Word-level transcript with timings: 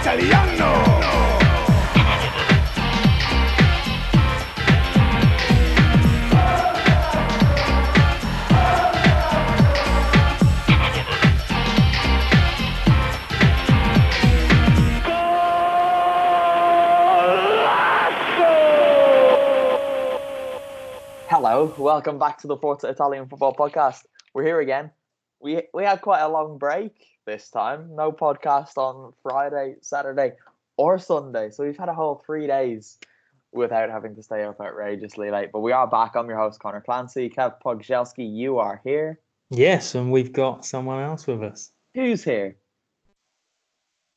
italiano. 0.00 0.72
Hello, 21.28 21.74
welcome 21.76 22.18
back 22.18 22.38
to 22.38 22.46
the 22.46 22.56
Forza 22.56 22.88
Italian 22.88 23.28
Football 23.28 23.54
Podcast. 23.54 24.06
We're 24.32 24.44
here 24.44 24.60
again. 24.60 24.92
We 25.40 25.62
we 25.74 25.84
had 25.84 26.00
quite 26.00 26.20
a 26.20 26.28
long 26.28 26.56
break 26.56 27.09
this 27.26 27.50
time. 27.50 27.94
No 27.94 28.12
podcast 28.12 28.76
on 28.76 29.12
Friday, 29.22 29.76
Saturday, 29.80 30.32
or 30.76 30.98
Sunday. 30.98 31.50
So 31.50 31.64
we've 31.64 31.76
had 31.76 31.88
a 31.88 31.94
whole 31.94 32.22
three 32.24 32.46
days 32.46 32.98
without 33.52 33.90
having 33.90 34.14
to 34.14 34.22
stay 34.22 34.44
up 34.44 34.60
outrageously 34.60 35.30
late. 35.30 35.50
But 35.52 35.60
we 35.60 35.72
are 35.72 35.86
back. 35.86 36.14
I'm 36.14 36.28
your 36.28 36.38
host 36.38 36.60
Connor 36.60 36.80
Clancy. 36.80 37.28
Kev 37.28 37.54
Pogzelski, 37.64 38.30
you 38.30 38.58
are 38.58 38.80
here. 38.84 39.20
Yes, 39.50 39.94
and 39.94 40.12
we've 40.12 40.32
got 40.32 40.64
someone 40.64 41.02
else 41.02 41.26
with 41.26 41.42
us. 41.42 41.72
Who's 41.94 42.22
here? 42.22 42.56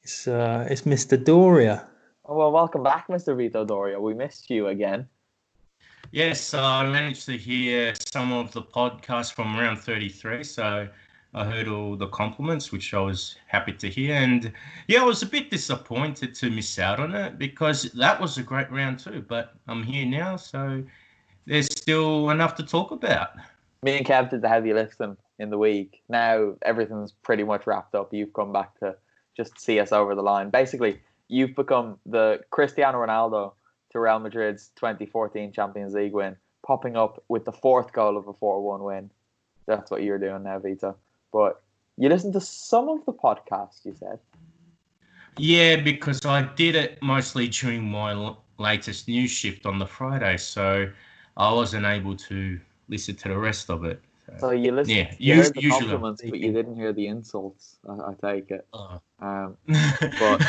It's 0.04 0.28
uh, 0.28 0.68
it's 0.70 0.82
Mr. 0.82 1.22
Doria. 1.22 1.88
Oh, 2.26 2.38
well, 2.38 2.52
welcome 2.52 2.84
back, 2.84 3.08
Mr. 3.08 3.36
Vito 3.36 3.66
Doria. 3.66 4.00
We 4.00 4.14
missed 4.14 4.50
you 4.50 4.68
again. 4.68 5.08
Yes, 6.12 6.54
I 6.54 6.86
managed 6.86 7.26
to 7.26 7.38
hear 7.38 7.94
some 8.14 8.32
of 8.32 8.52
the 8.52 8.62
podcast 8.62 9.34
from 9.34 9.58
around 9.58 9.78
33. 9.78 10.44
So 10.44 10.88
I 11.36 11.46
heard 11.46 11.68
all 11.68 11.96
the 11.96 12.08
compliments, 12.08 12.72
which 12.72 12.94
I 12.94 13.00
was 13.00 13.36
happy 13.48 13.74
to 13.74 13.90
hear. 13.90 14.16
And 14.16 14.54
yeah, 14.88 15.02
I 15.02 15.04
was 15.04 15.24
a 15.24 15.26
bit 15.26 15.50
disappointed 15.50 16.36
to 16.36 16.52
miss 16.52 16.78
out 16.78 17.00
on 17.00 17.16
it 17.16 17.40
because 17.40 17.84
that 17.94 18.22
was 18.22 18.38
a 18.38 18.44
great 18.44 18.72
round 18.72 19.00
too. 19.00 19.26
But 19.28 19.54
I'm 19.68 19.82
here 19.82 20.06
now, 20.06 20.36
so 20.36 20.84
there's 21.46 21.66
still 21.66 22.30
enough 22.30 22.56
to 22.56 22.64
talk 22.64 22.92
about. 22.92 23.32
Me 23.82 23.98
and 23.98 24.06
Kev 24.06 24.30
did 24.30 24.42
the 24.42 24.48
heavy 24.48 24.74
lifting 24.74 25.18
in 25.40 25.50
the 25.50 25.58
week. 25.58 26.04
Now 26.08 26.54
everything's 26.62 27.12
pretty 27.12 27.44
much 27.44 27.66
wrapped 27.66 27.96
up. 27.96 28.14
You've 28.14 28.34
come 28.34 28.54
back 28.54 28.78
to 28.80 28.96
just 29.36 29.60
see 29.60 29.80
us 29.80 29.92
over 29.92 30.14
the 30.14 30.22
line. 30.22 30.52
Basically, 30.52 31.02
you've 31.30 31.56
become 31.56 31.98
the 32.06 32.42
Cristiano 32.52 33.00
Ronaldo 33.00 33.54
to 33.92 34.00
Real 34.00 34.20
Madrid's 34.20 34.70
2014 34.76 35.52
Champions 35.52 35.96
League 35.96 36.14
win, 36.14 36.36
popping 36.66 36.96
up 36.96 37.24
with 37.28 37.44
the 37.46 37.52
fourth 37.52 37.92
goal 37.92 38.18
of 38.18 38.28
a 38.28 38.34
4-1 38.34 38.86
win. 38.86 39.10
That's 39.66 39.90
what 39.90 40.04
you're 40.04 40.20
doing 40.20 40.44
now, 40.44 40.60
Vito. 40.60 40.96
But 41.34 41.62
you 41.98 42.08
listened 42.10 42.34
to 42.34 42.42
some 42.42 42.88
of 42.90 43.04
the 43.06 43.14
podcasts, 43.14 43.84
you 43.84 43.94
said. 43.94 44.20
Yeah, 45.38 45.78
because 45.78 46.24
I 46.26 46.44
did 46.44 46.76
it 46.76 47.02
mostly 47.02 47.48
during 47.48 47.84
my 47.90 48.12
l- 48.12 48.44
latest 48.60 49.08
news 49.08 49.32
shift 49.32 49.66
on 49.66 49.80
the 49.80 49.88
Friday, 49.88 50.38
so 50.38 50.88
I 51.36 51.52
wasn't 51.52 51.86
able 51.88 52.16
to 52.18 52.60
listen 52.88 53.16
to 53.16 53.30
the 53.30 53.38
rest 53.38 53.70
of 53.72 53.84
it. 53.84 54.00
So 54.40 54.52
you 54.52 54.72
listened, 54.72 54.96
Yeah, 54.98 55.14
you 55.18 55.36
heard 55.36 55.54
the 55.56 55.62
usually- 55.62 55.80
compliments, 55.90 56.22
but 56.22 56.40
you 56.40 56.52
didn't 56.54 56.76
hear 56.76 56.94
the 56.94 57.08
insults. 57.08 57.78
I, 57.90 57.94
I 57.94 58.14
take 58.22 58.52
it. 58.52 58.68
Uh, 58.74 59.00
Um, 59.20 59.58
but 60.20 60.42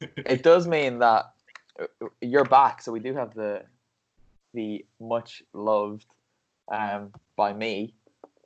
it 0.00 0.42
does 0.42 0.66
mean 0.68 0.98
that 1.00 1.32
uh, 1.80 1.86
you're 2.20 2.44
back. 2.44 2.82
So 2.82 2.92
we 2.92 3.00
do 3.00 3.14
have 3.14 3.34
the 3.34 3.62
the 4.52 4.84
much 5.00 5.42
loved 5.52 6.06
um, 6.68 7.12
by 7.36 7.52
me 7.52 7.94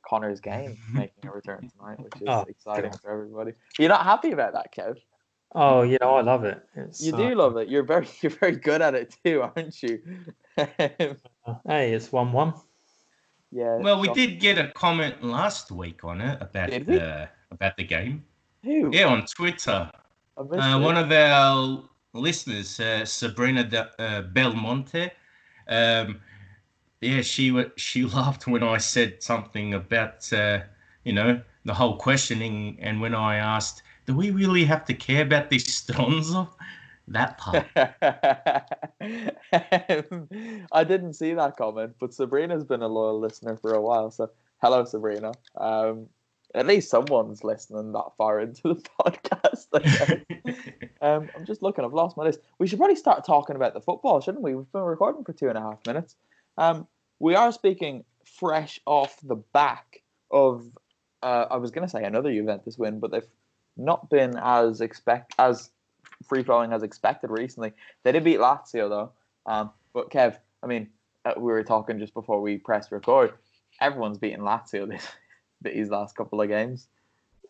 Connor's 0.09 0.39
game 0.51 0.77
making 0.91 1.29
a 1.29 1.31
return 1.31 1.69
tonight, 1.77 1.99
which 1.99 2.15
is 2.21 2.27
Oh, 2.27 2.45
exciting 2.47 2.91
God. 2.91 3.01
for 3.01 3.11
everybody. 3.11 3.51
You're 3.77 3.89
not 3.89 4.03
happy 4.03 4.31
about 4.31 4.53
that, 4.53 4.73
Kev? 4.73 4.97
Oh, 5.55 5.81
you 5.81 5.97
know, 6.01 6.15
I 6.15 6.21
love 6.21 6.43
it. 6.45 6.63
It's, 6.75 7.01
You 7.03 7.13
uh, 7.13 7.17
do 7.17 7.35
love 7.35 7.57
it. 7.57 7.69
You're 7.69 7.83
very 7.83 8.07
you're 8.21 8.31
very 8.31 8.55
good 8.55 8.81
at 8.81 8.93
it 8.95 9.15
too, 9.23 9.41
aren't 9.55 9.81
you? 9.83 9.99
Hey, 11.67 11.93
it's 11.93 12.11
one-one. 12.11 12.53
yeah. 13.51 13.77
well, 13.77 13.99
we 13.99 14.09
did 14.13 14.39
get 14.39 14.57
a 14.57 14.67
comment 14.73 15.23
last 15.23 15.71
week 15.71 16.03
on 16.03 16.21
it 16.21 16.37
about 16.41 16.69
Did 16.69 16.87
we? 16.87 16.95
the 16.97 17.29
about 17.51 17.75
the 17.77 17.83
game. 17.83 18.23
Who? 18.63 18.91
Yeah, 18.93 19.07
on 19.07 19.25
Twitter. 19.25 19.89
Uh, 20.37 20.79
one 20.79 20.97
of 20.97 21.11
our 21.11 21.83
listeners, 22.13 22.79
uh, 22.79 23.03
Sabrina 23.05 23.63
De- 23.63 23.91
uh, 24.01 24.21
Belmonte, 24.21 25.11
um, 25.67 26.19
yeah, 27.01 27.21
she 27.21 27.65
she 27.75 28.05
laughed 28.15 28.47
when 28.47 28.63
I 28.63 28.77
said 28.77 29.21
something 29.23 29.73
about 29.73 30.31
uh, 30.33 30.59
you 31.03 31.13
know 31.13 31.41
the 31.65 31.73
whole 31.73 31.97
questioning, 31.97 32.77
and 32.81 33.01
when 33.01 33.15
I 33.15 33.37
asked, 33.37 33.83
"Do 34.05 34.15
we 34.15 34.31
really 34.31 34.65
have 34.65 34.85
to 34.85 34.93
care 34.93 35.23
about 35.23 35.49
this 35.49 35.63
Stronzo?" 35.63 36.49
That 37.07 37.39
part. 37.39 37.65
I 40.71 40.83
didn't 40.83 41.13
see 41.13 41.33
that 41.33 41.57
comment, 41.57 41.95
but 41.99 42.13
Sabrina's 42.13 42.63
been 42.63 42.83
a 42.83 42.87
loyal 42.87 43.19
listener 43.19 43.57
for 43.57 43.73
a 43.73 43.81
while. 43.81 44.11
So, 44.11 44.29
hello, 44.61 44.85
Sabrina. 44.85 45.31
Um, 45.57 46.05
at 46.53 46.67
least 46.67 46.91
someone's 46.91 47.43
listening 47.43 47.93
that 47.93 48.11
far 48.15 48.39
into 48.39 48.61
the 48.75 48.75
podcast. 49.01 49.67
Um, 51.01 51.29
I'm 51.35 51.45
just 51.45 51.61
looking. 51.61 51.85
I've 51.85 51.93
lost 51.93 52.17
my 52.17 52.23
list. 52.23 52.41
We 52.59 52.67
should 52.67 52.77
probably 52.77 52.95
start 52.95 53.25
talking 53.25 53.55
about 53.55 53.73
the 53.73 53.81
football, 53.81 54.21
shouldn't 54.21 54.43
we? 54.43 54.53
We've 54.53 54.71
been 54.71 54.81
recording 54.81 55.23
for 55.23 55.33
two 55.33 55.49
and 55.49 55.57
a 55.57 55.61
half 55.61 55.79
minutes. 55.87 56.15
Um, 56.59 56.87
we 57.19 57.35
are 57.35 57.51
speaking 57.51 58.03
fresh 58.25 58.79
off 58.85 59.17
the 59.23 59.37
back 59.37 60.01
of. 60.29 60.65
Uh, 61.21 61.45
I 61.51 61.57
was 61.57 61.71
going 61.71 61.85
to 61.85 61.91
say 61.91 62.03
another 62.03 62.31
Juventus 62.31 62.77
win, 62.77 62.99
but 62.99 63.11
they've 63.11 63.27
not 63.75 64.09
been 64.09 64.37
as 64.41 64.79
expect 64.81 65.33
as 65.39 65.71
free 66.27 66.43
flowing 66.43 66.71
as 66.73 66.83
expected 66.83 67.29
recently. 67.29 67.73
They 68.03 68.11
did 68.11 68.23
beat 68.23 68.39
Lazio 68.39 68.89
though. 68.89 69.11
Um, 69.45 69.71
but 69.93 70.11
Kev, 70.11 70.37
I 70.61 70.67
mean, 70.67 70.89
uh, 71.25 71.33
we 71.37 71.51
were 71.51 71.63
talking 71.63 71.97
just 71.99 72.13
before 72.13 72.41
we 72.41 72.57
pressed 72.57 72.91
record. 72.91 73.33
Everyone's 73.81 74.17
beaten 74.17 74.41
Lazio 74.41 74.87
this 74.87 75.07
these 75.61 75.89
last 75.89 76.15
couple 76.15 76.41
of 76.41 76.47
games. 76.47 76.87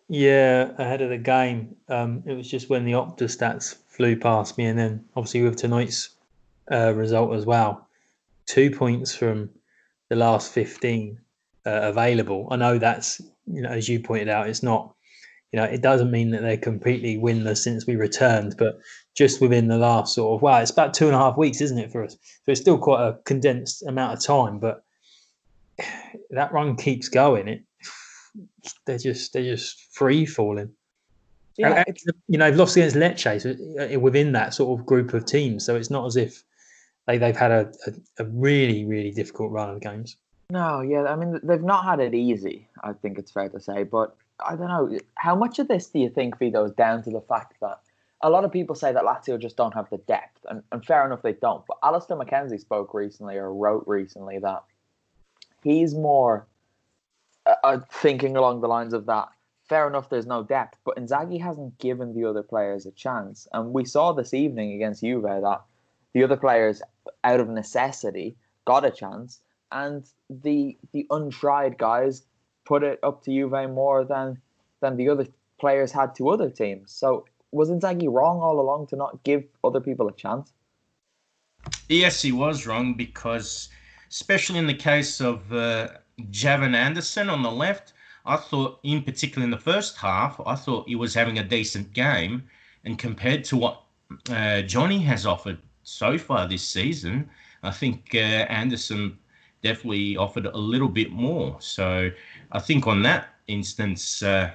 Yeah, 0.07 0.71
ahead 0.79 1.01
of 1.01 1.09
the 1.09 1.17
game. 1.17 1.75
Um, 1.87 2.23
it 2.25 2.33
was 2.33 2.49
just 2.49 2.69
when 2.69 2.85
the 2.85 2.93
Opta 2.93 3.25
stats 3.25 3.75
flew 3.87 4.15
past 4.15 4.57
me, 4.57 4.65
and 4.65 4.79
then 4.79 5.05
obviously 5.15 5.43
with 5.43 5.57
tonight's 5.57 6.09
uh, 6.71 6.93
result 6.95 7.33
as 7.35 7.45
well, 7.45 7.87
two 8.49 8.71
points 8.71 9.15
from 9.15 9.49
the 10.09 10.15
last 10.15 10.51
fifteen 10.51 11.19
uh, 11.65 11.81
available. 11.83 12.47
I 12.51 12.55
know 12.57 12.77
that's 12.77 13.21
you 13.45 13.61
know 13.61 13.69
as 13.69 13.87
you 13.87 13.99
pointed 14.01 14.29
out, 14.29 14.49
it's 14.49 14.63
not. 14.63 14.93
You 15.51 15.57
know, 15.57 15.65
it 15.65 15.81
doesn't 15.81 16.11
mean 16.11 16.29
that 16.29 16.43
they're 16.43 16.57
completely 16.57 17.17
winless 17.17 17.57
since 17.57 17.87
we 17.87 17.95
returned, 17.95 18.53
but 18.59 18.79
just 19.15 19.41
within 19.41 19.67
the 19.67 19.79
last 19.79 20.13
sort 20.13 20.37
of 20.37 20.43
wow, 20.43 20.59
it's 20.59 20.69
about 20.69 20.93
two 20.93 21.07
and 21.07 21.15
a 21.15 21.17
half 21.17 21.37
weeks, 21.37 21.59
isn't 21.59 21.79
it, 21.79 21.91
for 21.91 22.03
us? 22.03 22.13
So 22.13 22.51
it's 22.51 22.61
still 22.61 22.77
quite 22.77 23.01
a 23.01 23.17
condensed 23.25 23.81
amount 23.87 24.13
of 24.13 24.23
time, 24.23 24.59
but 24.59 24.83
that 26.29 26.53
run 26.53 26.75
keeps 26.75 27.09
going. 27.09 27.47
It 27.47 27.63
they're 28.85 28.99
just 28.99 29.33
they're 29.33 29.41
just 29.41 29.87
free 29.91 30.25
falling. 30.25 30.71
Yeah, 31.57 31.83
you 32.27 32.37
know, 32.37 32.45
they've 32.45 32.57
lost 32.57 32.77
against 32.77 32.95
Lecce 32.95 33.41
so 33.41 33.95
uh, 33.95 33.99
within 33.99 34.31
that 34.31 34.53
sort 34.53 34.79
of 34.79 34.85
group 34.85 35.13
of 35.13 35.25
teams, 35.25 35.65
so 35.65 35.75
it's 35.75 35.89
not 35.89 36.05
as 36.05 36.15
if 36.15 36.43
they 37.09 37.17
they've 37.17 37.35
had 37.35 37.51
a, 37.51 37.71
a, 37.87 38.23
a 38.23 38.25
really 38.25 38.85
really 38.85 39.11
difficult 39.11 39.51
run 39.51 39.69
of 39.69 39.81
games. 39.81 40.15
No, 40.51 40.81
yeah, 40.81 41.03
I 41.05 41.15
mean 41.15 41.39
they've 41.43 41.61
not 41.61 41.83
had 41.83 41.99
it 41.99 42.13
easy. 42.13 42.67
I 42.83 42.93
think 42.93 43.17
it's 43.17 43.31
fair 43.31 43.49
to 43.49 43.59
say, 43.59 43.83
but 43.83 44.15
I 44.39 44.55
don't 44.55 44.67
know 44.67 44.99
how 45.15 45.35
much 45.35 45.59
of 45.59 45.67
this 45.67 45.87
do 45.87 45.99
you 45.99 46.09
think 46.09 46.37
Vito 46.37 46.63
is 46.65 46.71
down 46.73 47.03
to 47.03 47.09
the 47.09 47.21
fact 47.21 47.55
that 47.61 47.79
a 48.21 48.29
lot 48.29 48.43
of 48.43 48.51
people 48.51 48.75
say 48.75 48.91
that 48.91 49.03
Lazio 49.03 49.39
just 49.39 49.55
don't 49.55 49.73
have 49.73 49.89
the 49.89 49.97
depth, 49.97 50.45
and, 50.49 50.61
and 50.71 50.85
fair 50.85 51.05
enough 51.05 51.21
they 51.21 51.33
don't. 51.33 51.65
But 51.65 51.77
Alistair 51.83 52.17
McKenzie 52.17 52.59
spoke 52.59 52.93
recently 52.93 53.37
or 53.37 53.53
wrote 53.53 53.85
recently 53.87 54.39
that 54.39 54.63
he's 55.63 55.95
more 55.95 56.45
uh, 57.45 57.55
uh, 57.63 57.79
thinking 57.91 58.37
along 58.37 58.61
the 58.61 58.67
lines 58.67 58.93
of 58.93 59.05
that. 59.07 59.29
Fair 59.67 59.87
enough, 59.87 60.09
there's 60.09 60.25
no 60.25 60.43
depth, 60.43 60.79
but 60.83 60.97
Inzaghi 60.97 61.39
hasn't 61.39 61.77
given 61.77 62.15
the 62.15 62.25
other 62.27 62.41
players 62.43 62.85
a 62.85 62.91
chance, 62.91 63.47
and 63.53 63.71
we 63.73 63.85
saw 63.85 64.11
this 64.11 64.33
evening 64.33 64.73
against 64.73 65.01
Juve 65.01 65.23
that 65.23 65.61
the 66.13 66.23
other 66.23 66.37
players, 66.37 66.81
out 67.23 67.39
of 67.39 67.49
necessity, 67.49 68.35
got 68.65 68.85
a 68.85 68.91
chance, 68.91 69.41
and 69.71 70.05
the 70.29 70.77
the 70.91 71.05
untried 71.09 71.77
guys 71.77 72.23
put 72.65 72.83
it 72.83 72.99
up 73.03 73.23
to 73.23 73.31
Juve 73.31 73.69
more 73.69 74.03
than 74.03 74.41
than 74.81 74.97
the 74.97 75.09
other 75.09 75.27
players 75.59 75.91
had 75.91 76.15
to 76.15 76.29
other 76.29 76.49
teams. 76.49 76.91
So 76.91 77.25
was 77.51 77.69
Inzaghi 77.69 78.11
wrong 78.11 78.39
all 78.39 78.59
along 78.59 78.87
to 78.87 78.95
not 78.95 79.23
give 79.23 79.43
other 79.63 79.81
people 79.81 80.07
a 80.07 80.13
chance? 80.13 80.53
Yes, 81.89 82.21
he 82.21 82.31
was 82.31 82.65
wrong 82.65 82.93
because, 82.93 83.69
especially 84.09 84.59
in 84.59 84.67
the 84.67 84.73
case 84.73 85.19
of 85.19 85.51
uh, 85.51 85.89
Djavan 86.29 86.75
Anderson 86.75 87.29
on 87.29 87.41
the 87.41 87.51
left, 87.51 87.93
I 88.25 88.37
thought, 88.37 88.79
in 88.83 89.03
particular 89.03 89.43
in 89.43 89.51
the 89.51 89.57
first 89.57 89.97
half, 89.97 90.39
I 90.45 90.55
thought 90.55 90.87
he 90.87 90.95
was 90.95 91.13
having 91.13 91.39
a 91.39 91.43
decent 91.43 91.93
game. 91.93 92.43
And 92.85 92.97
compared 92.97 93.43
to 93.45 93.57
what 93.57 93.83
uh, 94.29 94.61
Johnny 94.61 94.99
has 94.99 95.25
offered 95.25 95.57
so 95.89 96.17
far 96.17 96.47
this 96.47 96.63
season, 96.63 97.29
I 97.63 97.71
think 97.71 98.11
uh, 98.13 98.45
Anderson 98.49 99.17
definitely 99.61 100.15
offered 100.17 100.45
a 100.45 100.57
little 100.57 100.87
bit 100.87 101.11
more. 101.11 101.57
So 101.59 102.09
I 102.51 102.59
think 102.59 102.87
on 102.87 103.01
that 103.03 103.29
instance, 103.47 104.23
uh, 104.23 104.51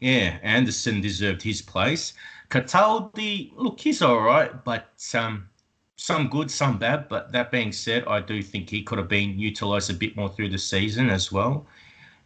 yeah, 0.00 0.38
Anderson 0.42 1.00
deserved 1.00 1.42
his 1.42 1.62
place. 1.62 2.14
Cataldi, 2.50 3.52
look, 3.54 3.78
he's 3.78 4.02
all 4.02 4.20
right, 4.20 4.64
but 4.64 4.88
um, 5.14 5.48
some 5.96 6.28
good, 6.28 6.50
some 6.50 6.78
bad. 6.78 7.08
But 7.08 7.30
that 7.32 7.52
being 7.52 7.72
said, 7.72 8.04
I 8.06 8.20
do 8.20 8.42
think 8.42 8.70
he 8.70 8.82
could 8.82 8.98
have 8.98 9.08
been 9.08 9.38
utilised 9.38 9.90
a 9.90 9.94
bit 9.94 10.16
more 10.16 10.28
through 10.28 10.48
the 10.48 10.58
season 10.58 11.10
as 11.10 11.30
well. 11.30 11.66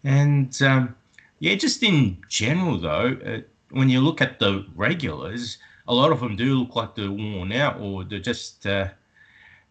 And 0.04 0.56
um, 0.62 0.94
yeah, 1.40 1.56
just 1.56 1.82
in 1.82 2.18
general, 2.28 2.78
though, 2.78 3.18
uh, 3.26 3.40
when 3.70 3.90
you 3.90 4.00
look 4.00 4.22
at 4.22 4.38
the 4.38 4.64
regulars, 4.76 5.58
a 5.86 5.94
lot 5.94 6.12
of 6.12 6.20
them 6.20 6.36
do 6.36 6.58
look 6.58 6.76
like 6.76 6.94
they're 6.94 7.10
worn 7.10 7.52
out 7.52 7.80
or 7.80 8.04
they're 8.04 8.18
just, 8.18 8.66
uh, 8.66 8.88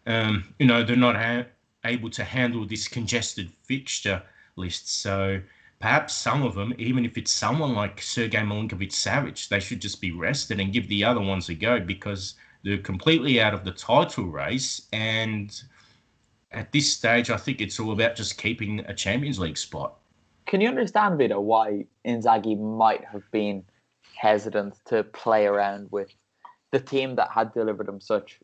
um, 0.06 0.44
you 0.58 0.66
know, 0.66 0.82
they're 0.82 0.96
not 0.96 1.16
ha- 1.16 1.46
able 1.84 2.10
to 2.10 2.24
handle 2.24 2.64
this 2.66 2.88
congested 2.88 3.50
fixture 3.64 4.22
list. 4.56 5.00
So 5.02 5.40
perhaps 5.80 6.14
some 6.14 6.42
of 6.42 6.54
them, 6.54 6.72
even 6.78 7.04
if 7.04 7.18
it's 7.18 7.32
someone 7.32 7.74
like 7.74 8.00
Sergei 8.00 8.38
Milinkovic 8.38 8.90
Savic, 8.90 9.48
they 9.48 9.60
should 9.60 9.80
just 9.80 10.00
be 10.00 10.12
rested 10.12 10.60
and 10.60 10.72
give 10.72 10.88
the 10.88 11.04
other 11.04 11.20
ones 11.20 11.48
a 11.48 11.54
go 11.54 11.80
because 11.80 12.34
they're 12.62 12.78
completely 12.78 13.40
out 13.40 13.54
of 13.54 13.64
the 13.64 13.72
title 13.72 14.26
race. 14.26 14.86
And 14.92 15.60
at 16.52 16.70
this 16.70 16.92
stage, 16.92 17.30
I 17.30 17.36
think 17.36 17.60
it's 17.60 17.80
all 17.80 17.92
about 17.92 18.14
just 18.14 18.38
keeping 18.38 18.80
a 18.80 18.94
Champions 18.94 19.38
League 19.38 19.58
spot. 19.58 19.96
Can 20.46 20.60
you 20.60 20.68
understand, 20.68 21.18
Vito, 21.18 21.40
why 21.40 21.86
Inzaghi 22.06 22.58
might 22.58 23.04
have 23.04 23.28
been 23.32 23.64
hesitant 24.16 24.74
to 24.86 25.04
play 25.04 25.46
around 25.46 25.88
with 25.90 26.10
the 26.70 26.80
team 26.80 27.16
that 27.16 27.30
had 27.30 27.52
delivered 27.52 27.88
him 27.88 28.00
such 28.00 28.40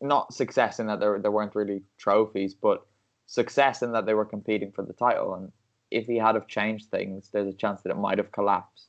not 0.00 0.32
success 0.32 0.80
in 0.80 0.86
that 0.86 1.00
there 1.00 1.18
there 1.18 1.30
weren't 1.30 1.54
really 1.54 1.82
trophies, 1.98 2.54
but 2.54 2.86
success 3.26 3.82
in 3.82 3.92
that 3.92 4.06
they 4.06 4.14
were 4.14 4.24
competing 4.24 4.72
for 4.72 4.84
the 4.84 4.92
title. 4.92 5.34
And 5.34 5.52
if 5.90 6.06
he 6.06 6.16
had 6.16 6.34
have 6.34 6.46
changed 6.46 6.90
things, 6.90 7.30
there's 7.32 7.52
a 7.52 7.56
chance 7.56 7.82
that 7.82 7.90
it 7.90 7.98
might 7.98 8.18
have 8.18 8.32
collapsed. 8.32 8.88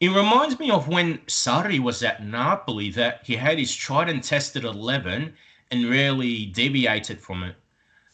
It 0.00 0.08
reminds 0.08 0.58
me 0.58 0.70
of 0.70 0.88
when 0.88 1.18
Sarri 1.26 1.78
was 1.78 2.02
at 2.02 2.22
Napoli 2.22 2.90
that 2.90 3.20
he 3.24 3.34
had 3.34 3.58
his 3.58 3.74
tried 3.74 4.10
and 4.10 4.22
tested 4.22 4.64
11 4.64 5.32
and 5.70 5.90
rarely 5.90 6.46
deviated 6.46 7.20
from 7.20 7.42
it. 7.42 7.56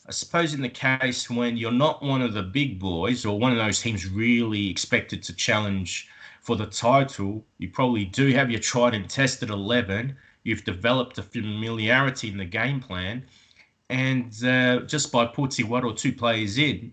I 0.07 0.13
suppose 0.13 0.55
in 0.55 0.63
the 0.63 0.69
case 0.69 1.29
when 1.29 1.57
you're 1.57 1.73
not 1.73 2.03
one 2.03 2.23
of 2.23 2.35
the 2.35 2.43
big 2.43 2.79
boys 2.79 3.25
or 3.25 3.39
one 3.39 3.53
of 3.53 3.59
those 3.59 3.81
teams 3.81 4.09
really 4.09 4.69
expected 4.69 5.23
to 5.25 5.35
challenge 5.35 6.09
for 6.43 6.57
the 6.57 6.67
title, 6.67 7.45
you 7.59 7.71
probably 7.71 8.05
do 8.05 8.33
have 8.33 8.51
your 8.51 8.61
tried 8.61 8.95
and 8.95 9.09
tested 9.09 9.49
11. 9.49 10.15
You've 10.43 10.65
developed 10.65 11.17
a 11.19 11.23
familiarity 11.23 12.29
in 12.29 12.37
the 12.37 12.45
game 12.45 12.81
plan. 12.81 13.25
And 13.89 14.33
uh, 14.45 14.81
just 14.81 15.13
by 15.13 15.25
putting 15.25 15.69
one 15.69 15.85
or 15.85 15.95
two 15.95 16.13
players 16.13 16.59
in, 16.59 16.93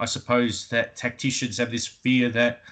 I 0.00 0.06
suppose 0.06 0.68
that 0.68 0.96
tacticians 0.96 1.58
have 1.58 1.70
this 1.70 1.86
fear 1.86 2.30
that 2.30 2.62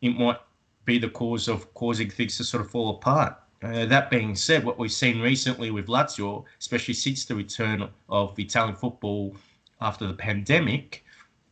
it 0.00 0.10
might 0.10 0.38
be 0.84 0.98
the 0.98 1.08
cause 1.08 1.48
of 1.48 1.72
causing 1.74 2.08
things 2.08 2.36
to 2.36 2.44
sort 2.44 2.64
of 2.64 2.70
fall 2.70 2.90
apart. 2.90 3.36
Uh, 3.60 3.84
that 3.86 4.10
being 4.10 4.36
said, 4.36 4.64
what 4.64 4.78
we've 4.78 4.92
seen 4.92 5.20
recently 5.20 5.72
with 5.72 5.86
Lazio, 5.86 6.44
especially 6.60 6.94
since 6.94 7.24
the 7.24 7.34
return 7.34 7.88
of 8.08 8.38
Italian 8.38 8.76
football 8.76 9.34
after 9.80 10.06
the 10.06 10.14
pandemic, 10.14 11.04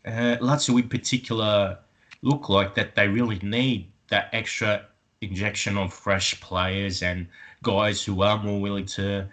uh, 0.06 0.36
Lazio 0.40 0.80
in 0.80 0.88
particular 0.88 1.78
look 2.20 2.48
like 2.48 2.74
that 2.76 2.94
they 2.94 3.08
really 3.08 3.40
need 3.42 3.91
that 4.12 4.28
extra 4.32 4.86
injection 5.22 5.78
of 5.78 5.92
fresh 5.92 6.38
players 6.40 7.02
and 7.02 7.26
guys 7.62 8.04
who 8.04 8.22
are 8.22 8.38
more 8.42 8.60
willing 8.60 8.84
to 8.84 9.26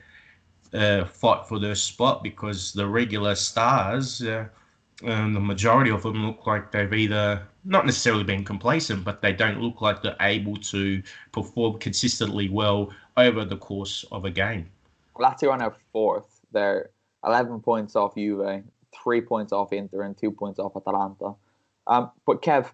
uh, 0.74 1.04
fight 1.04 1.46
for 1.48 1.60
their 1.60 1.76
spot 1.76 2.24
because 2.24 2.72
the 2.72 2.88
regular 2.88 3.36
stars 3.36 4.24
uh, 4.24 4.46
the 5.02 5.40
majority 5.40 5.92
of 5.92 6.04
them 6.04 6.26
look 6.26 6.48
like 6.48 6.72
they've 6.72 6.94
either 6.94 7.46
not 7.66 7.86
necessarily 7.86 8.24
been 8.24 8.44
complacent, 8.44 9.04
but 9.04 9.22
they 9.22 9.34
don't 9.34 9.62
look 9.62 9.82
like 9.82 10.02
they're 10.02 10.16
able 10.22 10.56
to 10.58 11.02
perform 11.32 11.78
consistently 11.80 12.50
well 12.50 12.90
over 13.18 13.46
the 13.46 13.58
course 13.58 14.06
of 14.12 14.26
a 14.26 14.30
game. 14.30 14.70
Lazio 15.18 15.52
are 15.52 15.58
now 15.58 15.74
fourth. 15.92 16.42
They're 16.52 16.90
11 17.26 17.60
points 17.62 17.96
off 17.96 18.16
Juve, 18.16 18.64
three 19.04 19.22
points 19.22 19.52
off 19.52 19.74
Inter, 19.74 20.04
and 20.04 20.18
two 20.18 20.32
points 20.32 20.60
off 20.60 20.76
Atalanta. 20.76 21.34
Um, 21.88 22.12
but 22.26 22.42
Kev, 22.42 22.68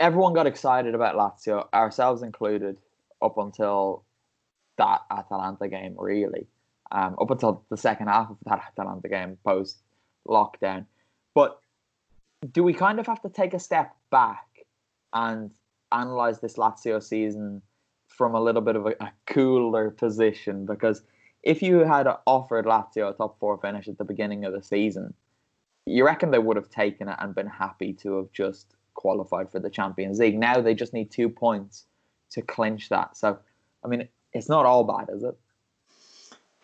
everyone 0.00 0.32
got 0.32 0.46
excited 0.46 0.94
about 0.94 1.14
Lazio, 1.14 1.68
ourselves 1.72 2.22
included, 2.22 2.78
up 3.22 3.36
until 3.36 4.04
that 4.78 5.02
Atalanta 5.10 5.68
game, 5.68 5.94
really. 5.98 6.46
Um, 6.90 7.14
up 7.20 7.30
until 7.30 7.64
the 7.70 7.76
second 7.76 8.08
half 8.08 8.30
of 8.30 8.38
that 8.46 8.72
Atalanta 8.72 9.08
game 9.08 9.38
post 9.46 9.78
lockdown. 10.26 10.86
But 11.34 11.60
do 12.50 12.64
we 12.64 12.72
kind 12.72 12.98
of 12.98 13.06
have 13.06 13.20
to 13.22 13.28
take 13.28 13.54
a 13.54 13.60
step 13.60 13.94
back 14.10 14.46
and 15.12 15.50
analyze 15.92 16.40
this 16.40 16.56
Lazio 16.56 17.00
season 17.00 17.62
from 18.08 18.34
a 18.34 18.40
little 18.40 18.62
bit 18.62 18.74
of 18.74 18.86
a, 18.86 18.94
a 19.00 19.12
cooler 19.26 19.90
position? 19.90 20.66
Because 20.66 21.02
if 21.44 21.62
you 21.62 21.80
had 21.80 22.08
offered 22.26 22.64
Lazio 22.64 23.10
a 23.10 23.12
top 23.12 23.38
four 23.38 23.58
finish 23.58 23.86
at 23.86 23.98
the 23.98 24.04
beginning 24.04 24.44
of 24.44 24.52
the 24.52 24.62
season, 24.62 25.14
you 25.86 26.04
reckon 26.04 26.30
they 26.30 26.38
would 26.38 26.56
have 26.56 26.70
taken 26.70 27.08
it 27.08 27.16
and 27.20 27.34
been 27.34 27.46
happy 27.46 27.92
to 27.92 28.16
have 28.16 28.32
just 28.32 28.74
qualified 29.00 29.50
for 29.50 29.60
the 29.60 29.70
Champions 29.70 30.18
League. 30.18 30.38
Now 30.38 30.60
they 30.60 30.74
just 30.74 30.92
need 30.92 31.10
two 31.10 31.30
points 31.30 31.86
to 32.32 32.42
clinch 32.42 32.90
that. 32.90 33.16
So, 33.16 33.38
I 33.82 33.88
mean, 33.88 34.06
it's 34.34 34.48
not 34.48 34.66
all 34.66 34.84
bad, 34.84 35.08
is 35.16 35.22
it? 35.22 35.36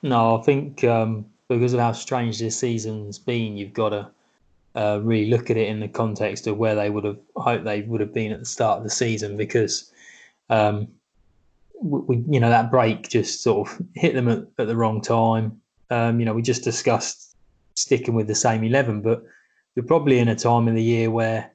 No, 0.03 0.39
I 0.39 0.43
think 0.43 0.85
um, 0.85 1.25
because 1.49 1.73
of 1.73 1.81
how 1.81 1.93
strange 1.93 2.39
this 2.39 2.59
season's 2.59 3.19
been, 3.19 3.57
you've 3.57 3.73
got 3.73 3.89
to 3.89 4.11
uh, 4.75 5.01
really 5.03 5.31
look 5.31 5.49
at 5.51 5.57
it 5.57 5.69
in 5.69 5.81
the 5.81 5.89
context 5.89 6.47
of 6.47 6.59
where 6.59 6.75
they 6.75 6.91
would 6.91 7.05
have 7.05 7.19
hoped 7.37 7.65
they 7.65 7.81
would 7.81 8.03
have 8.03 8.13
been 8.13 8.33
at 8.33 8.41
the 8.41 8.45
start 8.45 8.77
of 8.77 8.85
the 8.85 8.91
season 8.91 9.39
because 9.39 9.91
um, 10.51 10.89
we, 11.83 12.23
you 12.29 12.39
know 12.39 12.51
that 12.51 12.71
break 12.71 13.09
just 13.09 13.43
sort 13.43 13.67
of 13.67 13.83
hit 13.95 14.15
them 14.15 14.29
at, 14.29 14.45
at 14.59 14.67
the 14.67 14.77
wrong 14.77 15.01
time. 15.01 15.59
Um, 15.91 16.21
you 16.21 16.27
know, 16.27 16.35
we 16.35 16.43
just 16.43 16.65
discussed 16.65 17.35
sticking 17.75 18.15
with 18.15 18.27
the 18.27 18.35
same 18.35 18.63
eleven, 18.63 19.01
but 19.01 19.25
you're 19.75 19.87
probably 19.87 20.19
in 20.19 20.29
a 20.29 20.37
time 20.37 20.69
of 20.69 20.75
the 20.75 20.83
year 20.83 21.11
where 21.11 21.51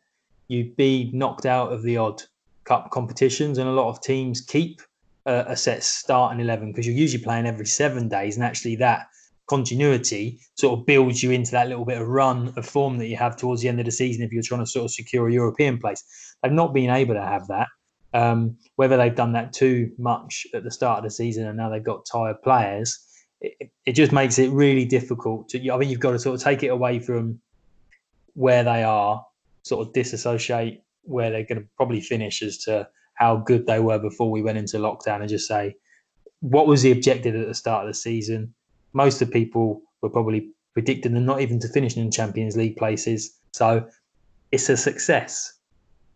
you'd 0.51 0.75
be 0.75 1.09
knocked 1.13 1.45
out 1.45 1.71
of 1.71 1.81
the 1.81 1.95
odd 1.95 2.21
cup 2.65 2.91
competitions, 2.91 3.57
and 3.57 3.69
a 3.69 3.71
lot 3.71 3.89
of 3.89 4.01
teams 4.01 4.41
keep 4.41 4.81
uh, 5.25 5.45
a 5.47 5.55
set 5.55 5.81
starting 5.83 6.41
eleven 6.41 6.71
because 6.71 6.85
you're 6.85 6.95
usually 6.95 7.23
playing 7.23 7.45
every 7.45 7.65
seven 7.65 8.09
days, 8.09 8.35
and 8.35 8.43
actually 8.43 8.75
that 8.75 9.07
continuity 9.47 10.39
sort 10.55 10.77
of 10.77 10.85
builds 10.85 11.23
you 11.23 11.31
into 11.31 11.51
that 11.51 11.67
little 11.67 11.85
bit 11.85 12.01
of 12.01 12.07
run 12.07 12.53
of 12.57 12.65
form 12.65 12.97
that 12.97 13.07
you 13.07 13.17
have 13.17 13.35
towards 13.35 13.61
the 13.61 13.69
end 13.69 13.79
of 13.79 13.85
the 13.85 13.91
season 13.91 14.23
if 14.23 14.31
you're 14.31 14.43
trying 14.43 14.61
to 14.61 14.65
sort 14.65 14.85
of 14.85 14.91
secure 14.91 15.27
a 15.27 15.33
European 15.33 15.77
place. 15.77 16.03
They've 16.41 16.51
not 16.51 16.73
been 16.73 16.89
able 16.89 17.15
to 17.15 17.21
have 17.21 17.47
that. 17.47 17.67
Um, 18.13 18.57
whether 18.75 18.97
they've 18.97 19.15
done 19.15 19.33
that 19.33 19.53
too 19.53 19.91
much 19.97 20.45
at 20.53 20.65
the 20.65 20.71
start 20.71 20.97
of 20.99 21.03
the 21.05 21.11
season 21.11 21.47
and 21.47 21.57
now 21.57 21.69
they've 21.69 21.83
got 21.83 22.05
tired 22.11 22.41
players, 22.41 22.99
it, 23.39 23.71
it 23.85 23.93
just 23.93 24.11
makes 24.11 24.37
it 24.37 24.49
really 24.51 24.85
difficult 24.85 25.47
to. 25.49 25.69
I 25.69 25.77
mean, 25.77 25.89
you've 25.89 26.01
got 26.01 26.11
to 26.11 26.19
sort 26.19 26.35
of 26.35 26.41
take 26.41 26.63
it 26.63 26.67
away 26.67 26.99
from 26.99 27.39
where 28.33 28.63
they 28.63 28.83
are, 28.83 29.25
sort 29.63 29.85
of 29.85 29.93
disassociate 29.93 30.83
where 31.03 31.31
they're 31.31 31.45
going 31.45 31.61
to 31.61 31.67
probably 31.77 32.01
finish 32.01 32.41
as 32.41 32.57
to 32.59 32.87
how 33.15 33.37
good 33.37 33.67
they 33.67 33.79
were 33.79 33.99
before 33.99 34.31
we 34.31 34.41
went 34.41 34.57
into 34.57 34.77
lockdown, 34.77 35.21
and 35.21 35.29
just 35.29 35.47
say 35.47 35.75
what 36.41 36.67
was 36.67 36.81
the 36.81 36.91
objective 36.91 37.35
at 37.35 37.47
the 37.47 37.53
start 37.53 37.85
of 37.85 37.89
the 37.89 37.93
season. 37.93 38.53
Most 38.93 39.21
of 39.21 39.29
the 39.29 39.33
people 39.33 39.81
were 40.01 40.09
probably 40.09 40.49
predicting 40.73 41.13
them 41.13 41.25
not 41.25 41.41
even 41.41 41.59
to 41.59 41.67
finish 41.67 41.95
in 41.95 42.11
Champions 42.11 42.57
League 42.57 42.75
places. 42.75 43.37
So 43.53 43.87
it's 44.51 44.69
a 44.69 44.75
success. 44.75 45.53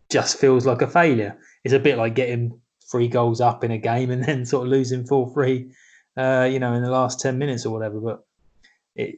Just 0.09 0.37
feels 0.37 0.65
like 0.65 0.81
a 0.81 0.87
failure. 0.87 1.37
It's 1.63 1.73
a 1.73 1.79
bit 1.79 1.97
like 1.97 2.15
getting 2.15 2.59
three 2.91 3.07
goals 3.07 3.41
up 3.41 3.63
in 3.63 3.71
a 3.71 3.77
game 3.77 4.11
and 4.11 4.23
then 4.25 4.45
sort 4.45 4.65
of 4.65 4.71
losing 4.71 5.05
four 5.05 5.31
three, 5.33 5.71
uh, 6.17 6.47
you 6.51 6.59
know, 6.59 6.73
in 6.73 6.83
the 6.83 6.91
last 6.91 7.19
ten 7.19 7.37
minutes 7.37 7.65
or 7.65 7.71
whatever. 7.71 7.99
But 7.99 8.25
it, 8.95 9.15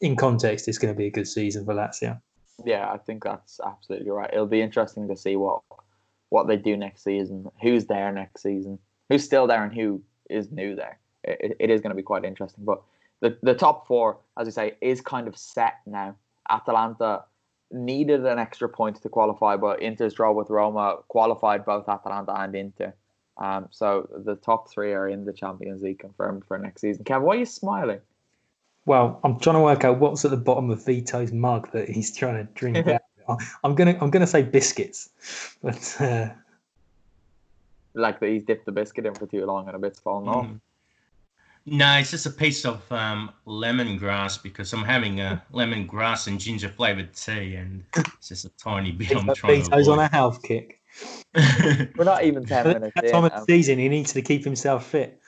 in 0.00 0.16
context, 0.16 0.68
it's 0.68 0.78
going 0.78 0.94
to 0.94 0.98
be 0.98 1.06
a 1.06 1.10
good 1.10 1.28
season 1.28 1.64
for 1.64 1.74
Lazio. 1.74 2.20
Yeah, 2.64 2.90
I 2.90 2.98
think 2.98 3.22
that's 3.24 3.60
absolutely 3.64 4.10
right. 4.10 4.30
It'll 4.32 4.46
be 4.46 4.62
interesting 4.62 5.08
to 5.08 5.16
see 5.16 5.36
what 5.36 5.62
what 6.30 6.48
they 6.48 6.56
do 6.56 6.76
next 6.76 7.04
season. 7.04 7.48
Who's 7.62 7.86
there 7.86 8.10
next 8.12 8.42
season? 8.42 8.78
Who's 9.08 9.24
still 9.24 9.46
there 9.46 9.62
and 9.62 9.72
who 9.72 10.02
is 10.28 10.50
new 10.50 10.74
there? 10.74 10.98
It, 11.22 11.56
it 11.60 11.70
is 11.70 11.80
going 11.80 11.90
to 11.90 11.96
be 11.96 12.02
quite 12.02 12.24
interesting. 12.24 12.64
But 12.64 12.82
the 13.20 13.38
the 13.42 13.54
top 13.54 13.86
four, 13.86 14.18
as 14.38 14.46
you 14.46 14.52
say, 14.52 14.74
is 14.80 15.00
kind 15.00 15.28
of 15.28 15.36
set 15.36 15.74
now. 15.86 16.16
Atalanta 16.50 17.24
needed 17.72 18.24
an 18.24 18.38
extra 18.38 18.68
point 18.68 19.02
to 19.02 19.08
qualify, 19.08 19.56
but 19.56 19.82
Inter's 19.82 20.14
draw 20.14 20.32
with 20.32 20.50
Roma 20.50 20.98
qualified 21.08 21.64
both 21.64 21.88
Atalanta 21.88 22.38
and 22.40 22.54
Inter. 22.54 22.94
Um, 23.38 23.68
so 23.70 24.08
the 24.24 24.36
top 24.36 24.70
three 24.70 24.92
are 24.92 25.08
in 25.08 25.24
the 25.24 25.32
Champions 25.32 25.82
League 25.82 25.98
confirmed 25.98 26.44
for 26.46 26.58
next 26.58 26.80
season. 26.80 27.04
Kev, 27.04 27.22
why 27.22 27.34
are 27.34 27.38
you 27.38 27.46
smiling? 27.46 28.00
Well, 28.86 29.20
I'm 29.24 29.38
trying 29.40 29.56
to 29.56 29.60
work 29.60 29.84
out 29.84 29.98
what's 29.98 30.24
at 30.24 30.30
the 30.30 30.36
bottom 30.36 30.70
of 30.70 30.84
Vito's 30.84 31.32
mug 31.32 31.70
that 31.72 31.88
he's 31.88 32.16
trying 32.16 32.46
to 32.46 32.52
drink 32.54 32.86
out. 32.86 33.02
I'm 33.64 33.74
gonna 33.74 33.98
I'm 34.00 34.10
gonna 34.10 34.26
say 34.26 34.42
biscuits, 34.42 35.10
but 35.60 36.00
uh... 36.00 36.28
like 37.94 38.20
that 38.20 38.28
he's 38.28 38.44
dipped 38.44 38.66
the 38.66 38.72
biscuit 38.72 39.04
in 39.04 39.14
for 39.14 39.26
too 39.26 39.44
long 39.44 39.66
and 39.66 39.74
a 39.74 39.78
bit's 39.80 39.98
fallen 39.98 40.28
off. 40.28 40.46
Mm. 40.46 40.60
No, 41.68 41.98
it's 41.98 42.12
just 42.12 42.26
a 42.26 42.30
piece 42.30 42.64
of 42.64 42.80
um, 42.92 43.32
lemongrass 43.44 44.40
because 44.40 44.72
I'm 44.72 44.84
having 44.84 45.20
a 45.20 45.42
lemongrass 45.52 46.28
and 46.28 46.38
ginger 46.38 46.68
flavored 46.68 47.12
tea, 47.12 47.56
and 47.56 47.82
it's 47.96 48.28
just 48.28 48.44
a 48.44 48.50
tiny 48.50 48.92
bit. 48.92 49.16
I'm 49.16 49.34
trying 49.34 49.64
Vito's 49.64 49.88
on 49.88 49.98
a 49.98 50.06
health 50.06 50.40
kick. 50.44 50.80
We're 51.96 52.04
not 52.04 52.22
even 52.22 52.46
ten 52.46 52.68
minutes. 52.68 52.92
That 52.94 53.10
time 53.10 53.24
in, 53.24 53.32
of 53.32 53.44
the 53.44 53.52
season, 53.52 53.80
he 53.80 53.88
needs 53.88 54.12
to 54.12 54.22
keep 54.22 54.44
himself 54.44 54.86
fit. 54.86 55.20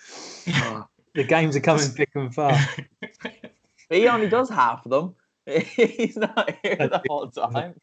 the 1.14 1.24
games 1.24 1.56
are 1.56 1.60
coming 1.60 1.88
thick 1.88 2.10
and 2.14 2.32
fast. 2.32 2.80
He 3.90 4.08
only 4.08 4.28
does 4.28 4.48
half 4.48 4.84
of 4.84 4.90
them. 4.90 5.14
He's 5.46 6.16
not 6.16 6.54
here 6.62 6.76
the 6.76 7.02
whole 7.08 7.30
time. 7.30 7.74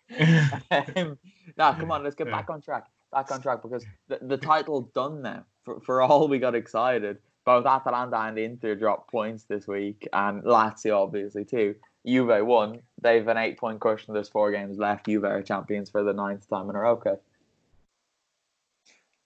Um, 0.95 1.17
now, 1.57 1.73
come 1.73 1.91
on, 1.91 2.03
let's 2.03 2.15
get 2.15 2.29
back 2.29 2.49
on 2.49 2.61
track. 2.61 2.85
Back 3.11 3.31
on 3.31 3.41
track 3.41 3.61
because 3.63 3.85
the, 4.07 4.19
the 4.21 4.37
title's 4.37 4.87
done 4.93 5.21
now. 5.21 5.45
For, 5.63 5.79
for 5.81 6.01
all 6.01 6.27
we 6.27 6.37
got 6.37 6.53
excited, 6.53 7.17
both 7.43 7.65
Atalanta 7.65 8.19
and 8.19 8.37
Inter 8.37 8.75
dropped 8.75 9.09
points 9.09 9.45
this 9.45 9.67
week, 9.67 10.07
and 10.13 10.43
Lazio 10.43 11.01
obviously 11.01 11.45
too. 11.45 11.75
Juve 12.05 12.45
won. 12.45 12.81
They've 13.01 13.27
an 13.27 13.37
eight 13.37 13.57
point 13.57 13.79
cushion. 13.79 14.13
There's 14.13 14.29
four 14.29 14.51
games 14.51 14.77
left. 14.77 15.07
Juve 15.07 15.23
are 15.23 15.41
champions 15.41 15.89
for 15.89 16.03
the 16.03 16.13
ninth 16.13 16.47
time 16.49 16.69
in 16.69 16.75
a 16.75 16.79
row. 16.79 16.91
Okay. 16.93 17.15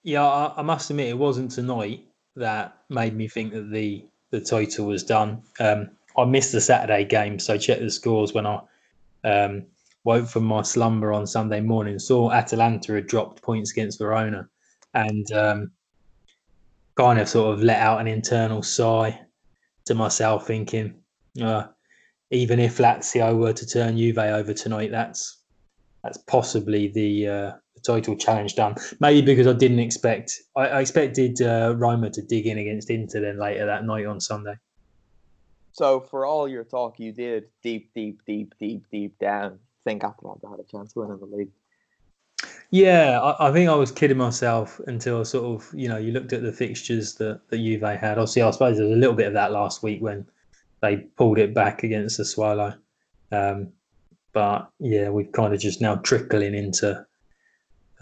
Yeah, 0.02 0.24
I, 0.24 0.54
I, 0.56 0.62
must 0.62 0.88
admit 0.88 1.08
it 1.08 1.18
wasn't 1.18 1.50
tonight 1.50 2.06
that 2.36 2.78
made 2.88 3.14
me 3.14 3.28
think 3.28 3.52
that 3.52 3.70
the 3.70 4.04
the 4.30 4.40
title 4.40 4.86
was 4.86 5.04
done. 5.04 5.42
Um, 5.58 5.90
I 6.20 6.24
missed 6.24 6.52
the 6.52 6.60
Saturday 6.60 7.04
game, 7.04 7.38
so 7.38 7.56
checked 7.56 7.80
the 7.80 7.90
scores 7.90 8.32
when 8.32 8.46
I 8.46 8.60
um, 9.24 9.66
woke 10.04 10.28
from 10.28 10.44
my 10.44 10.62
slumber 10.62 11.12
on 11.12 11.26
Sunday 11.26 11.60
morning. 11.60 11.98
Saw 11.98 12.30
Atalanta 12.30 12.94
had 12.94 13.06
dropped 13.06 13.42
points 13.42 13.72
against 13.72 13.98
Verona, 13.98 14.48
and 14.94 15.30
um, 15.32 15.70
kind 16.96 17.18
of 17.18 17.28
sort 17.28 17.54
of 17.54 17.62
let 17.62 17.78
out 17.78 18.00
an 18.00 18.06
internal 18.06 18.62
sigh 18.62 19.20
to 19.86 19.94
myself, 19.94 20.46
thinking, 20.46 20.94
uh, 21.42 21.64
even 22.30 22.60
if 22.60 22.78
Lazio 22.78 23.36
were 23.36 23.52
to 23.52 23.66
turn 23.66 23.96
Juve 23.96 24.18
over 24.18 24.52
tonight, 24.52 24.90
that's 24.90 25.38
that's 26.02 26.18
possibly 26.18 26.88
the, 26.88 27.28
uh, 27.28 27.52
the 27.74 27.80
title 27.84 28.16
challenge 28.16 28.54
done. 28.54 28.74
Maybe 29.00 29.20
because 29.20 29.46
I 29.46 29.52
didn't 29.52 29.80
expect, 29.80 30.32
I, 30.56 30.68
I 30.68 30.80
expected 30.80 31.42
uh, 31.42 31.74
Roma 31.76 32.08
to 32.10 32.22
dig 32.22 32.46
in 32.46 32.56
against 32.56 32.88
Inter 32.88 33.20
then 33.20 33.38
later 33.38 33.66
that 33.66 33.84
night 33.84 34.06
on 34.06 34.18
Sunday. 34.18 34.54
So 35.80 35.98
for 35.98 36.26
all 36.26 36.46
your 36.46 36.64
talk, 36.64 37.00
you 37.00 37.10
did 37.10 37.44
deep, 37.62 37.94
deep, 37.94 38.20
deep, 38.26 38.52
deep, 38.60 38.84
deep 38.92 39.18
down 39.18 39.58
think 39.82 40.04
Atalanta 40.04 40.46
had 40.46 40.60
a 40.60 40.64
chance 40.64 40.92
of 40.92 40.96
winning 40.96 41.18
the 41.18 41.34
league. 41.34 41.48
Yeah, 42.70 43.18
I, 43.18 43.48
I, 43.48 43.50
think 43.50 43.70
I 43.70 43.74
was 43.74 43.90
kidding 43.90 44.18
myself 44.18 44.78
until 44.86 45.24
sort 45.24 45.44
of 45.46 45.72
you 45.74 45.88
know 45.88 45.96
you 45.96 46.12
looked 46.12 46.34
at 46.34 46.42
the 46.42 46.52
fixtures 46.52 47.14
that 47.14 47.48
that 47.48 47.56
Juve 47.56 47.80
had. 47.80 48.18
Obviously, 48.18 48.42
I 48.42 48.50
suppose 48.50 48.76
there 48.76 48.84
was 48.84 48.94
a 48.94 48.98
little 48.98 49.14
bit 49.14 49.28
of 49.28 49.32
that 49.32 49.52
last 49.52 49.82
week 49.82 50.02
when 50.02 50.26
they 50.82 50.98
pulled 51.16 51.38
it 51.38 51.54
back 51.54 51.82
against 51.82 52.18
the 52.18 52.26
Swallow. 52.26 52.74
Um, 53.32 53.72
but 54.34 54.68
yeah, 54.80 55.08
we've 55.08 55.32
kind 55.32 55.54
of 55.54 55.60
just 55.60 55.80
now 55.80 55.94
trickling 55.96 56.54
into 56.54 57.06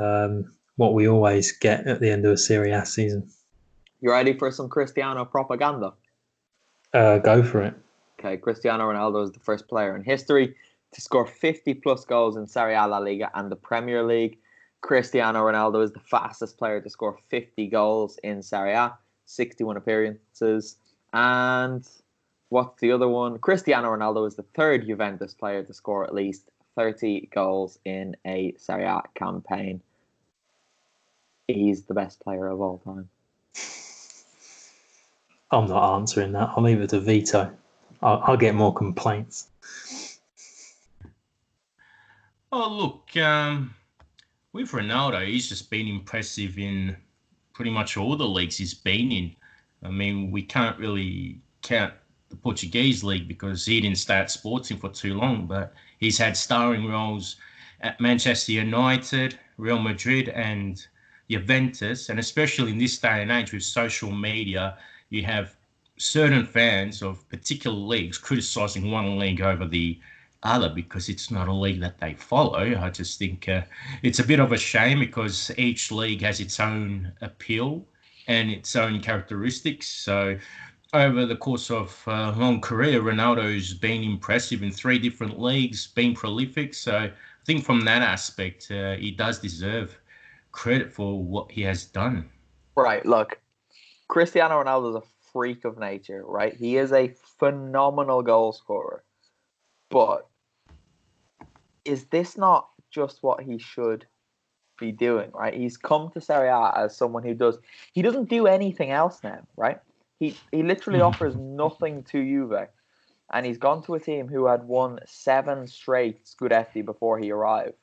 um, 0.01 0.53
what 0.75 0.95
we 0.95 1.07
always 1.07 1.53
get 1.53 1.87
at 1.87 2.01
the 2.01 2.11
end 2.11 2.27
of 2.27 2.33
a 2.33 2.37
Serie 2.37 2.73
A 2.73 2.85
season. 2.85 3.31
You 4.01 4.11
ready 4.11 4.37
for 4.37 4.51
some 4.51 4.69
Cristiano 4.69 5.25
propaganda? 5.25 5.95
Uh, 6.93 7.19
go 7.19 7.43
for 7.43 7.63
it. 7.63 7.75
Okay, 8.19 8.37
Cristiano 8.37 8.85
Ronaldo 8.91 9.25
is 9.25 9.33
the 9.33 9.41
first 9.41 9.69
player 9.69 9.95
in 9.95 10.03
history 10.03 10.55
to 10.93 11.01
score 11.01 11.27
50 11.27 11.75
plus 11.75 12.05
goals 12.05 12.37
in 12.37 12.47
Serie 12.47 12.75
A 12.75 12.87
La 12.87 12.99
Liga 12.99 13.31
and 13.35 13.51
the 13.51 13.57
Premier 13.57 14.03
League. 14.03 14.39
Cristiano 14.81 15.41
Ronaldo 15.41 15.85
is 15.85 15.93
the 15.93 16.01
fastest 16.01 16.57
player 16.57 16.81
to 16.81 16.91
score 16.91 17.19
50 17.29 17.67
goals 17.69 18.19
in 18.23 18.43
Serie 18.43 18.73
A, 18.73 18.97
61 19.27 19.77
appearances. 19.77 20.77
And 21.13 21.87
what's 22.49 22.81
the 22.81 22.93
other 22.93 23.09
one? 23.09 23.39
Cristiano 23.39 23.89
Ronaldo 23.89 24.27
is 24.27 24.37
the 24.37 24.45
third 24.55 24.87
Juventus 24.87 25.35
player 25.35 25.63
to 25.63 25.75
score 25.75 26.05
at 26.05 26.15
least 26.15 26.51
30 26.77 27.29
goals 27.33 27.79
in 27.85 28.17
a 28.27 28.55
Serie 28.57 28.85
A 28.85 29.03
campaign. 29.15 29.81
He's 31.49 31.83
the 31.83 31.95
best 31.95 32.21
player 32.21 32.49
of 32.49 32.61
all 32.61 32.79
time. 32.79 33.09
I'm 35.51 35.67
not 35.67 35.97
answering 35.97 36.33
that. 36.33 36.51
I'll 36.57 36.63
leave 36.63 36.81
it 36.81 36.91
to 36.91 37.01
Vito. 37.01 37.51
I'll, 38.03 38.23
I'll 38.25 38.37
get 38.37 38.55
more 38.55 38.75
complaints. 38.75 39.49
Oh, 42.53 42.71
look, 42.71 43.17
um, 43.23 43.75
with 44.53 44.71
Ronaldo, 44.71 45.27
he's 45.27 45.49
just 45.49 45.71
been 45.71 45.87
impressive 45.87 46.59
in 46.59 46.97
pretty 47.53 47.71
much 47.71 47.97
all 47.97 48.17
the 48.17 48.27
leagues 48.27 48.57
he's 48.57 48.75
been 48.75 49.11
in. 49.11 49.35
I 49.83 49.91
mean, 49.91 50.31
we 50.31 50.43
can't 50.43 50.79
really 50.79 51.41
count 51.63 51.95
the 52.31 52.37
Portuguese 52.37 53.03
league 53.03 53.29
because 53.29 53.65
he 53.65 53.81
didn't 53.81 53.99
start 53.99 54.31
sporting 54.31 54.77
for 54.77 54.89
too 54.91 55.15
long, 55.15 55.47
but 55.47 55.73
he's 55.99 56.19
had 56.19 56.37
starring 56.37 56.87
roles 56.87 57.37
at 57.81 58.01
Manchester 58.01 58.53
United, 58.53 59.39
Real 59.57 59.79
Madrid, 59.79 60.29
and 60.31 60.87
Juventus. 61.31 62.09
And 62.09 62.19
especially 62.19 62.73
in 62.73 62.79
this 62.79 62.99
day 62.99 63.23
and 63.23 63.31
age 63.31 63.53
with 63.53 63.63
social 63.63 64.11
media, 64.11 64.77
you 65.11 65.23
have 65.25 65.57
certain 65.97 66.47
fans 66.47 67.03
of 67.03 67.29
particular 67.29 67.77
leagues 67.77 68.19
criticizing 68.19 68.91
one 68.91 69.19
league 69.19 69.41
over 69.41 69.67
the 69.67 69.99
other 70.43 70.69
because 70.69 71.09
it's 71.09 71.31
not 71.31 71.49
a 71.49 71.53
league 71.53 71.81
that 71.81 71.99
they 71.99 72.15
follow. 72.15 72.77
I 72.79 72.91
just 72.91 73.19
think 73.19 73.49
uh, 73.49 73.63
it's 74.03 74.21
a 74.21 74.25
bit 74.25 74.41
of 74.41 74.53
a 74.53 74.59
shame 74.59 75.01
because 75.01 75.51
each 75.59 75.91
league 75.91 76.23
has 76.23 76.41
its 76.41 76.61
own 76.61 77.13
appeal 77.21 77.85
and 78.29 78.51
its 78.51 78.77
own 78.77 79.01
characteristics. 79.01 79.89
So, 79.89 80.39
over 80.95 81.27
the 81.27 81.37
course 81.37 81.71
of 81.71 82.03
a 82.07 82.11
uh, 82.11 82.35
long 82.37 82.63
career, 82.63 83.03
Ronaldo's 83.03 83.75
been 83.75 84.03
impressive 84.03 84.63
in 84.63 84.71
three 84.73 84.99
different 84.99 85.39
leagues, 85.39 85.89
been 85.89 86.15
prolific. 86.15 86.73
So, 86.73 86.97
I 86.97 87.13
think 87.45 87.65
from 87.65 87.81
that 87.83 88.03
aspect, 88.03 88.71
uh, 88.71 88.95
he 88.95 89.11
does 89.11 89.39
deserve 89.39 89.99
credit 90.53 90.93
for 90.93 91.23
what 91.23 91.51
he 91.51 91.63
has 91.63 91.85
done. 91.85 92.29
Right. 92.77 93.05
Look, 93.05 93.39
Cristiano 94.09 94.63
Ronaldo 94.63 94.91
is 94.91 94.97
a 94.97 95.31
freak 95.33 95.65
of 95.65 95.79
nature, 95.79 96.25
right? 96.27 96.55
He 96.55 96.77
is 96.77 96.93
a 96.93 97.15
phenomenal 97.39 98.23
goal 98.23 98.53
scorer. 98.53 99.05
But 99.91 100.27
is 101.85 102.05
this 102.07 102.37
not 102.37 102.69
just 102.91 103.23
what 103.23 103.43
he 103.43 103.59
should 103.59 104.07
be 104.79 104.93
doing, 104.93 105.31
right? 105.33 105.55
He's 105.55 105.77
come 105.77 106.11
to 106.13 106.21
Serie 106.21 106.49
A 106.49 106.73
as 106.77 106.97
someone 106.97 107.23
who 107.23 107.35
does 107.35 107.59
he 107.93 108.03
doesn't 108.03 108.29
do 108.29 108.47
anything 108.47 108.91
else 108.91 109.23
now, 109.23 109.47
right? 109.57 109.79
He 110.19 110.37
he 110.53 110.63
literally 110.63 111.01
hmm. 111.01 111.07
offers 111.07 111.37
nothing 111.37 112.03
to 112.05 112.23
Juve. 112.23 112.69
And 113.31 113.45
he's 113.45 113.59
gone 113.59 113.83
to 113.83 113.95
a 113.95 114.01
team 114.01 114.27
who 114.27 114.47
had 114.47 114.65
won 114.65 115.01
seven 115.05 115.67
straight 115.67 116.25
Scudetti 116.25 116.83
before 116.83 117.19
he 117.19 117.31
arrived. 117.31 117.75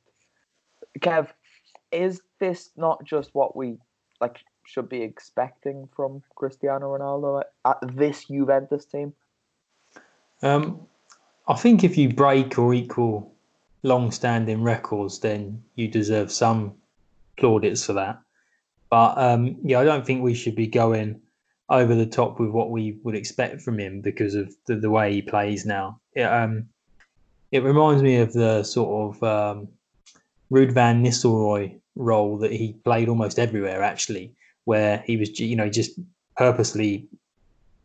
Kev, 1.00 1.28
is 1.92 2.22
this 2.40 2.72
not 2.76 3.04
just 3.04 3.30
what 3.34 3.56
we 3.56 3.78
like 4.20 4.40
should 4.66 4.90
be 4.90 5.02
expecting 5.02 5.88
from 5.96 6.24
Cristiano 6.36 6.98
Ronaldo 6.98 7.42
at, 7.42 7.52
at 7.66 7.96
this 7.96 8.26
Juventus 8.26 8.86
team? 8.86 9.14
Um, 10.42 10.82
I 11.48 11.56
think 11.56 11.84
if 11.84 11.98
you 11.98 12.14
break 12.14 12.58
or 12.58 12.74
equal 12.74 13.32
long-standing 13.84 14.64
records, 14.64 15.20
then 15.20 15.64
you 15.76 15.88
deserve 15.88 16.32
some 16.32 16.74
plaudits 17.38 17.86
for 17.86 17.94
that. 17.94 18.20
But 18.90 19.18
um, 19.18 19.58
yeah, 19.64 19.80
I 19.80 19.84
don't 19.84 20.06
think 20.06 20.24
we 20.24 20.34
should 20.34 20.56
be 20.56 20.68
going 20.68 21.22
over 21.70 21.96
the 21.96 22.06
top 22.06 22.40
with 22.40 22.50
what 22.50 22.70
we 22.70 22.98
would 23.04 23.16
expect 23.16 23.62
from 23.62 23.80
him 23.80 24.02
because 24.02 24.36
of 24.36 24.54
the, 24.68 24.76
the 24.76 24.90
way 24.90 25.14
he 25.14 25.22
plays 25.22 25.66
now. 25.66 26.00
It, 26.14 26.24
um, 26.24 26.70
it 27.52 27.64
reminds 27.64 28.04
me 28.04 28.18
of 28.18 28.34
the 28.34 28.64
sort 28.64 29.16
of 29.16 29.24
um, 29.24 29.68
Ruud 30.52 30.72
van 30.72 31.04
Nistelrooy 31.04 31.80
role 31.96 32.38
that 32.40 32.52
he 32.52 32.74
played 32.74 33.10
almost 33.10 33.40
everywhere, 33.40 33.82
actually, 33.82 34.34
where 34.66 35.04
he 35.06 35.18
was, 35.18 35.40
you 35.40 35.56
know, 35.56 35.70
just 35.70 36.00
purposely. 36.36 37.08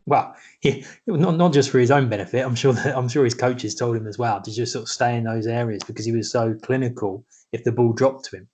Well, 0.05 0.35
he, 0.59 0.83
not 1.07 1.37
not 1.37 1.53
just 1.53 1.69
for 1.69 1.79
his 1.79 1.91
own 1.91 2.09
benefit. 2.09 2.45
I'm 2.45 2.55
sure 2.55 2.73
that 2.73 2.97
I'm 2.97 3.07
sure 3.07 3.23
his 3.23 3.35
coaches 3.35 3.75
told 3.75 3.95
him 3.95 4.07
as 4.07 4.17
well 4.17 4.41
to 4.41 4.51
just 4.51 4.73
sort 4.73 4.83
of 4.83 4.89
stay 4.89 5.15
in 5.15 5.23
those 5.23 5.47
areas 5.47 5.83
because 5.83 6.05
he 6.05 6.11
was 6.11 6.31
so 6.31 6.55
clinical. 6.61 7.23
If 7.51 7.63
the 7.63 7.71
ball 7.71 7.93
dropped 7.93 8.25
to 8.25 8.37
him, 8.37 8.47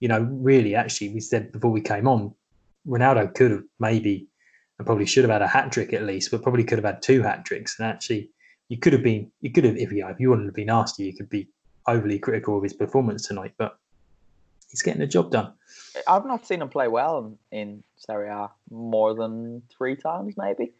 you 0.00 0.08
know, 0.08 0.20
really, 0.30 0.74
actually, 0.74 1.10
we 1.10 1.20
said 1.20 1.52
before 1.52 1.70
we 1.70 1.80
came 1.80 2.06
on, 2.06 2.34
Ronaldo 2.86 3.34
could 3.34 3.50
have 3.50 3.64
maybe 3.80 4.28
and 4.78 4.86
probably 4.86 5.06
should 5.06 5.24
have 5.24 5.30
had 5.30 5.42
a 5.42 5.48
hat 5.48 5.72
trick 5.72 5.92
at 5.92 6.02
least, 6.02 6.30
but 6.30 6.42
probably 6.42 6.64
could 6.64 6.78
have 6.78 6.84
had 6.84 7.02
two 7.02 7.22
hat 7.22 7.44
tricks. 7.44 7.78
And 7.78 7.88
actually, 7.88 8.30
you 8.68 8.78
could 8.78 8.92
have 8.92 9.02
been, 9.02 9.30
you 9.40 9.52
could 9.52 9.64
have, 9.64 9.76
if 9.76 9.92
you, 9.92 10.06
if 10.08 10.18
you 10.18 10.30
wanted 10.30 10.46
to 10.46 10.52
be 10.52 10.64
nasty, 10.64 11.04
you 11.04 11.14
could 11.14 11.28
be 11.28 11.48
overly 11.86 12.18
critical 12.18 12.56
of 12.56 12.62
his 12.62 12.72
performance 12.72 13.26
tonight, 13.26 13.52
but 13.58 13.78
he's 14.74 14.82
getting 14.82 15.00
the 15.00 15.06
job 15.06 15.30
done. 15.30 15.52
I've 16.08 16.26
not 16.26 16.44
seen 16.44 16.60
him 16.60 16.68
play 16.68 16.88
well 16.88 17.36
in, 17.52 17.56
in 17.56 17.84
Serie 17.96 18.28
A 18.28 18.50
more 18.70 19.14
than 19.14 19.62
three 19.70 19.94
times, 19.94 20.34
maybe. 20.36 20.72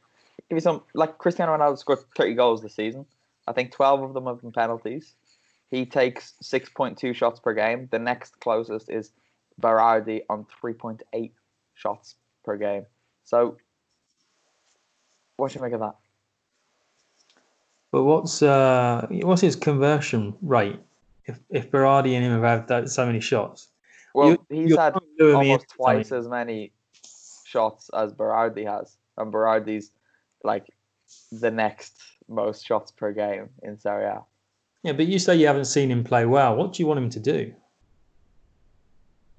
Give 0.49 0.57
you 0.57 0.61
some, 0.61 0.83
like 0.95 1.19
Cristiano 1.19 1.57
Ronaldo 1.57 1.79
scored 1.79 2.01
30 2.17 2.35
goals 2.35 2.61
this 2.61 2.75
season. 2.75 3.07
I 3.47 3.53
think 3.53 3.71
12 3.71 4.03
of 4.03 4.15
them 4.15 4.27
have 4.27 4.41
been 4.41 4.51
penalties. 4.51 5.15
He 5.71 5.87
takes 5.87 6.35
6.2 6.43 7.15
shots 7.15 7.39
per 7.39 7.55
game. 7.55 7.89
The 7.93 8.01
next 8.01 8.41
closest 8.41 8.91
is 8.91 9.13
Berardi 9.63 10.23
on 10.29 10.45
3.8 10.61 11.31
shots 11.75 12.17
per 12.45 12.57
game. 12.57 12.87
So, 13.23 13.57
what 15.37 15.53
should 15.53 15.61
you 15.61 15.67
make 15.67 15.75
of 15.75 15.81
that? 15.81 15.95
But 17.93 18.03
what's 18.03 18.43
uh, 18.43 19.07
what's 19.23 19.41
his 19.41 19.55
conversion 19.55 20.35
rate? 20.43 20.81
If 21.27 21.39
if 21.49 21.71
Berardi 21.71 22.15
and 22.15 22.25
him 22.25 22.33
have 22.33 22.43
had 22.43 22.69
that, 22.69 22.91
so 22.91 23.07
many 23.07 23.21
shots, 23.21 23.69
Well, 24.15 24.31
You- 24.31 24.47
he's 24.49 24.77
had 24.77 24.95
almost 25.21 25.69
twice 25.71 26.13
as 26.13 26.29
many 26.29 26.73
shots 27.45 27.91
as 27.95 28.13
Berardi 28.13 28.65
has, 28.65 28.97
and 29.19 29.33
Berardi's 29.33 29.91
like 30.45 30.67
the 31.33 31.51
next 31.51 32.01
most 32.29 32.65
shots 32.65 32.91
per 32.93 33.13
game 33.13 33.51
in 33.63 33.79
Serie 33.79 34.07
A. 34.07 34.23
Yeah, 34.83 34.93
but 34.93 35.07
you 35.07 35.19
say 35.19 35.37
you 35.37 35.47
haven't 35.47 35.65
seen 35.67 35.91
him 35.91 36.05
play 36.05 36.27
well. 36.27 36.57
What 36.57 36.73
do 36.73 36.83
you 36.83 36.87
want 36.87 36.99
him 36.99 37.11
to 37.11 37.21
do? 37.21 37.55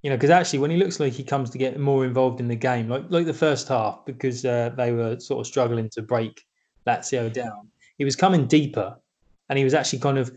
You 0.02 0.12
know, 0.12 0.18
because 0.18 0.30
actually, 0.30 0.60
when 0.60 0.72
he 0.72 0.78
looks 0.78 1.00
like 1.00 1.14
he 1.14 1.24
comes 1.24 1.50
to 1.52 1.58
get 1.58 1.80
more 1.80 2.06
involved 2.06 2.40
in 2.40 2.48
the 2.48 2.56
game, 2.56 2.90
like 2.90 3.06
like 3.10 3.26
the 3.26 3.34
first 3.34 3.68
half, 3.68 4.06
because 4.06 4.46
uh, 4.46 4.70
they 4.78 4.92
were 4.92 5.20
sort 5.20 5.40
of 5.40 5.48
struggling 5.48 5.90
to 5.90 6.02
break 6.02 6.46
Lazio 6.86 7.32
down, 7.32 7.70
he 7.98 8.06
was 8.06 8.16
coming 8.16 8.46
deeper, 8.46 8.96
and 9.50 9.58
he 9.58 9.64
was 9.64 9.74
actually 9.74 10.00
kind 10.00 10.18
of, 10.20 10.32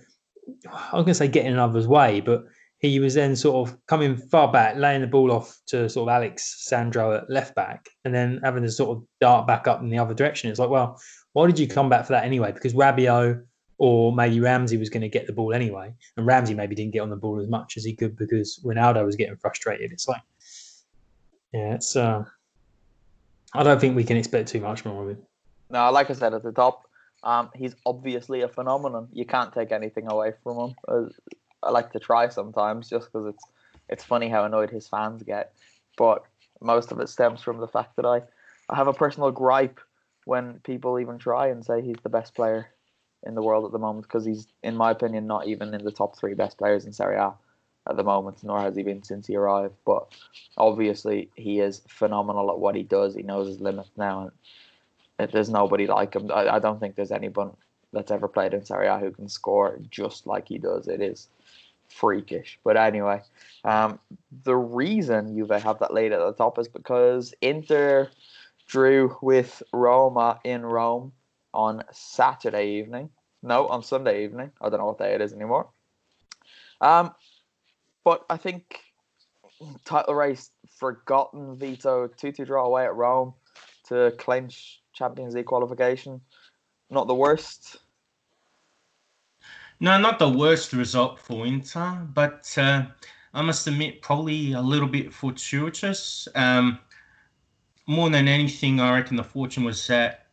I'm 0.72 0.92
going 0.92 1.06
to 1.06 1.14
say 1.14 1.28
getting 1.28 1.52
in 1.52 1.58
others' 1.58 1.86
way, 1.86 2.20
but 2.20 2.46
he 2.78 3.00
was 3.00 3.14
then 3.14 3.34
sort 3.34 3.68
of 3.68 3.76
coming 3.86 4.16
far 4.16 4.50
back, 4.52 4.76
laying 4.76 5.00
the 5.00 5.06
ball 5.06 5.32
off 5.32 5.58
to 5.66 5.88
sort 5.88 6.08
of 6.08 6.14
Alex 6.14 6.64
Sandro 6.68 7.12
at 7.12 7.28
left 7.28 7.54
back, 7.54 7.88
and 8.04 8.14
then 8.14 8.40
having 8.44 8.62
to 8.62 8.70
sort 8.70 8.96
of 8.96 9.04
dart 9.20 9.46
back 9.46 9.66
up 9.66 9.80
in 9.80 9.88
the 9.88 9.98
other 9.98 10.14
direction. 10.14 10.48
It's 10.48 10.60
like, 10.60 10.70
well, 10.70 11.00
why 11.32 11.46
did 11.46 11.58
you 11.58 11.66
come 11.66 11.88
back 11.88 12.06
for 12.06 12.12
that 12.12 12.24
anyway? 12.24 12.52
Because 12.52 12.74
Rabiot 12.74 13.42
or 13.78 14.12
maybe 14.12 14.40
Ramsey 14.40 14.76
was 14.76 14.90
going 14.90 15.02
to 15.02 15.08
get 15.08 15.26
the 15.26 15.32
ball 15.32 15.52
anyway, 15.52 15.92
and 16.16 16.26
Ramsey 16.26 16.54
maybe 16.54 16.74
didn't 16.74 16.92
get 16.92 17.00
on 17.00 17.10
the 17.10 17.16
ball 17.16 17.40
as 17.40 17.48
much 17.48 17.76
as 17.76 17.84
he 17.84 17.94
could 17.94 18.16
because 18.16 18.60
Ronaldo 18.64 19.04
was 19.04 19.16
getting 19.16 19.36
frustrated. 19.36 19.92
It's 19.92 20.08
like, 20.08 20.22
yeah, 21.52 21.74
it's. 21.74 21.96
Uh, 21.96 22.24
I 23.54 23.62
don't 23.62 23.80
think 23.80 23.96
we 23.96 24.04
can 24.04 24.16
expect 24.16 24.48
too 24.48 24.60
much 24.60 24.84
more 24.84 25.02
of 25.02 25.10
him. 25.10 25.22
Now, 25.70 25.90
like 25.90 26.10
I 26.10 26.12
said 26.12 26.34
at 26.34 26.42
the 26.42 26.52
top, 26.52 26.82
um, 27.22 27.50
he's 27.54 27.74
obviously 27.86 28.42
a 28.42 28.48
phenomenon. 28.48 29.08
You 29.12 29.24
can't 29.24 29.52
take 29.52 29.72
anything 29.72 30.10
away 30.10 30.32
from 30.42 30.58
him. 30.58 30.74
Uh, 30.86 31.08
I 31.62 31.70
like 31.70 31.92
to 31.92 31.98
try 31.98 32.28
sometimes, 32.28 32.88
just 32.88 33.12
because 33.12 33.34
it's 33.34 33.44
it's 33.88 34.04
funny 34.04 34.28
how 34.28 34.44
annoyed 34.44 34.70
his 34.70 34.86
fans 34.88 35.22
get. 35.22 35.52
But 35.96 36.24
most 36.60 36.92
of 36.92 37.00
it 37.00 37.08
stems 37.08 37.42
from 37.42 37.58
the 37.58 37.68
fact 37.68 37.96
that 37.96 38.04
I, 38.04 38.22
I 38.68 38.76
have 38.76 38.88
a 38.88 38.92
personal 38.92 39.30
gripe 39.30 39.80
when 40.24 40.60
people 40.60 40.98
even 40.98 41.18
try 41.18 41.48
and 41.48 41.64
say 41.64 41.80
he's 41.80 41.96
the 42.02 42.08
best 42.08 42.34
player 42.34 42.68
in 43.26 43.34
the 43.34 43.42
world 43.42 43.64
at 43.64 43.72
the 43.72 43.78
moment, 43.78 44.06
because 44.06 44.24
he's, 44.24 44.46
in 44.62 44.76
my 44.76 44.90
opinion, 44.90 45.26
not 45.26 45.46
even 45.46 45.74
in 45.74 45.84
the 45.84 45.90
top 45.90 46.16
three 46.16 46.34
best 46.34 46.58
players 46.58 46.84
in 46.84 46.92
Serie 46.92 47.16
A 47.16 47.32
at 47.88 47.96
the 47.96 48.04
moment, 48.04 48.44
nor 48.44 48.60
has 48.60 48.76
he 48.76 48.82
been 48.82 49.02
since 49.02 49.26
he 49.26 49.36
arrived. 49.36 49.74
But 49.84 50.06
obviously, 50.56 51.30
he 51.34 51.60
is 51.60 51.82
phenomenal 51.88 52.50
at 52.50 52.58
what 52.58 52.76
he 52.76 52.82
does. 52.82 53.14
He 53.14 53.22
knows 53.22 53.48
his 53.48 53.60
limits 53.60 53.90
now, 53.96 54.30
and 55.18 55.32
there's 55.32 55.50
nobody 55.50 55.86
like 55.86 56.14
him. 56.14 56.30
I, 56.30 56.56
I 56.56 56.58
don't 56.58 56.78
think 56.78 56.94
there's 56.94 57.10
anyone 57.10 57.56
that's 57.92 58.10
ever 58.10 58.28
played 58.28 58.54
in 58.54 58.64
Serie 58.64 58.86
A 58.86 58.98
who 58.98 59.10
can 59.10 59.28
score 59.28 59.78
just 59.90 60.26
like 60.26 60.46
he 60.46 60.58
does. 60.58 60.86
It 60.86 61.00
is 61.00 61.28
freakish. 61.88 62.58
But 62.64 62.76
anyway, 62.76 63.22
um, 63.64 63.98
the 64.44 64.56
reason 64.56 65.36
Juve 65.36 65.62
have 65.62 65.78
that 65.80 65.92
late 65.92 66.12
at 66.12 66.18
the 66.18 66.32
top 66.32 66.58
is 66.58 66.68
because 66.68 67.34
Inter 67.40 68.10
drew 68.66 69.16
with 69.22 69.62
Roma 69.72 70.40
in 70.44 70.64
Rome 70.64 71.12
on 71.54 71.82
Saturday 71.92 72.78
evening. 72.78 73.10
No, 73.42 73.68
on 73.68 73.82
Sunday 73.82 74.24
evening. 74.24 74.50
I 74.60 74.68
don't 74.68 74.80
know 74.80 74.86
what 74.86 74.98
day 74.98 75.14
it 75.14 75.20
is 75.20 75.32
anymore. 75.32 75.68
Um, 76.80 77.14
but 78.04 78.24
I 78.30 78.36
think 78.36 78.80
title 79.84 80.14
race 80.14 80.50
forgotten 80.78 81.56
Vito 81.56 82.06
2 82.06 82.32
2 82.32 82.44
draw 82.44 82.64
away 82.64 82.84
at 82.84 82.94
Rome 82.94 83.34
to 83.88 84.12
clinch 84.18 84.80
Champions 84.92 85.34
League 85.34 85.46
qualification. 85.46 86.20
Not 86.90 87.06
the 87.06 87.14
worst. 87.14 87.78
No, 89.80 89.98
not 89.98 90.18
the 90.18 90.28
worst 90.28 90.72
result 90.72 91.20
for 91.20 91.46
Inter, 91.46 92.06
but 92.12 92.52
uh, 92.58 92.86
I 93.32 93.42
must 93.42 93.66
admit, 93.66 94.02
probably 94.02 94.52
a 94.52 94.60
little 94.60 94.88
bit 94.88 95.12
fortuitous. 95.12 96.26
Um, 96.34 96.80
more 97.86 98.10
than 98.10 98.26
anything, 98.26 98.80
I 98.80 98.94
reckon 98.94 99.16
the 99.16 99.24
fortune 99.24 99.64
was 99.64 99.86
that 99.86 100.26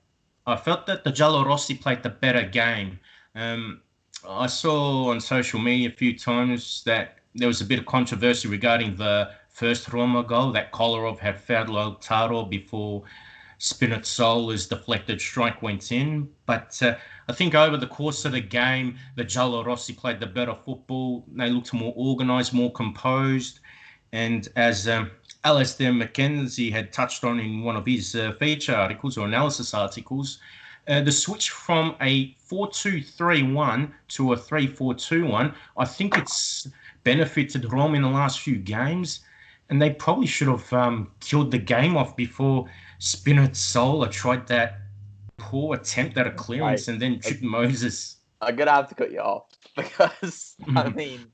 I 0.47 0.55
felt 0.55 0.85
that 0.87 1.03
the 1.03 1.11
Giallorossi 1.11 1.79
played 1.79 2.03
the 2.03 2.09
better 2.09 2.43
game. 2.43 2.99
Um, 3.35 3.81
I 4.27 4.47
saw 4.47 5.09
on 5.11 5.19
social 5.19 5.59
media 5.59 5.89
a 5.89 5.91
few 5.91 6.17
times 6.17 6.83
that 6.85 7.19
there 7.35 7.47
was 7.47 7.61
a 7.61 7.65
bit 7.65 7.79
of 7.79 7.85
controversy 7.85 8.47
regarding 8.47 8.95
the 8.95 9.31
first 9.49 9.91
Roma 9.91 10.23
goal 10.23 10.51
that 10.53 10.71
Kolarov 10.71 11.19
had 11.19 11.39
fouled 11.39 11.67
Lautaro 11.67 12.49
before 12.49 13.03
Spinazzola's 13.59 14.67
deflected 14.67 15.21
strike 15.21 15.61
went 15.61 15.91
in. 15.91 16.29
But 16.45 16.81
uh, 16.81 16.95
I 17.27 17.33
think 17.33 17.55
over 17.55 17.77
the 17.77 17.87
course 17.87 18.23
of 18.25 18.33
the 18.33 18.41
game, 18.41 18.97
the 19.15 19.23
Giallorossi 19.23 19.97
played 19.97 20.19
the 20.19 20.27
better 20.27 20.55
football. 20.65 21.25
They 21.33 21.49
looked 21.49 21.73
more 21.73 21.93
organised, 21.97 22.53
more 22.53 22.71
composed. 22.71 23.61
And 24.11 24.47
as 24.55 24.87
um, 24.87 25.11
Alistair 25.43 25.91
McKenzie 25.91 26.71
had 26.71 26.93
touched 26.93 27.23
on 27.23 27.39
in 27.39 27.63
one 27.63 27.75
of 27.75 27.85
his 27.85 28.15
uh, 28.15 28.33
feature 28.33 28.75
articles 28.75 29.17
or 29.17 29.25
analysis 29.25 29.73
articles, 29.73 30.39
uh, 30.87 31.01
the 31.01 31.11
switch 31.11 31.49
from 31.49 31.95
a 31.99 32.35
4-2-3-1 32.49 33.91
to 34.09 34.33
a 34.33 34.37
3-4-2-1, 34.37 35.55
I 35.77 35.85
think 35.85 36.17
it's 36.17 36.67
benefited 37.03 37.71
Rome 37.71 37.95
in 37.95 38.03
the 38.03 38.09
last 38.09 38.41
few 38.41 38.57
games. 38.57 39.21
And 39.69 39.81
they 39.81 39.89
probably 39.89 40.27
should 40.27 40.47
have 40.47 40.71
um, 40.73 41.11
killed 41.21 41.49
the 41.49 41.57
game 41.57 41.97
off 41.97 42.15
before 42.15 42.69
Spinazzola 42.99 44.11
tried 44.11 44.45
that 44.47 44.79
poor 45.37 45.75
attempt 45.75 46.17
at 46.17 46.27
a 46.27 46.31
clearance 46.31 46.87
Right. 46.87 46.93
and 46.93 47.01
then 47.01 47.19
tripped 47.19 47.43
Moses. 47.43 48.17
I'm 48.41 48.55
gonna 48.55 48.71
have 48.71 48.89
to 48.89 48.95
cut 48.95 49.11
you 49.11 49.19
off 49.19 49.47
because 49.75 50.55
I 50.75 50.89
mean 50.95 51.27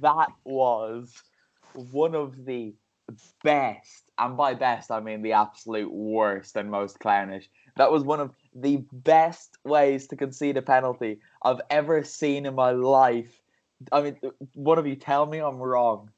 that 0.00 0.28
was 0.44 1.14
one 1.74 2.14
of 2.14 2.44
the 2.44 2.74
best, 3.42 4.10
and 4.18 4.36
by 4.36 4.54
best 4.54 4.90
I 4.90 5.00
mean 5.00 5.22
the 5.22 5.32
absolute 5.32 5.92
worst 5.92 6.56
and 6.56 6.70
most 6.70 6.98
clownish. 7.00 7.48
That 7.76 7.90
was 7.90 8.02
one 8.02 8.20
of 8.20 8.32
the 8.54 8.84
best 8.92 9.56
ways 9.64 10.06
to 10.08 10.16
concede 10.16 10.56
a 10.56 10.62
penalty 10.62 11.20
I've 11.42 11.60
ever 11.70 12.02
seen 12.02 12.46
in 12.46 12.54
my 12.54 12.72
life. 12.72 13.40
I 13.92 14.02
mean, 14.02 14.16
one 14.54 14.78
of 14.78 14.86
you 14.86 14.96
tell 14.96 15.24
me 15.24 15.38
I'm 15.38 15.56
wrong. 15.56 16.10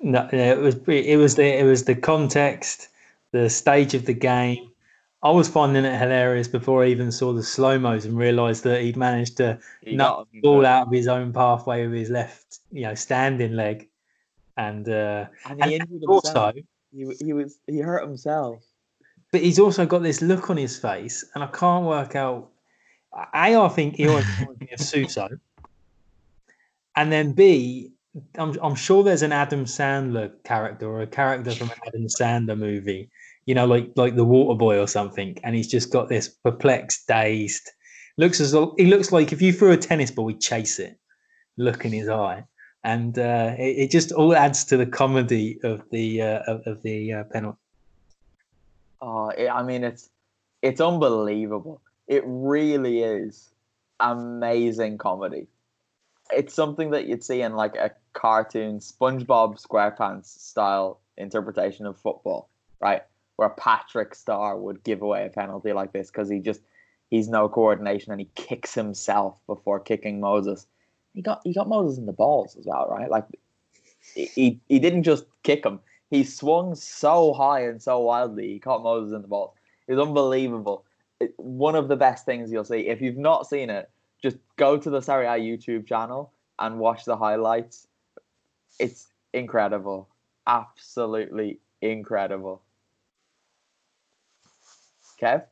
No, 0.00 0.28
no, 0.32 0.38
it 0.38 0.58
was 0.58 0.76
it 0.88 1.16
was 1.16 1.36
the 1.36 1.60
it 1.60 1.64
was 1.64 1.84
the 1.84 1.94
context, 1.94 2.88
the 3.30 3.48
stage 3.48 3.94
of 3.94 4.06
the 4.06 4.14
game. 4.14 4.71
I 5.22 5.30
was 5.30 5.48
finding 5.48 5.84
it 5.84 5.98
hilarious 5.98 6.48
before 6.48 6.82
I 6.84 6.88
even 6.88 7.12
saw 7.12 7.32
the 7.32 7.42
slow 7.44 7.78
mos 7.78 8.04
and 8.04 8.16
realised 8.18 8.64
that 8.64 8.80
he'd 8.82 8.96
managed 8.96 9.36
to 9.36 9.60
He 9.80 9.94
nut 9.96 10.26
the 10.32 10.40
ball 10.40 10.66
out 10.66 10.86
of 10.88 10.92
his 10.92 11.06
own 11.08 11.32
pathway 11.32 11.86
with 11.86 11.96
his 11.98 12.10
left, 12.10 12.58
you 12.72 12.82
know, 12.82 12.94
standing 12.94 13.52
leg. 13.54 13.88
and 14.56 14.88
uh, 14.88 15.26
And 15.44 15.60
and 15.60 15.70
he 15.70 15.76
injured 15.76 16.02
also, 16.08 16.52
himself. 16.52 16.54
He, 16.92 17.24
he 17.24 17.32
was 17.32 17.58
he 17.66 17.78
hurt 17.78 18.02
himself. 18.02 18.64
but 19.30 19.40
he's 19.42 19.58
also 19.58 19.86
got 19.86 20.02
this 20.02 20.22
look 20.22 20.50
on 20.50 20.56
his 20.56 20.78
face, 20.78 21.24
and 21.34 21.42
I 21.44 21.46
can't 21.48 21.86
work 21.86 22.16
out. 22.16 22.50
A, 23.14 23.56
I 23.56 23.68
think 23.68 23.96
he 23.96 24.08
always 24.08 24.26
reminds 24.38 24.60
me 24.60 24.68
of 24.72 24.80
Suso, 24.80 25.28
and 26.96 27.10
then 27.12 27.32
B, 27.32 27.92
I'm 28.36 28.56
I'm 28.62 28.74
sure 28.74 29.02
there's 29.02 29.22
an 29.22 29.32
Adam 29.32 29.64
Sandler 29.64 30.32
character 30.44 30.86
or 30.88 31.02
a 31.02 31.06
character 31.06 31.54
from 31.54 31.70
an 31.70 31.76
Adam 31.86 32.06
Sandler 32.06 32.58
movie, 32.58 33.10
you 33.46 33.54
know, 33.54 33.66
like 33.66 33.92
like 33.96 34.14
the 34.14 34.24
Water 34.24 34.56
Boy 34.56 34.78
or 34.78 34.86
something, 34.86 35.36
and 35.42 35.54
he's 35.54 35.68
just 35.68 35.90
got 35.90 36.08
this 36.08 36.28
perplexed, 36.28 37.06
dazed. 37.08 37.70
Looks 38.16 38.40
as 38.40 38.52
though 38.52 38.74
he 38.76 38.86
looks 38.86 39.10
like 39.10 39.32
if 39.32 39.42
you 39.42 39.52
threw 39.52 39.72
a 39.72 39.76
tennis 39.76 40.10
ball, 40.10 40.28
he'd 40.28 40.40
chase 40.40 40.78
it. 40.78 40.98
Look 41.56 41.84
in 41.84 41.92
his 41.92 42.08
eye, 42.08 42.44
and 42.84 43.18
uh, 43.18 43.54
it, 43.58 43.76
it 43.78 43.90
just 43.90 44.12
all 44.12 44.34
adds 44.34 44.64
to 44.66 44.76
the 44.76 44.86
comedy 44.86 45.58
of 45.64 45.82
the 45.90 46.22
uh, 46.22 46.42
of, 46.46 46.66
of 46.66 46.82
the 46.82 47.12
uh, 47.12 47.24
penalty. 47.24 47.58
Oh, 49.00 49.28
it, 49.30 49.48
I 49.48 49.62
mean, 49.62 49.82
it's 49.84 50.10
it's 50.62 50.80
unbelievable. 50.80 51.80
It 52.06 52.22
really 52.26 53.02
is 53.02 53.50
amazing 53.98 54.98
comedy. 54.98 55.48
It's 56.30 56.54
something 56.54 56.90
that 56.90 57.06
you'd 57.06 57.24
see 57.24 57.42
in 57.42 57.54
like 57.54 57.76
a 57.76 57.90
cartoon 58.12 58.78
SpongeBob 58.78 59.60
SquarePants 59.60 60.26
style 60.26 61.00
interpretation 61.16 61.86
of 61.86 61.98
football, 61.98 62.48
right? 62.80 63.02
Where 63.36 63.50
Patrick 63.50 64.14
Star 64.14 64.58
would 64.58 64.84
give 64.84 65.02
away 65.02 65.26
a 65.26 65.30
penalty 65.30 65.72
like 65.72 65.92
this 65.92 66.10
because 66.10 66.28
he 66.28 66.38
just 66.38 66.60
he's 67.10 67.28
no 67.28 67.48
coordination 67.48 68.12
and 68.12 68.20
he 68.20 68.28
kicks 68.34 68.74
himself 68.74 69.38
before 69.46 69.80
kicking 69.80 70.20
Moses. 70.20 70.66
He 71.14 71.22
got 71.22 71.40
he 71.44 71.52
got 71.52 71.68
Moses 71.68 71.98
in 71.98 72.06
the 72.06 72.12
balls 72.12 72.56
as 72.56 72.66
well, 72.66 72.88
right? 72.90 73.10
Like 73.10 73.26
he 74.14 74.60
he, 74.68 74.78
didn't 74.78 75.04
just 75.04 75.24
kick 75.42 75.64
him. 75.64 75.80
He 76.10 76.24
swung 76.24 76.74
so 76.74 77.32
high 77.32 77.64
and 77.64 77.80
so 77.80 78.00
wildly. 78.00 78.48
He 78.48 78.58
caught 78.58 78.82
Moses 78.82 79.14
in 79.14 79.22
the 79.22 79.28
balls. 79.28 79.54
It 79.86 79.94
was 79.94 80.06
unbelievable. 80.06 80.84
It, 81.20 81.34
one 81.36 81.74
of 81.74 81.88
the 81.88 81.96
best 81.96 82.24
things 82.26 82.50
you'll 82.50 82.64
see. 82.64 82.88
If 82.88 83.00
you've 83.00 83.16
not 83.16 83.46
seen 83.46 83.70
it, 83.70 83.90
just 84.22 84.36
go 84.56 84.76
to 84.76 84.90
the 84.90 85.00
Serie 85.00 85.26
A 85.26 85.38
YouTube 85.38 85.86
channel 85.86 86.32
and 86.58 86.78
watch 86.78 87.04
the 87.04 87.16
highlights. 87.16 87.86
It's 88.78 89.08
incredible. 89.32 90.08
Absolutely 90.46 91.60
incredible. 91.80 92.62
Kev? 95.22 95.44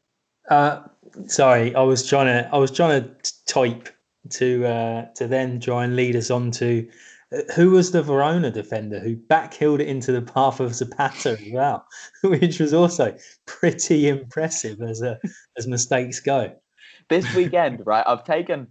Uh, 0.49 0.83
sorry, 1.27 1.75
I 1.75 1.83
was 1.83 2.07
trying 2.07 2.27
to 2.27 2.49
I 2.53 2.59
was 2.59 2.71
trying 2.71 3.03
to 3.03 3.33
type 3.47 3.89
to 4.31 4.67
uh, 4.67 5.07
to 5.15 5.27
then 5.27 5.61
try 5.61 5.85
and 5.85 5.97
lead 5.97 6.17
us 6.17 6.31
on 6.31 6.51
to 6.53 6.89
uh, 7.33 7.43
who 7.55 7.71
was 7.71 7.93
the 7.93 8.03
Verona 8.03 8.51
defender 8.51 8.99
who 8.99 9.17
backheeled 9.17 9.81
it 9.81 9.89
into 9.89 10.13
the 10.13 10.23
path 10.23 10.61
of 10.61 10.75
Zapata 10.75 11.39
as 11.41 11.53
well, 11.53 11.87
which 12.23 12.59
was 12.59 12.75
also 12.75 13.17
pretty 13.47 14.09
impressive 14.09 14.81
as 14.83 15.03
a, 15.03 15.19
as 15.57 15.67
mistakes 15.67 16.21
go. 16.21 16.53
This 17.09 17.33
weekend, 17.35 17.83
right? 17.87 18.05
I've 18.07 18.25
taken 18.25 18.67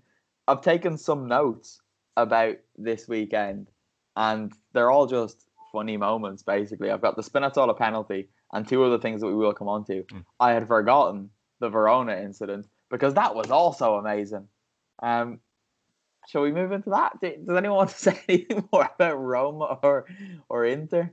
I've 0.47 0.61
taken 0.61 0.97
some 0.97 1.27
notes 1.27 1.79
about 2.17 2.57
this 2.77 3.07
weekend 3.07 3.67
and 4.15 4.51
they're 4.73 4.91
all 4.91 5.07
just 5.07 5.45
funny 5.71 5.95
moments 5.95 6.43
basically. 6.43 6.91
I've 6.91 7.01
got 7.01 7.15
the 7.15 7.23
Spinazzola 7.23 7.77
penalty 7.77 8.29
and 8.53 8.67
two 8.67 8.83
other 8.83 8.97
things 8.97 9.21
that 9.21 9.27
we 9.27 9.35
will 9.35 9.53
come 9.53 9.67
on 9.67 9.83
to. 9.85 10.03
I 10.39 10.51
had 10.53 10.67
forgotten 10.67 11.29
the 11.59 11.69
Verona 11.69 12.15
incident 12.15 12.67
because 12.89 13.13
that 13.15 13.35
was 13.35 13.51
also 13.51 13.95
amazing. 13.95 14.47
Um, 15.03 15.39
shall 16.27 16.41
we 16.41 16.51
move 16.51 16.71
into 16.71 16.89
that? 16.91 17.19
Do- 17.21 17.37
Does 17.45 17.57
anyone 17.57 17.77
want 17.77 17.89
to 17.91 17.97
say 17.97 18.19
anything 18.27 18.67
more 18.71 18.89
about 18.95 19.15
Roma 19.21 19.77
or 19.83 20.05
or 20.49 20.65
Inter? 20.65 21.11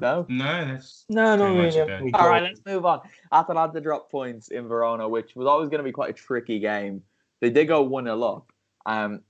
No. 0.00 0.26
No, 0.28 0.66
that's 0.66 1.04
No, 1.08 1.36
not 1.36 1.44
Pretty 1.54 1.62
much 1.66 1.74
really. 1.76 1.92
okay. 1.92 2.02
We 2.04 2.12
All 2.12 2.20
got- 2.22 2.28
right, 2.28 2.42
let's 2.42 2.60
move 2.66 2.84
on. 2.84 3.00
Atalanta 3.32 3.80
dropped 3.80 4.10
points 4.10 4.48
in 4.48 4.66
Verona, 4.66 5.08
which 5.08 5.36
was 5.36 5.46
always 5.46 5.68
going 5.68 5.78
to 5.78 5.84
be 5.84 5.92
quite 5.92 6.10
a 6.10 6.14
tricky 6.14 6.58
game. 6.58 7.02
They 7.40 7.50
did 7.50 7.66
go 7.66 7.82
one 7.82 8.04
0 8.04 8.20
up, 8.22 8.52
um, 8.86 9.20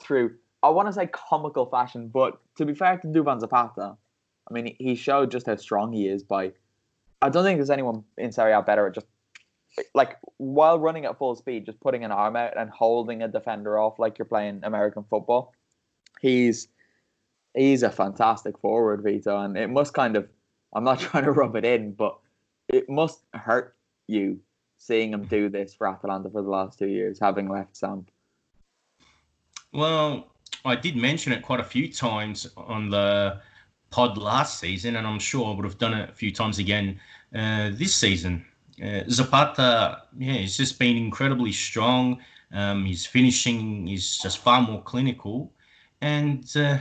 through 0.00 0.34
I 0.62 0.68
want 0.70 0.88
to 0.88 0.92
say 0.94 1.06
comical 1.08 1.66
fashion, 1.66 2.08
but 2.08 2.38
to 2.56 2.64
be 2.64 2.74
fair 2.74 2.96
to 2.98 3.06
Duvan 3.08 3.38
Zapata, 3.40 3.96
I 4.48 4.52
mean 4.54 4.74
he 4.78 4.94
showed 4.94 5.30
just 5.30 5.46
how 5.46 5.56
strong 5.56 5.92
he 5.92 6.08
is 6.08 6.22
by. 6.22 6.52
I 7.24 7.30
don't 7.30 7.42
think 7.42 7.56
there's 7.56 7.70
anyone 7.70 8.04
in 8.18 8.32
Serie 8.32 8.52
A 8.52 8.60
better 8.60 8.86
at 8.86 8.94
just 8.94 9.06
like 9.94 10.18
while 10.36 10.78
running 10.78 11.06
at 11.06 11.16
full 11.16 11.34
speed, 11.34 11.64
just 11.64 11.80
putting 11.80 12.04
an 12.04 12.12
arm 12.12 12.36
out 12.36 12.54
and 12.54 12.68
holding 12.68 13.22
a 13.22 13.28
defender 13.28 13.78
off 13.78 13.98
like 13.98 14.18
you're 14.18 14.26
playing 14.26 14.60
American 14.62 15.04
football. 15.08 15.54
He's 16.20 16.68
he's 17.54 17.82
a 17.82 17.88
fantastic 17.88 18.58
forward, 18.58 19.02
Vito, 19.02 19.38
and 19.38 19.56
it 19.56 19.70
must 19.70 19.94
kind 19.94 20.16
of 20.16 20.28
I'm 20.74 20.84
not 20.84 21.00
trying 21.06 21.24
to 21.24 21.32
rub 21.32 21.56
it 21.56 21.64
in, 21.64 21.92
but 21.92 22.18
it 22.68 22.90
must 22.90 23.20
hurt 23.32 23.74
you 24.06 24.38
seeing 24.76 25.14
him 25.14 25.24
do 25.24 25.48
this 25.48 25.72
for 25.72 25.88
Atalanta 25.88 26.28
for 26.28 26.42
the 26.42 26.50
last 26.50 26.78
two 26.78 26.88
years, 26.88 27.18
having 27.18 27.48
left 27.48 27.74
Samp. 27.74 28.10
Well, 29.72 30.30
I 30.66 30.76
did 30.76 30.94
mention 30.94 31.32
it 31.32 31.40
quite 31.40 31.60
a 31.60 31.64
few 31.64 31.90
times 31.90 32.46
on 32.58 32.90
the 32.90 33.40
pod 33.94 34.18
last 34.18 34.58
season, 34.58 34.96
and 34.96 35.06
I'm 35.06 35.20
sure 35.20 35.46
I 35.46 35.54
would 35.54 35.64
have 35.64 35.78
done 35.78 35.94
it 35.94 36.10
a 36.10 36.12
few 36.12 36.32
times 36.32 36.58
again 36.58 36.98
uh, 37.32 37.70
this 37.72 37.94
season. 37.94 38.44
Uh, 38.84 39.02
Zapata, 39.08 40.02
yeah, 40.18 40.32
he's 40.32 40.56
just 40.56 40.80
been 40.80 40.96
incredibly 40.96 41.52
strong. 41.52 42.20
Um, 42.52 42.84
his 42.84 43.06
finishing 43.06 43.86
is 43.86 44.18
just 44.18 44.38
far 44.38 44.60
more 44.62 44.82
clinical, 44.82 45.52
and 46.00 46.44
uh, 46.56 46.78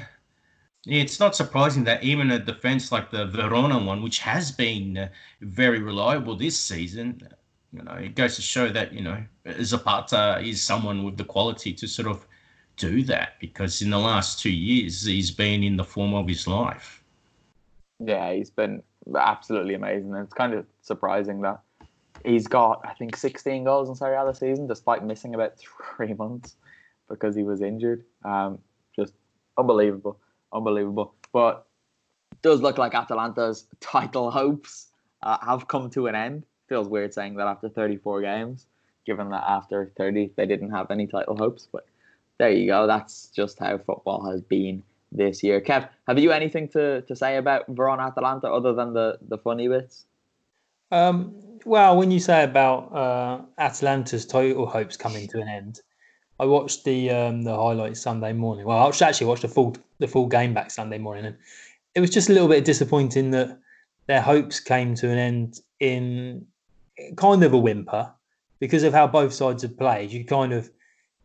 it's 0.87 1.19
not 1.19 1.35
surprising 1.35 1.83
that 1.83 2.03
even 2.03 2.31
a 2.31 2.39
defense 2.39 2.91
like 2.91 3.11
the 3.11 3.27
Verona 3.27 3.77
one, 3.77 4.01
which 4.01 4.17
has 4.17 4.51
been 4.51 4.97
uh, 4.97 5.09
very 5.41 5.81
reliable 5.83 6.35
this 6.35 6.59
season, 6.59 7.21
you 7.71 7.83
know, 7.83 7.93
it 7.93 8.15
goes 8.15 8.35
to 8.37 8.41
show 8.41 8.69
that 8.69 8.91
you 8.91 9.03
know 9.03 9.23
Zapata 9.61 10.41
is 10.43 10.63
someone 10.63 11.03
with 11.03 11.17
the 11.17 11.25
quality 11.25 11.73
to 11.73 11.87
sort 11.87 12.07
of 12.07 12.25
do 12.75 13.03
that 13.03 13.39
because 13.39 13.83
in 13.83 13.91
the 13.91 13.99
last 13.99 14.39
two 14.39 14.51
years 14.51 15.05
he's 15.05 15.29
been 15.29 15.61
in 15.61 15.77
the 15.77 15.83
form 15.83 16.15
of 16.15 16.27
his 16.27 16.47
life. 16.47 17.02
Yeah, 18.05 18.33
he's 18.33 18.49
been 18.49 18.83
absolutely 19.15 19.73
amazing. 19.73 20.13
And 20.13 20.23
it's 20.23 20.33
kind 20.33 20.53
of 20.53 20.65
surprising 20.81 21.41
that 21.41 21.61
he's 22.25 22.47
got, 22.47 22.81
I 22.85 22.93
think, 22.93 23.15
16 23.15 23.63
goals 23.63 23.89
in 23.89 23.95
Serie 23.95 24.15
A 24.15 24.25
this 24.25 24.39
season, 24.39 24.67
despite 24.67 25.03
missing 25.03 25.35
about 25.35 25.53
three 25.97 26.13
months 26.13 26.55
because 27.09 27.35
he 27.35 27.43
was 27.43 27.61
injured. 27.61 28.03
Um, 28.23 28.59
just 28.95 29.13
unbelievable, 29.57 30.19
unbelievable. 30.51 31.13
But 31.31 31.65
does 32.41 32.61
look 32.61 32.77
like 32.77 32.93
Atalanta's 32.93 33.65
title 33.79 34.31
hopes 34.31 34.87
uh, 35.21 35.37
have 35.45 35.67
come 35.67 35.89
to 35.91 36.07
an 36.07 36.15
end. 36.15 36.45
Feels 36.69 36.87
weird 36.87 37.13
saying 37.13 37.35
that 37.35 37.47
after 37.47 37.69
34 37.69 38.21
games, 38.21 38.65
given 39.05 39.29
that 39.29 39.43
after 39.47 39.91
30 39.97 40.31
they 40.35 40.45
didn't 40.45 40.71
have 40.71 40.91
any 40.91 41.07
title 41.07 41.35
hopes. 41.37 41.67
But 41.71 41.85
there 42.37 42.51
you 42.51 42.67
go. 42.67 42.87
That's 42.87 43.27
just 43.27 43.59
how 43.59 43.77
football 43.77 44.29
has 44.31 44.41
been 44.41 44.83
this 45.15 45.43
year. 45.43 45.61
Kev, 45.61 45.87
have 46.07 46.19
you 46.19 46.31
anything 46.31 46.67
to, 46.69 47.01
to 47.01 47.15
say 47.15 47.37
about 47.37 47.65
Verona 47.69 48.03
Atalanta 48.03 48.47
other 48.47 48.73
than 48.73 48.93
the, 48.93 49.17
the 49.27 49.37
funny 49.37 49.67
bits? 49.67 50.05
Um, 50.91 51.33
well, 51.65 51.97
when 51.97 52.11
you 52.11 52.19
say 52.19 52.43
about 52.43 52.93
uh, 52.93 53.41
Atalanta's 53.57 54.25
title 54.25 54.65
hopes 54.65 54.97
coming 54.97 55.27
to 55.29 55.41
an 55.41 55.47
end, 55.47 55.81
I 56.39 56.45
watched 56.45 56.83
the 56.83 57.09
um, 57.09 57.43
the 57.43 57.55
highlights 57.55 58.01
Sunday 58.01 58.33
morning. 58.33 58.65
Well, 58.65 58.77
I 58.77 59.07
actually 59.07 59.27
watched 59.27 59.43
the 59.43 59.47
full 59.47 59.75
the 59.99 60.07
full 60.07 60.27
game 60.27 60.53
back 60.53 60.71
Sunday 60.71 60.97
morning, 60.97 61.25
and 61.25 61.37
it 61.95 62.01
was 62.01 62.09
just 62.09 62.29
a 62.29 62.33
little 62.33 62.47
bit 62.47 62.65
disappointing 62.65 63.31
that 63.31 63.59
their 64.07 64.21
hopes 64.21 64.59
came 64.59 64.95
to 64.95 65.09
an 65.09 65.17
end 65.17 65.61
in 65.79 66.45
kind 67.15 67.43
of 67.43 67.53
a 67.53 67.57
whimper 67.57 68.11
because 68.59 68.83
of 68.83 68.93
how 68.93 69.07
both 69.07 69.33
sides 69.33 69.61
have 69.61 69.77
played. 69.77 70.11
You 70.11 70.25
kind 70.25 70.53
of 70.53 70.69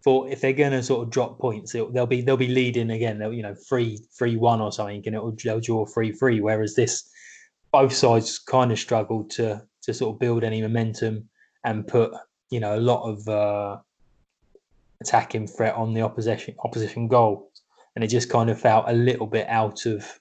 thought 0.05 0.31
if 0.31 0.41
they're 0.41 0.53
going 0.53 0.73
to 0.73 0.83
sort 0.83 1.07
of 1.07 1.11
drop 1.11 1.39
points, 1.39 1.73
they'll 1.73 2.07
be 2.07 2.21
they'll 2.21 2.37
be 2.37 2.49
leading 2.49 2.91
again. 2.91 3.19
They'll 3.19 3.33
you 3.33 3.43
know 3.43 3.55
three 3.55 3.99
three 4.17 4.37
one 4.37 4.61
or 4.61 4.73
something, 4.73 5.03
and 5.07 5.15
it'll 5.15 5.37
they'll 5.43 5.61
draw 5.61 5.87
three 5.87 6.13
three. 6.13 6.41
Whereas 6.41 6.75
this, 6.75 7.09
both 7.73 7.93
sides 7.93 8.39
kind 8.39 8.73
of 8.73 8.79
struggled 8.79 9.31
to 9.31 9.63
to 9.83 9.95
sort 9.95 10.15
of 10.15 10.21
build 10.21 10.45
any 10.45 10.63
momentum 10.63 11.29
and 11.65 11.87
put 11.87 12.13
you 12.51 12.61
know 12.61 12.77
a 12.77 12.81
lot 12.81 13.03
of 13.09 13.29
uh, 13.29 13.79
attacking 15.01 15.47
threat 15.47 15.75
on 15.75 15.95
the 15.95 16.03
opposition 16.03 16.55
opposition 16.65 17.09
goal, 17.09 17.51
and 17.95 18.05
it 18.05 18.09
just 18.09 18.31
kind 18.31 18.51
of 18.51 18.61
felt 18.61 18.85
a 18.89 18.93
little 18.93 19.27
bit 19.27 19.47
out 19.49 19.87
of 19.87 20.21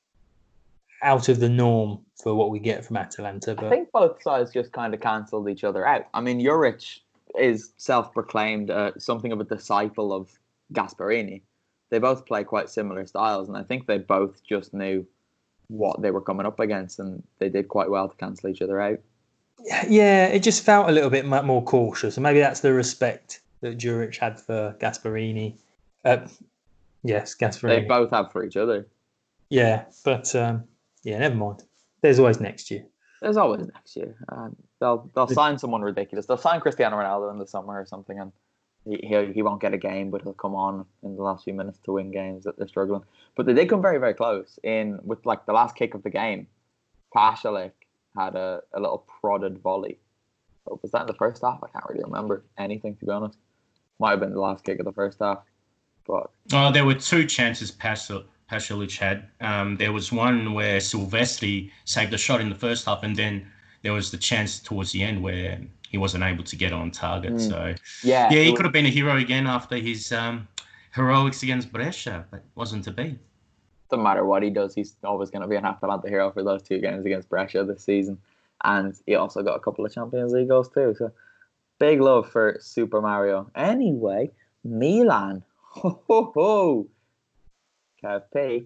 out 1.03 1.29
of 1.29 1.39
the 1.39 1.49
norm 1.49 1.99
for 2.21 2.33
what 2.33 2.49
we 2.49 2.59
get 2.59 2.83
from 2.83 2.97
Atalanta. 2.97 3.53
But 3.53 3.65
I 3.65 3.69
think 3.69 3.91
both 3.91 4.21
sides 4.23 4.51
just 4.51 4.71
kind 4.71 4.93
of 4.93 4.99
cancelled 4.99 5.47
each 5.49 5.63
other 5.63 5.85
out. 5.85 6.07
I 6.13 6.21
mean, 6.21 6.39
Juric 6.39 6.99
is 7.39 7.71
self-proclaimed 7.77 8.69
uh, 8.69 8.91
something 8.97 9.31
of 9.31 9.39
a 9.39 9.43
disciple 9.43 10.13
of 10.13 10.29
Gasperini. 10.73 11.41
They 11.89 11.99
both 11.99 12.25
play 12.25 12.43
quite 12.43 12.69
similar 12.69 13.05
styles, 13.05 13.47
and 13.47 13.57
I 13.57 13.63
think 13.63 13.87
they 13.87 13.97
both 13.97 14.43
just 14.43 14.73
knew 14.73 15.05
what 15.69 16.01
they 16.01 16.11
were 16.11 16.21
coming 16.21 16.45
up 16.45 16.59
against, 16.59 16.99
and 16.99 17.23
they 17.39 17.49
did 17.49 17.67
quite 17.67 17.89
well 17.89 18.09
to 18.09 18.15
cancel 18.15 18.49
each 18.49 18.61
other 18.61 18.79
out. 18.79 18.99
yeah, 19.87 20.27
it 20.27 20.43
just 20.43 20.63
felt 20.63 20.89
a 20.89 20.91
little 20.91 21.09
bit 21.09 21.25
more 21.25 21.63
cautious, 21.63 22.17
and 22.17 22.23
maybe 22.23 22.39
that's 22.39 22.59
the 22.59 22.73
respect 22.73 23.41
that 23.61 23.77
Juric 23.77 24.17
had 24.17 24.39
for 24.39 24.75
Gasperini. 24.79 25.55
Uh, 26.05 26.27
yes, 27.03 27.35
Gasperini. 27.35 27.81
They 27.81 27.85
both 27.85 28.11
have 28.11 28.31
for 28.31 28.43
each 28.43 28.57
other. 28.57 28.87
Yeah, 29.49 29.85
but 30.03 30.35
um, 30.35 30.65
yeah, 31.03 31.19
never 31.19 31.35
mind. 31.35 31.63
There's 32.01 32.19
always 32.19 32.39
next 32.39 32.69
year. 32.69 32.85
There's 33.21 33.37
always 33.37 33.67
next 33.73 33.95
year. 33.95 34.15
Um, 34.29 34.55
they'll 34.79 35.09
they'll 35.15 35.27
sign 35.27 35.57
someone 35.57 35.81
ridiculous. 35.81 36.25
They'll 36.25 36.37
sign 36.37 36.61
Cristiano 36.61 36.97
Ronaldo 36.97 37.31
in 37.31 37.39
the 37.39 37.47
summer 37.47 37.79
or 37.79 37.85
something, 37.85 38.19
and 38.19 38.31
he 38.85 39.31
he, 39.33 39.41
won't 39.41 39.61
get 39.61 39.73
a 39.73 39.77
game, 39.77 40.09
but 40.11 40.21
he'll 40.21 40.33
come 40.33 40.55
on 40.55 40.85
in 41.03 41.15
the 41.15 41.21
last 41.21 41.43
few 41.43 41.53
minutes 41.53 41.79
to 41.85 41.93
win 41.93 42.11
games 42.11 42.43
that 42.45 42.57
they're 42.57 42.67
struggling. 42.67 43.03
But 43.35 43.45
they 43.45 43.53
did 43.53 43.69
come 43.69 43.81
very 43.81 43.99
very 43.99 44.13
close 44.13 44.59
in 44.63 44.99
with 45.03 45.25
like 45.25 45.45
the 45.45 45.53
last 45.53 45.75
kick 45.75 45.93
of 45.93 46.03
the 46.03 46.09
game. 46.09 46.47
Pasalic 47.15 47.71
had 48.15 48.35
a, 48.35 48.61
a 48.73 48.79
little 48.79 49.05
prodded 49.21 49.59
volley. 49.59 49.97
Was 50.81 50.91
that 50.91 51.01
in 51.01 51.07
the 51.07 51.13
first 51.13 51.41
half? 51.43 51.59
I 51.63 51.67
can't 51.69 51.85
really 51.89 52.03
remember 52.03 52.43
anything 52.57 52.95
to 52.97 53.05
be 53.05 53.11
honest. 53.11 53.37
Might 53.99 54.11
have 54.11 54.19
been 54.19 54.33
the 54.33 54.39
last 54.39 54.63
kick 54.63 54.79
of 54.79 54.85
the 54.85 54.91
first 54.91 55.19
half, 55.19 55.39
but 56.05 56.29
Oh, 56.53 56.71
there 56.71 56.85
were 56.85 56.93
two 56.93 57.25
chances 57.25 57.71
Pascal 57.71 58.23
Pasalic 58.51 58.97
had. 58.97 59.27
Um, 59.41 59.75
there 59.77 59.91
was 59.91 60.11
one 60.11 60.53
where 60.53 60.77
Silvestri 60.77 61.71
saved 61.85 62.13
a 62.13 62.17
shot 62.17 62.41
in 62.41 62.49
the 62.49 62.55
first 62.55 62.85
half, 62.85 63.03
and 63.03 63.15
then 63.15 63.51
there 63.83 63.93
was 63.93 64.11
the 64.11 64.17
chance 64.17 64.59
towards 64.59 64.91
the 64.91 65.03
end 65.03 65.21
where 65.21 65.59
he 65.89 65.97
wasn't 65.97 66.23
able 66.23 66.43
to 66.43 66.55
get 66.55 66.73
on 66.73 66.91
target. 66.91 67.39
So 67.39 67.73
yeah, 68.03 68.31
yeah, 68.31 68.41
he 68.41 68.53
could 68.53 68.65
have 68.65 68.73
been 68.73 68.85
a 68.85 68.89
hero 68.89 69.17
again 69.17 69.47
after 69.47 69.77
his 69.77 70.11
um, 70.11 70.47
heroics 70.93 71.43
against 71.43 71.71
Brescia, 71.71 72.25
but 72.29 72.43
wasn't 72.55 72.83
to 72.85 72.91
be. 72.91 73.17
doesn't 73.89 74.03
matter 74.03 74.25
what 74.25 74.43
he 74.43 74.49
does, 74.49 74.73
he's 74.75 74.95
always 75.03 75.29
going 75.29 75.41
to 75.41 75.47
be 75.47 75.55
an 75.55 75.65
Atalanta 75.65 76.09
hero 76.09 76.31
for 76.31 76.43
those 76.43 76.61
two 76.63 76.79
games 76.79 77.05
against 77.05 77.29
Brescia 77.29 77.63
this 77.63 77.83
season. 77.83 78.17
And 78.63 78.95
he 79.05 79.15
also 79.15 79.43
got 79.43 79.55
a 79.55 79.59
couple 79.59 79.85
of 79.85 79.93
Champions 79.93 80.33
League 80.33 80.49
goals 80.49 80.69
too. 80.69 80.95
So 80.97 81.11
big 81.79 82.01
love 82.01 82.29
for 82.29 82.57
Super 82.59 83.01
Mario. 83.01 83.49
Anyway, 83.55 84.31
Milan. 84.63 85.43
Ho 85.77 86.01
ho 86.07 86.31
ho. 86.33 86.87
KFP. 88.03 88.65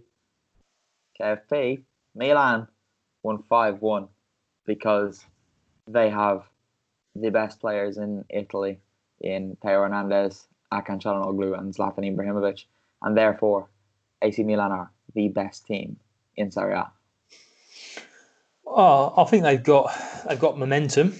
KFP. 1.20 1.84
Milan 2.16 2.68
won 3.22 3.44
5 3.50 3.82
1 3.82 4.08
because 4.66 5.26
they 5.88 6.10
have 6.10 6.44
the 7.16 7.30
best 7.30 7.60
players 7.60 7.98
in 7.98 8.26
Italy 8.30 8.80
in 9.20 9.58
Theo 9.62 9.82
Hernandez, 9.82 10.48
Hakan 10.72 10.94
and 10.94 11.76
Zlatan 11.76 12.16
Ibrahimovic. 12.16 12.66
And 13.02 13.18
therefore, 13.18 13.68
AC 14.22 14.44
Milan 14.44 14.72
are 14.72 14.92
the 15.14 15.28
best 15.30 15.66
team 15.66 15.98
in 16.38 16.52
Serie 16.52 16.76
A. 16.76 16.92
Oh, 18.66 19.14
I 19.18 19.26
think 19.26 19.44
they've 19.44 19.62
got 19.62 19.92
they've 20.28 20.40
got 20.40 20.58
momentum. 20.58 21.14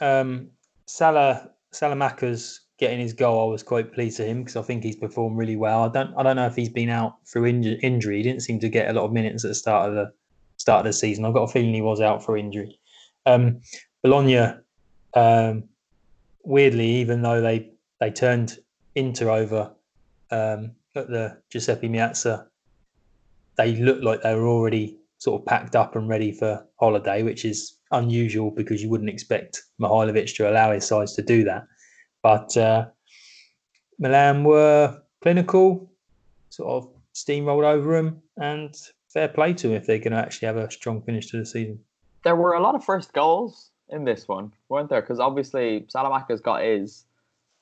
Um, 0.00 0.50
Salah 0.86 1.50
Saelemaekers 1.72 2.60
getting 2.78 3.00
his 3.00 3.12
goal. 3.12 3.48
I 3.48 3.50
was 3.50 3.64
quite 3.64 3.92
pleased 3.92 4.18
to 4.18 4.24
him 4.24 4.42
because 4.42 4.56
I 4.56 4.62
think 4.62 4.84
he's 4.84 4.96
performed 4.96 5.36
really 5.36 5.56
well. 5.56 5.82
I 5.82 5.88
don't 5.88 6.14
I 6.16 6.22
don't 6.22 6.36
know 6.36 6.46
if 6.46 6.54
he's 6.54 6.68
been 6.68 6.88
out 6.88 7.16
through 7.26 7.50
inju- 7.50 7.80
injury. 7.82 8.18
He 8.18 8.22
didn't 8.22 8.42
seem 8.42 8.60
to 8.60 8.68
get 8.68 8.88
a 8.88 8.92
lot 8.92 9.04
of 9.04 9.12
minutes 9.12 9.44
at 9.44 9.48
the 9.48 9.54
start 9.54 9.88
of 9.88 9.94
the 9.96 10.12
start 10.58 10.80
of 10.80 10.86
the 10.86 10.92
season. 10.92 11.24
I've 11.24 11.34
got 11.34 11.44
a 11.44 11.52
feeling 11.52 11.74
he 11.74 11.82
was 11.82 12.00
out 12.00 12.22
for 12.22 12.36
injury. 12.36 12.78
Um, 13.24 13.60
Bologna, 14.02 14.54
um, 15.14 15.64
weirdly, 16.44 16.86
even 16.86 17.22
though 17.22 17.40
they 17.40 17.70
they 18.00 18.10
turned 18.10 18.58
Inter 18.94 19.30
over 19.30 19.72
um, 20.30 20.72
at 20.94 21.08
the 21.08 21.38
Giuseppe 21.50 21.88
Meazza, 21.88 22.46
they 23.56 23.76
looked 23.76 24.04
like 24.04 24.22
they 24.22 24.34
were 24.34 24.46
already 24.46 24.98
sort 25.18 25.40
of 25.40 25.46
packed 25.46 25.74
up 25.74 25.96
and 25.96 26.08
ready 26.08 26.32
for 26.32 26.64
holiday, 26.78 27.22
which 27.22 27.44
is 27.44 27.78
unusual 27.90 28.50
because 28.50 28.82
you 28.82 28.88
wouldn't 28.88 29.10
expect 29.10 29.62
Mihailovic 29.80 30.34
to 30.36 30.50
allow 30.50 30.72
his 30.72 30.86
sides 30.86 31.14
to 31.14 31.22
do 31.22 31.44
that. 31.44 31.64
But 32.22 32.56
uh, 32.56 32.86
Milan 33.98 34.44
were 34.44 35.00
clinical, 35.22 35.90
sort 36.50 36.68
of 36.68 36.90
steamrolled 37.14 37.64
over 37.64 37.96
them, 37.96 38.22
and 38.36 38.74
fair 39.08 39.28
play 39.28 39.52
to 39.54 39.68
them 39.68 39.76
if 39.76 39.86
they're 39.86 39.98
going 39.98 40.12
to 40.12 40.18
actually 40.18 40.46
have 40.46 40.56
a 40.56 40.70
strong 40.70 41.02
finish 41.02 41.26
to 41.30 41.38
the 41.38 41.46
season. 41.46 41.80
There 42.24 42.36
were 42.36 42.54
a 42.54 42.60
lot 42.60 42.74
of 42.74 42.84
first 42.84 43.12
goals 43.12 43.70
in 43.88 44.04
this 44.04 44.28
one, 44.28 44.52
weren't 44.68 44.90
there? 44.90 45.00
Because 45.00 45.20
obviously 45.20 45.86
Saelemaekers 45.94 46.42
got 46.42 46.62
his, 46.62 47.04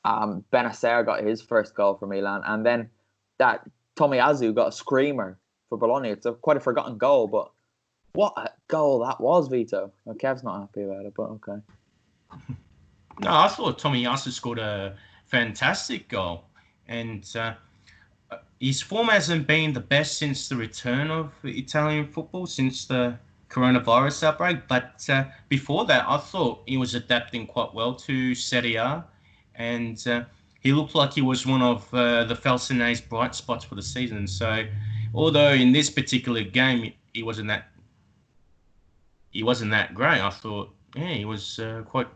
um, 0.05 0.45
Bennacer 0.53 1.05
got 1.05 1.23
his 1.23 1.41
first 1.41 1.75
goal 1.75 1.97
for 1.97 2.07
Milan, 2.07 2.43
and 2.47 2.65
then 2.67 2.91
that 3.39 3.67
Tommy 3.97 4.19
Tomiyasu 4.19 4.55
got 4.55 4.69
a 4.69 4.73
screamer 4.73 5.39
for 5.69 5.79
Bologna. 5.79 6.11
It's 6.11 6.27
a, 6.27 6.33
quite 6.33 6.57
a 6.57 6.61
forgotten 6.61 6.99
goal, 6.99 7.29
but 7.29 7.51
what 8.13 8.33
a 8.37 8.51
goal 8.69 9.07
that 9.07 9.21
was, 9.21 9.49
Vito. 9.49 9.93
Well, 10.05 10.17
Kev's 10.17 10.43
not 10.43 10.61
happy 10.61 10.83
about 10.83 11.07
it, 11.07 11.15
but 11.17 11.25
okay. 11.25 11.61
No, 13.19 13.31
I 13.31 13.49
thought 13.49 13.79
Tommy 13.79 14.05
Yasu 14.05 14.31
scored 14.31 14.59
a 14.59 14.95
fantastic 15.25 16.07
goal, 16.09 16.45
and 16.87 17.27
uh, 17.35 17.55
his 18.61 18.81
form 18.81 19.09
hasn't 19.09 19.47
been 19.47 19.73
the 19.73 19.81
best 19.81 20.19
since 20.19 20.49
the 20.49 20.57
return 20.57 21.11
of 21.11 21.33
Italian 21.45 22.07
football 22.07 22.47
since 22.47 22.87
the 22.87 23.19
coronavirus 23.51 24.23
outbreak. 24.25 24.67
But 24.69 25.05
uh, 25.09 25.25
before 25.49 25.85
that, 25.87 26.05
I 26.09 26.17
thought 26.19 26.63
he 26.67 26.77
was 26.77 26.95
adapting 26.95 27.47
quite 27.47 27.75
well 27.75 27.95
to 27.95 28.35
Serie 28.35 28.77
A, 28.77 29.05
and 29.55 30.03
uh, 30.09 30.25
he 30.61 30.73
looked 30.73 30.95
like 30.95 31.13
he 31.13 31.23
was 31.23 31.47
one 31.47 31.63
of 31.63 31.93
uh, 31.93 32.25
the 32.25 32.35
Felsine's 32.35 33.01
bright 33.01 33.35
spots 33.35 33.65
for 33.65 33.75
the 33.75 33.83
season. 33.83 34.27
So, 34.27 34.65
although 35.15 35.53
in 35.53 35.73
this 35.73 35.91
particular 35.91 36.43
game 36.43 36.93
he 37.13 37.23
wasn't 37.23 37.49
that 37.49 37.69
he 39.31 39.43
wasn't 39.43 39.71
that 39.73 39.95
great, 39.95 40.21
I 40.21 40.31
thought 40.31 40.71
yeah 40.95 41.13
he 41.13 41.25
was 41.25 41.59
uh, 41.59 41.83
quite. 41.87 42.09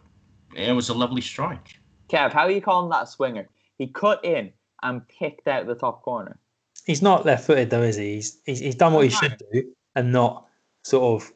It 0.57 0.73
was 0.73 0.89
a 0.89 0.95
lovely 0.95 1.21
strike. 1.21 1.79
Kev, 2.09 2.33
how 2.33 2.41
are 2.41 2.51
you 2.51 2.61
calling 2.61 2.91
that 2.91 3.09
swinger? 3.09 3.47
He 3.79 3.87
cut 3.87 4.25
in 4.25 4.53
and 4.83 5.03
picked 5.09 5.47
out 5.49 5.67
the 5.67 5.75
top 5.75 6.03
corner. 6.03 6.39
He's 6.87 7.03
not 7.03 7.27
left-footed 7.27 7.71
though, 7.71 7.83
is 7.83 7.97
he? 7.97 8.15
He's 8.15 8.39
he's, 8.47 8.59
he's 8.61 8.75
done 8.75 8.93
what 8.95 9.05
he 9.05 9.11
should 9.11 9.41
do 9.53 9.65
and 9.97 10.13
not 10.13 10.47
sort 10.83 11.23
of 11.23 11.33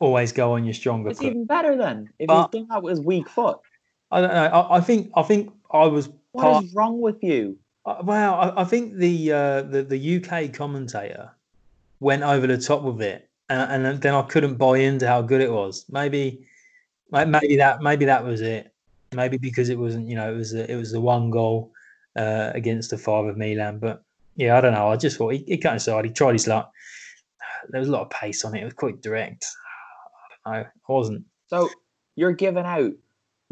always 0.00 0.32
go 0.32 0.52
on 0.52 0.64
your 0.64 0.74
stronger 0.74 1.10
It's 1.10 1.20
foot. 1.20 1.28
even 1.28 1.44
better 1.46 1.76
then 1.76 2.10
if 2.18 2.26
But- 2.26 2.50
he's 2.52 2.60
done 2.60 2.68
that 2.70 2.82
with 2.82 2.96
his 2.98 3.00
weak 3.06 3.28
foot. 3.28 3.58
I 4.10 4.20
don't 4.20 4.34
know. 4.34 4.44
I, 4.44 4.76
I 4.76 4.80
think 4.80 5.10
I 5.16 5.22
think 5.22 5.52
I 5.70 5.86
was 5.86 6.10
What 6.32 6.42
part. 6.42 6.64
is 6.64 6.74
wrong 6.74 7.00
with 7.00 7.22
you? 7.22 7.56
Uh, 7.86 7.96
Well, 8.04 8.34
I, 8.34 8.60
I 8.62 8.64
think 8.64 8.96
the, 8.96 9.32
uh, 9.32 9.62
the 9.62 9.82
the 9.82 10.16
UK 10.24 10.52
commentator 10.52 11.30
went 12.00 12.22
over 12.22 12.46
the 12.46 12.58
top 12.58 12.82
with 12.82 13.00
it, 13.00 13.30
and, 13.48 13.86
and 13.86 14.02
then 14.02 14.14
I 14.14 14.22
couldn't 14.22 14.56
buy 14.56 14.78
into 14.78 15.06
how 15.08 15.22
good 15.22 15.40
it 15.40 15.50
was. 15.50 15.86
Maybe, 15.90 16.46
may- 17.10 17.24
maybe 17.24 17.56
that 17.56 17.80
maybe 17.80 18.04
that 18.04 18.22
was 18.24 18.42
it. 18.42 18.72
Maybe 19.14 19.38
because 19.38 19.68
it 19.70 19.78
wasn't, 19.78 20.08
you 20.08 20.14
know, 20.16 20.30
it 20.32 20.36
was 20.36 20.52
a, 20.54 20.70
it 20.70 20.76
was 20.76 20.92
the 20.92 21.00
one 21.00 21.30
goal 21.30 21.71
uh, 22.16 22.50
against 22.54 22.90
the 22.90 22.98
five 22.98 23.24
of 23.26 23.36
Milan. 23.36 23.78
But 23.78 24.02
yeah, 24.36 24.56
I 24.56 24.60
don't 24.60 24.72
know. 24.74 24.88
I 24.88 24.96
just 24.96 25.16
thought 25.16 25.32
he, 25.34 25.44
he 25.46 25.58
cut 25.58 25.74
inside. 25.74 26.04
He 26.04 26.10
tried 26.10 26.32
his 26.34 26.46
luck. 26.46 26.70
There 27.68 27.80
was 27.80 27.88
a 27.88 27.92
lot 27.92 28.02
of 28.02 28.10
pace 28.10 28.44
on 28.44 28.54
it. 28.56 28.62
It 28.62 28.64
was 28.64 28.74
quite 28.74 29.00
direct. 29.02 29.46
I 30.46 30.48
don't 30.50 30.62
know. 30.62 30.68
I 30.88 30.92
wasn't. 30.92 31.24
So 31.46 31.68
you're 32.16 32.32
giving 32.32 32.64
out 32.64 32.92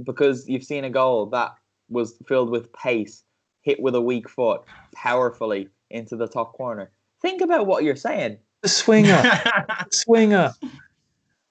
because 0.03 0.49
you've 0.49 0.65
seen 0.65 0.85
a 0.85 0.91
goal 0.91 1.27
that 1.27 1.53
was 1.89 2.17
filled 2.27 2.51
with 2.51 2.73
pace, 2.73 3.23
hit 3.63 3.81
with 3.81 3.95
a 3.95 4.01
weak 4.01 4.29
foot, 4.29 4.63
powerfully 4.95 5.69
into 5.91 6.17
the 6.17 6.27
top 6.27 6.53
corner. 6.55 6.91
Think 7.21 7.41
about 7.43 7.67
what 7.67 7.85
you're 7.85 7.97
saying. 7.97 8.39
The 8.63 8.69
swinger, 8.69 9.23
the 9.23 9.87
swinger. 9.91 10.53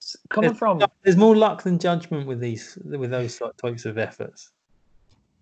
S- 0.01 0.15
Coming 0.29 0.53
from, 0.53 0.81
There's 1.03 1.17
more 1.17 1.35
luck 1.35 1.63
than 1.63 1.77
judgment 1.79 2.25
with 2.27 2.39
these 2.39 2.77
with 2.83 3.11
those 3.11 3.41
types 3.61 3.85
of 3.85 3.97
efforts. 3.97 4.51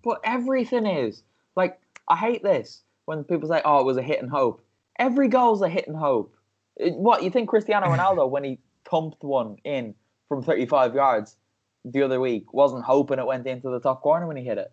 but 0.04 0.20
everything 0.24 0.86
is 0.86 1.24
like 1.58 1.80
I 2.08 2.16
hate 2.16 2.44
this 2.44 2.84
when 3.06 3.26
people 3.26 3.50
say, 3.50 3.62
"Oh, 3.66 3.82
it 3.82 3.86
was 3.86 3.98
a 3.98 4.02
hit 4.02 4.22
and 4.22 4.30
hope." 4.30 4.64
Every 4.98 5.28
goal's 5.28 5.62
a 5.62 5.68
hit 5.68 5.88
and 5.88 5.98
hope. 5.98 6.34
It- 6.78 6.96
what 6.96 7.24
you 7.24 7.30
think 7.30 7.50
Cristiano 7.50 7.88
Ronaldo 7.94 8.30
when 8.30 8.46
he 8.46 8.60
pumped 8.86 9.24
one 9.24 9.58
in 9.66 9.94
from 10.30 10.42
35 10.42 10.96
yards 10.96 11.36
the 11.84 12.04
other 12.04 12.20
week 12.20 12.54
wasn't 12.54 12.84
hoping 12.84 13.20
it 13.20 13.26
went 13.26 13.46
into 13.48 13.70
the 13.70 13.80
top 13.80 14.02
corner 14.02 14.28
when 14.28 14.38
he 14.38 14.44
hit 14.44 14.58
it? 14.58 14.72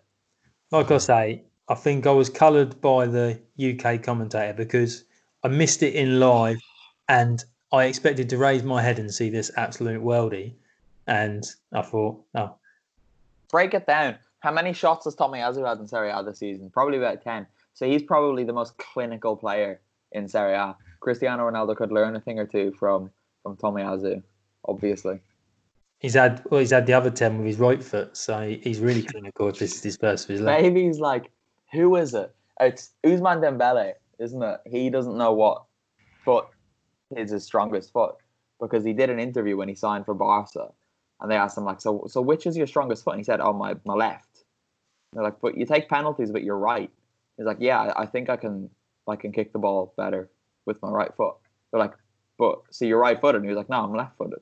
like 0.70 0.90
I 0.90 0.98
say, 0.98 1.42
I 1.68 1.74
think 1.74 2.06
I 2.06 2.10
was 2.10 2.28
coloured 2.28 2.80
by 2.80 3.06
the 3.06 3.40
UK 3.58 4.02
commentator 4.02 4.52
because 4.52 5.04
I 5.44 5.48
missed 5.48 5.82
it 5.82 5.94
in 5.94 6.18
live 6.18 6.58
and 7.08 7.44
I 7.72 7.84
expected 7.84 8.28
to 8.30 8.38
raise 8.38 8.62
my 8.64 8.82
head 8.82 8.98
and 8.98 9.12
see 9.12 9.30
this 9.30 9.50
absolute 9.56 10.02
worldie. 10.02 10.54
And 11.06 11.44
I 11.72 11.82
thought, 11.82 12.24
oh, 12.34 12.56
break 13.50 13.74
it 13.74 13.86
down. 13.86 14.16
How 14.44 14.52
many 14.52 14.74
shots 14.74 15.07
has 15.07 15.14
Tommy 15.14 15.38
Azu 15.38 15.66
had 15.66 15.78
in 15.78 15.87
Serie 15.87 16.11
A 16.11 16.22
this 16.22 16.38
season? 16.38 16.68
Probably 16.68 16.98
about 16.98 17.22
10. 17.22 17.46
So 17.72 17.87
he's 17.87 18.02
probably 18.02 18.44
the 18.44 18.52
most 18.52 18.76
clinical 18.76 19.37
player 19.37 19.80
in 20.12 20.28
Serie 20.28 20.52
A. 20.52 20.76
Cristiano 21.00 21.50
Ronaldo 21.50 21.74
could 21.74 21.90
learn 21.90 22.14
a 22.14 22.20
thing 22.20 22.38
or 22.38 22.46
two 22.46 22.70
from 22.78 23.11
from 23.42 23.57
Tommy 23.57 23.80
Azu, 23.80 24.22
obviously. 24.66 25.20
he's 25.98 26.12
had 26.12 26.42
well, 26.50 26.61
he's 26.61 26.72
had 26.72 26.87
the 26.87 26.92
other 26.92 27.11
10 27.11 27.38
with 27.38 27.46
his 27.46 27.59
right 27.59 27.83
foot. 27.83 28.18
So 28.18 28.54
he's 28.62 28.80
really 28.80 29.02
clinical 29.12 29.48
if 29.48 29.59
this 29.59 29.76
is 29.76 29.83
his 29.83 29.96
first 29.96 30.24
of 30.24 30.35
his 30.35 30.42
life. 30.42 30.61
Maybe 30.61 30.85
he's 30.85 31.00
like, 31.00 31.30
who 31.72 31.96
is 31.96 32.12
it? 32.12 32.35
It's 32.61 32.90
Ousmane 33.02 33.40
Dembele, 33.40 33.94
isn't 34.18 34.42
it? 34.42 34.61
He 34.66 34.90
doesn't 34.90 35.16
know 35.16 35.33
what 35.33 35.64
foot 36.22 36.48
is 37.16 37.30
his 37.30 37.44
strongest 37.44 37.94
foot 37.94 38.16
because 38.61 38.85
he 38.85 38.92
did 38.92 39.09
an 39.09 39.18
interview 39.18 39.57
when 39.57 39.70
he 39.70 39.74
signed 39.74 40.04
for 40.04 40.12
Barca, 40.12 40.68
and 41.22 41.30
they 41.30 41.37
asked 41.37 41.57
him 41.57 41.64
like, 41.64 41.80
so 41.80 42.04
so 42.11 42.20
which 42.20 42.46
is 42.46 42.59
your 42.59 42.66
strongest 42.66 43.04
foot? 43.04 43.12
And 43.12 43.20
he 43.20 43.24
said, 43.24 43.40
oh 43.40 43.54
my 43.54 43.74
my 43.87 43.94
left. 43.94 44.23
And 45.14 45.18
they're 45.18 45.31
like, 45.31 45.40
but 45.40 45.57
you 45.57 45.64
take 45.64 45.88
penalties 45.88 46.33
but 46.33 46.42
you're 46.42 46.59
right. 46.59 46.90
He's 47.37 47.46
like, 47.46 47.59
yeah, 47.61 47.81
I, 47.81 48.03
I 48.03 48.07
think 48.07 48.29
I 48.29 48.37
can 48.37 48.68
I 49.09 49.14
can 49.14 49.33
kick 49.33 49.53
the 49.53 49.59
ball 49.61 49.94
better 49.96 50.29
with 50.66 50.83
my 50.83 50.90
right 50.90 51.14
foot. 51.16 51.35
They're 51.70 51.81
like, 51.81 51.94
but 52.37 52.62
so 52.70 52.85
you're 52.85 52.98
right 52.98 53.20
footed. 53.20 53.37
And 53.37 53.44
he 53.44 53.55
was 53.55 53.57
like, 53.57 53.68
no, 53.68 53.85
I'm 53.85 53.94
left 53.94 54.16
footed. 54.18 54.40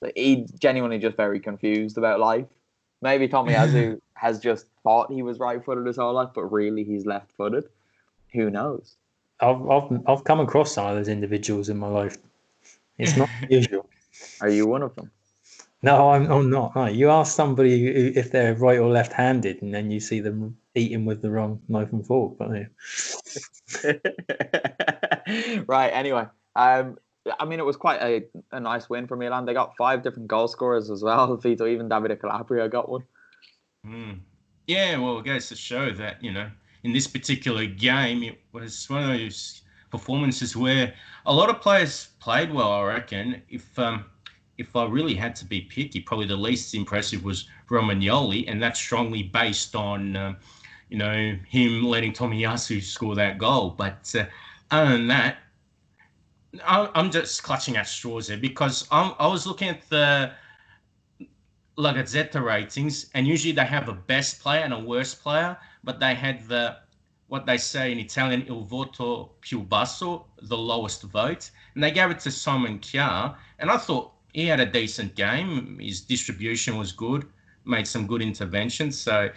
So 0.00 0.10
he 0.16 0.46
genuinely 0.58 0.98
just 0.98 1.16
very 1.16 1.40
confused 1.40 1.98
about 1.98 2.20
life. 2.20 2.46
Maybe 3.02 3.28
Tommy 3.28 3.52
Azu 3.54 4.00
has 4.14 4.40
just 4.40 4.66
thought 4.82 5.12
he 5.12 5.22
was 5.22 5.38
right 5.38 5.62
footed 5.62 5.86
his 5.86 5.96
whole 5.96 6.14
life, 6.14 6.30
but 6.34 6.44
really 6.44 6.84
he's 6.84 7.04
left 7.04 7.32
footed. 7.32 7.64
Who 8.32 8.50
knows? 8.50 8.96
I've, 9.40 9.68
I've 9.68 10.00
I've 10.06 10.24
come 10.24 10.40
across 10.40 10.72
some 10.72 10.86
of 10.86 10.96
those 10.96 11.08
individuals 11.08 11.68
in 11.68 11.76
my 11.76 11.88
life. 11.88 12.16
It's 12.98 13.16
not 13.16 13.28
usual. 13.50 13.88
Are 14.40 14.48
you 14.48 14.66
one 14.66 14.82
of 14.82 14.94
them? 14.96 15.10
No, 15.82 16.10
I'm, 16.10 16.30
I'm 16.30 16.50
not. 16.50 16.74
No, 16.74 16.86
you 16.86 17.08
ask 17.10 17.34
somebody 17.34 17.80
who- 17.80 18.12
if 18.18 18.32
they're 18.32 18.54
right 18.54 18.78
or 18.78 18.90
left-handed, 18.90 19.62
and 19.62 19.72
then 19.72 19.90
you 19.90 20.00
see 20.00 20.20
them 20.20 20.56
eating 20.74 21.04
with 21.04 21.22
the 21.22 21.30
wrong 21.30 21.60
knife 21.68 21.92
and 21.92 22.04
fork. 22.06 22.36
But 22.38 22.50
yeah. 23.84 23.92
right. 25.66 25.90
Anyway, 25.90 26.26
um, 26.56 26.98
I 27.38 27.44
mean, 27.44 27.60
it 27.60 27.64
was 27.64 27.76
quite 27.76 28.00
a, 28.02 28.24
a 28.52 28.60
nice 28.60 28.88
win 28.88 29.06
for 29.06 29.16
Milan. 29.16 29.44
They 29.44 29.54
got 29.54 29.76
five 29.76 30.02
different 30.02 30.28
goal 30.28 30.48
scorers 30.48 30.90
as 30.90 31.02
well. 31.02 31.36
Vito, 31.42 31.66
even 31.66 31.88
Davide 31.88 32.18
Calabria 32.20 32.68
got 32.68 32.88
one. 32.88 33.04
Mm. 33.86 34.20
Yeah, 34.66 34.98
well, 34.98 35.18
it 35.18 35.24
goes 35.24 35.48
to 35.48 35.56
show 35.56 35.90
that, 35.92 36.22
you 36.22 36.32
know, 36.32 36.50
in 36.84 36.92
this 36.92 37.06
particular 37.06 37.66
game, 37.66 38.22
it 38.22 38.40
was 38.52 38.88
one 38.90 39.02
of 39.04 39.08
those 39.18 39.62
performances 39.90 40.56
where 40.56 40.92
a 41.26 41.32
lot 41.32 41.48
of 41.50 41.60
players 41.60 42.08
played 42.20 42.52
well, 42.52 42.70
I 42.72 42.82
reckon. 42.82 43.42
If 43.48 43.78
um, 43.78 44.04
if 44.58 44.74
I 44.74 44.84
really 44.84 45.14
had 45.14 45.36
to 45.36 45.44
be 45.44 45.62
picky, 45.62 46.00
probably 46.00 46.26
the 46.26 46.36
least 46.36 46.74
impressive 46.74 47.24
was 47.24 47.48
Romagnoli, 47.70 48.44
and 48.48 48.60
that's 48.60 48.78
strongly 48.78 49.22
based 49.22 49.76
on, 49.76 50.16
um, 50.16 50.36
you 50.90 50.98
know, 50.98 51.36
him 51.48 51.84
letting 51.84 52.12
Tomiyasu 52.12 52.82
score 52.82 53.14
that 53.14 53.38
goal. 53.38 53.70
But 53.70 54.12
uh, 54.18 54.24
other 54.72 54.92
than 54.92 55.06
that, 55.08 55.38
I, 56.64 56.90
I'm 56.94 57.10
just 57.10 57.42
clutching 57.44 57.76
at 57.76 57.86
straws 57.86 58.26
there 58.26 58.36
because 58.36 58.88
I'm, 58.90 59.14
I 59.20 59.28
was 59.28 59.46
looking 59.46 59.68
at 59.68 59.88
the 59.88 60.32
La 61.76 61.94
Gazzetta 61.94 62.42
ratings, 62.44 63.06
and 63.14 63.28
usually 63.28 63.52
they 63.52 63.64
have 63.64 63.88
a 63.88 63.92
best 63.92 64.40
player 64.40 64.64
and 64.64 64.74
a 64.74 64.78
worst 64.78 65.22
player, 65.22 65.56
but 65.84 66.00
they 66.00 66.14
had 66.14 66.46
the 66.48 66.76
what 67.28 67.44
they 67.44 67.58
say 67.58 67.92
in 67.92 67.98
Italian 67.98 68.42
il 68.48 68.64
voto 68.64 69.32
più 69.42 69.68
basso, 69.68 70.24
the 70.40 70.56
lowest 70.56 71.02
vote, 71.02 71.50
and 71.74 71.84
they 71.84 71.90
gave 71.90 72.10
it 72.10 72.18
to 72.18 72.30
Simon 72.30 72.78
Kjaer, 72.78 73.36
and 73.58 73.70
I 73.70 73.76
thought 73.76 74.12
he 74.32 74.46
had 74.46 74.60
a 74.60 74.66
decent 74.66 75.14
game. 75.14 75.78
His 75.80 76.00
distribution 76.00 76.76
was 76.76 76.92
good, 76.92 77.26
made 77.64 77.86
some 77.86 78.06
good 78.06 78.22
interventions. 78.22 78.98
So 79.00 79.30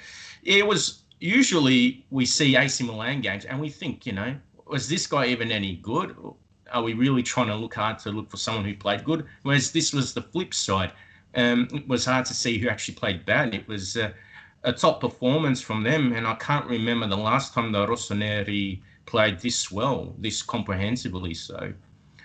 it 0.44 0.66
was 0.66 1.04
usually 1.20 2.06
we 2.10 2.26
see 2.26 2.56
AC 2.56 2.84
Milan 2.84 3.22
games 3.22 3.46
and 3.46 3.60
we 3.60 3.70
think, 3.70 4.06
you 4.06 4.14
know, 4.14 4.36
was 4.68 4.88
this 4.88 5.08
guy 5.08 5.28
even 5.28 5.52
any 5.52 5.76
good? 5.78 6.16
Are 6.72 6.84
we 6.84 6.94
really 6.94 7.24
trying 7.24 7.48
to 7.48 7.56
look 7.56 7.76
hard 7.76 8.00
to 8.00 8.12
look 8.12 8.30
for 8.30 8.38
someone 8.38 8.66
who 8.66 8.76
played 8.76 9.04
good? 9.04 9.26
Whereas 9.44 9.72
this 9.72 9.94
was 9.94 10.14
the 10.14 10.22
flip 10.22 10.54
side. 10.54 10.92
Um, 11.36 11.68
it 11.74 11.88
was 11.88 12.06
hard 12.06 12.26
to 12.26 12.34
see 12.34 12.58
who 12.58 12.70
actually 12.70 12.96
played 12.96 13.26
bad. 13.26 13.54
It 13.54 13.68
was 13.68 13.98
uh, 13.98 14.12
a 14.64 14.74
top 14.74 15.02
performance 15.02 15.62
from 15.62 15.84
them, 15.84 16.14
and 16.14 16.28
I 16.28 16.36
can't 16.36 16.66
remember 16.66 17.08
the 17.08 17.18
last 17.18 17.54
time 17.54 17.72
the 17.72 17.86
Rossoneri 17.86 18.82
played 19.06 19.40
this 19.40 19.72
well, 19.72 20.14
this 20.20 20.42
comprehensively. 20.42 21.34
So 21.34 21.74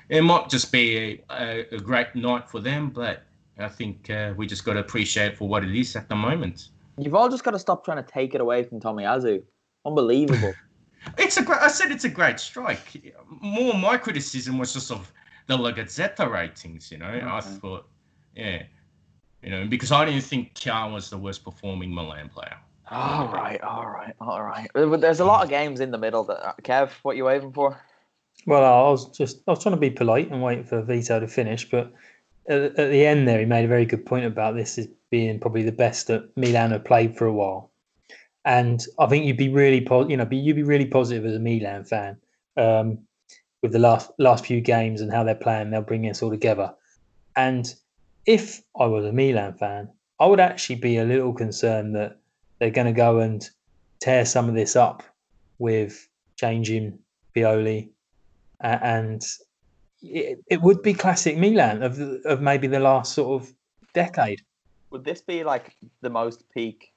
it 0.09 0.23
might 0.23 0.49
just 0.49 0.73
be 0.73 0.97
a, 0.97 1.25
a, 1.31 1.67
a 1.77 1.79
great 1.79 2.15
night 2.15 2.49
for 2.49 2.61
them, 2.61 2.91
but 2.91 3.25
I 3.59 3.69
think 3.69 4.11
uh, 4.11 4.35
we 4.37 4.47
just 4.47 4.65
got 4.65 4.75
to 4.75 4.81
appreciate 4.81 5.33
it 5.33 5.39
for 5.39 5.49
what 5.49 5.65
it 5.65 5.75
is 5.75 5.97
at 5.97 6.09
the 6.09 6.15
moment. 6.15 6.69
You've 6.99 7.15
all 7.15 7.29
just 7.29 7.45
got 7.45 7.53
to 7.53 7.59
stop 7.59 7.85
trying 7.85 8.03
to 8.03 8.11
take 8.11 8.35
it 8.35 8.41
away 8.41 8.63
from 8.63 8.81
Tommy 8.81 9.05
Azu. 9.05 9.43
Unbelievable. 9.85 10.55
It's 11.19 11.37
a 11.37 11.43
great. 11.45 11.61
I 11.61 11.69
said 11.69 11.93
it's 11.93 12.03
a 12.03 12.09
great 12.09 12.41
strike. 12.41 13.15
More 13.41 13.75
my 13.75 13.97
criticism 13.97 14.59
was 14.59 14.73
just 14.73 14.91
of 14.91 15.13
the 15.47 15.57
La 15.57 15.71
Gazzetta 15.71 16.29
ratings. 16.29 16.91
You 16.91 16.99
know, 16.99 17.07
I 17.07 17.41
thought, 17.41 17.87
yeah, 18.35 18.65
you 19.41 19.51
know, 19.51 19.67
because 19.69 19.93
I 19.93 20.05
didn't 20.05 20.23
think 20.23 20.55
Kjaer 20.55 20.93
was 20.93 21.09
the 21.09 21.19
worst 21.19 21.45
performing 21.45 21.95
Milan 21.95 22.29
player. 22.29 22.57
all 22.91 23.29
right, 23.29 23.61
all 23.61 23.87
right, 23.87 24.15
all 24.21 24.43
right. 24.43 24.69
There's 24.75 25.21
a 25.21 25.25
lot 25.25 25.45
of 25.45 25.49
games 25.49 25.79
in 25.79 25.93
the 25.93 25.99
middle. 25.99 26.25
That 26.25 26.45
uh, 26.45 26.53
Kev, 26.63 26.91
what 27.03 27.17
you 27.17 27.25
waving 27.25 27.53
for? 27.53 27.81
Well, 28.47 28.65
I 28.65 28.91
was 28.91 29.11
just 29.11 29.43
I 29.47 29.51
was 29.51 29.63
trying 29.63 29.75
to 29.75 29.81
be 29.81 29.91
polite 29.91 30.31
and 30.31 30.43
wait 30.43 30.69
for 30.69 30.81
Vito 30.81 31.19
to 31.19 31.29
finish, 31.29 31.69
but 31.69 31.93
at, 32.49 32.79
at 32.79 32.91
the 32.91 33.05
end 33.05 33.27
there, 33.27 33.41
he 33.41 33.45
made 33.45 33.65
a 33.65 33.69
very 33.69 33.85
good 33.85 34.07
point 34.07 34.25
about 34.25 34.55
this 34.55 34.79
as 34.79 34.89
being 35.11 35.41
probably 35.41 35.65
the 35.65 35.73
best 35.73 36.07
that 36.07 36.35
Milan 36.37 36.71
have 36.71 36.85
played 36.85 37.17
for 37.17 37.27
a 37.27 37.33
while. 37.33 37.71
And 38.45 38.85
I 39.01 39.07
think 39.07 39.25
you'd 39.25 39.37
be 39.37 39.49
really, 39.49 39.85
you 40.09 40.17
know, 40.17 40.25
be, 40.25 40.37
you'd 40.37 40.55
be 40.55 40.63
really 40.63 40.87
positive 40.87 41.27
as 41.27 41.35
a 41.35 41.41
Milan 41.41 41.85
fan 41.85 42.17
um, 42.57 42.99
with 43.63 43.73
the 43.73 43.81
last 43.81 44.13
last 44.19 44.47
few 44.47 44.61
games 44.61 45.01
and 45.01 45.13
how 45.13 45.25
they're 45.25 45.35
playing. 45.35 45.71
They'll 45.71 45.83
bring 45.83 46.09
us 46.09 46.23
all 46.23 46.31
together. 46.31 46.73
And 47.35 47.75
if 48.27 48.63
I 48.79 48.87
was 48.87 49.05
a 49.05 49.13
Milan 49.13 49.55
fan, 49.55 49.89
I 50.21 50.27
would 50.27 50.41
actually 50.41 50.77
be 50.77 50.99
a 50.99 51.05
little 51.05 51.33
concerned 51.33 51.97
that 51.97 52.19
they're 52.59 52.71
going 52.71 52.87
to 52.87 52.93
go 52.93 53.19
and 53.19 53.49
tear 54.01 54.25
some 54.25 54.49
of 54.49 54.55
this 54.55 54.77
up 54.77 55.03
with 55.59 56.09
changing 56.37 56.99
Pioli, 57.35 57.91
a- 58.61 58.85
and 58.85 59.23
it, 60.03 60.39
it 60.49 60.63
would 60.63 60.83
be 60.83 60.95
classic 60.95 61.37
Milan 61.37 61.83
of 61.83 61.99
of 62.25 62.41
maybe 62.41 62.67
the 62.67 62.81
last 62.81 63.15
sort 63.15 63.43
of 63.43 63.53
decade. 63.93 64.43
Would 64.91 65.05
this 65.05 65.21
be 65.21 65.45
like 65.45 65.75
the 66.01 66.11
most 66.11 66.45
peak 66.53 66.93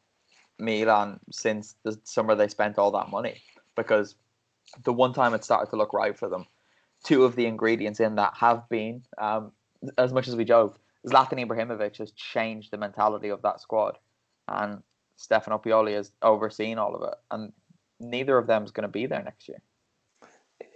Milan 0.59 1.19
since 1.31 1.75
the 1.83 1.99
summer 2.03 2.35
they 2.35 2.47
spent 2.47 2.77
all 2.77 2.91
that 2.91 3.09
money? 3.09 3.41
Because 3.75 4.15
the 4.83 4.93
one 4.93 5.13
time 5.13 5.33
it 5.33 5.43
started 5.43 5.69
to 5.71 5.77
look 5.77 5.93
right 5.93 6.17
for 6.17 6.29
them, 6.29 6.45
two 7.03 7.23
of 7.23 7.35
the 7.35 7.45
ingredients 7.45 7.99
in 7.99 8.15
that 8.15 8.33
have 8.35 8.67
been, 8.69 9.03
um, 9.17 9.51
as 9.97 10.13
much 10.13 10.27
as 10.27 10.35
we 10.35 10.45
joke, 10.45 10.79
Zlatan 11.07 11.45
Ibrahimovic 11.45 11.97
has 11.97 12.11
changed 12.11 12.71
the 12.71 12.77
mentality 12.77 13.29
of 13.29 13.41
that 13.41 13.61
squad, 13.61 13.97
and 14.47 14.83
Stefano 15.15 15.57
Pioli 15.57 15.95
has 15.95 16.11
overseen 16.21 16.77
all 16.77 16.95
of 16.95 17.01
it, 17.09 17.17
and 17.31 17.53
neither 17.99 18.37
of 18.37 18.47
them 18.47 18.63
is 18.63 18.71
going 18.71 18.83
to 18.83 18.91
be 18.91 19.05
there 19.05 19.23
next 19.23 19.47
year. 19.47 19.61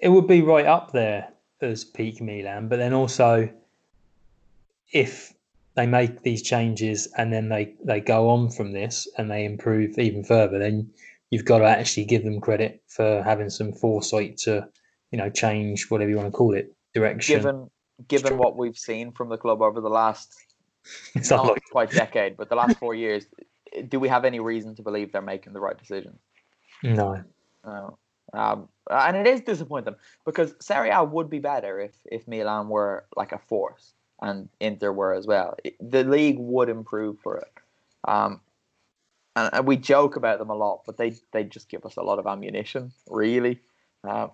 It 0.03 0.09
would 0.09 0.27
be 0.27 0.41
right 0.41 0.65
up 0.65 0.91
there 0.91 1.29
as 1.61 1.85
peak 1.85 2.21
Milan, 2.21 2.67
but 2.67 2.75
then 2.75 2.93
also 2.93 3.49
if 4.91 5.33
they 5.75 5.87
make 5.87 6.23
these 6.23 6.41
changes 6.41 7.07
and 7.17 7.31
then 7.31 7.47
they, 7.47 7.73
they 7.85 8.01
go 8.01 8.29
on 8.29 8.51
from 8.51 8.73
this 8.73 9.07
and 9.17 9.31
they 9.31 9.45
improve 9.45 9.97
even 9.97 10.25
further, 10.25 10.59
then 10.59 10.91
you've 11.29 11.45
got 11.45 11.59
to 11.59 11.65
actually 11.65 12.03
give 12.03 12.25
them 12.25 12.41
credit 12.41 12.83
for 12.87 13.23
having 13.23 13.49
some 13.49 13.71
foresight 13.71 14.35
to, 14.39 14.67
you 15.11 15.17
know, 15.17 15.29
change 15.29 15.89
whatever 15.89 16.09
you 16.09 16.17
want 16.17 16.27
to 16.27 16.37
call 16.37 16.53
it, 16.53 16.75
direction. 16.93 17.37
Given 17.37 17.69
given 18.09 18.37
what 18.37 18.57
we've 18.57 18.77
seen 18.77 19.13
from 19.13 19.29
the 19.29 19.37
club 19.37 19.61
over 19.61 19.79
the 19.79 19.89
last 19.89 20.35
It's 21.15 21.29
not 21.29 21.43
unlikely. 21.43 21.61
quite 21.71 21.91
decade, 21.91 22.35
but 22.35 22.49
the 22.49 22.55
last 22.55 22.77
four 22.77 22.93
years, 22.93 23.25
do 23.87 24.01
we 24.01 24.09
have 24.09 24.25
any 24.25 24.41
reason 24.41 24.75
to 24.75 24.81
believe 24.81 25.13
they're 25.13 25.21
making 25.21 25.53
the 25.53 25.61
right 25.61 25.77
decision? 25.77 26.19
No. 26.83 27.23
No. 27.65 27.97
Um, 28.33 28.67
and 28.89 29.15
it 29.15 29.27
is 29.27 29.41
disappointing 29.41 29.95
because 30.25 30.55
Serie 30.59 30.89
A 30.89 31.03
would 31.03 31.29
be 31.29 31.39
better 31.39 31.79
if, 31.79 31.91
if 32.05 32.27
Milan 32.27 32.67
were 32.67 33.05
like 33.15 33.31
a 33.31 33.37
force 33.37 33.93
and 34.21 34.49
Inter 34.59 34.91
were 34.91 35.13
as 35.13 35.27
well. 35.27 35.55
It- 35.63 35.75
the 35.79 36.03
league 36.03 36.37
would 36.39 36.69
improve 36.69 37.19
for 37.19 37.37
it. 37.37 37.51
Um, 38.07 38.41
and, 39.35 39.49
and 39.53 39.67
we 39.67 39.77
joke 39.77 40.15
about 40.15 40.39
them 40.39 40.49
a 40.49 40.55
lot, 40.55 40.81
but 40.85 40.97
they, 40.97 41.13
they 41.31 41.43
just 41.43 41.69
give 41.69 41.85
us 41.85 41.97
a 41.97 42.01
lot 42.01 42.19
of 42.19 42.27
ammunition, 42.27 42.91
really. 43.09 43.59
Uh, 44.03 44.27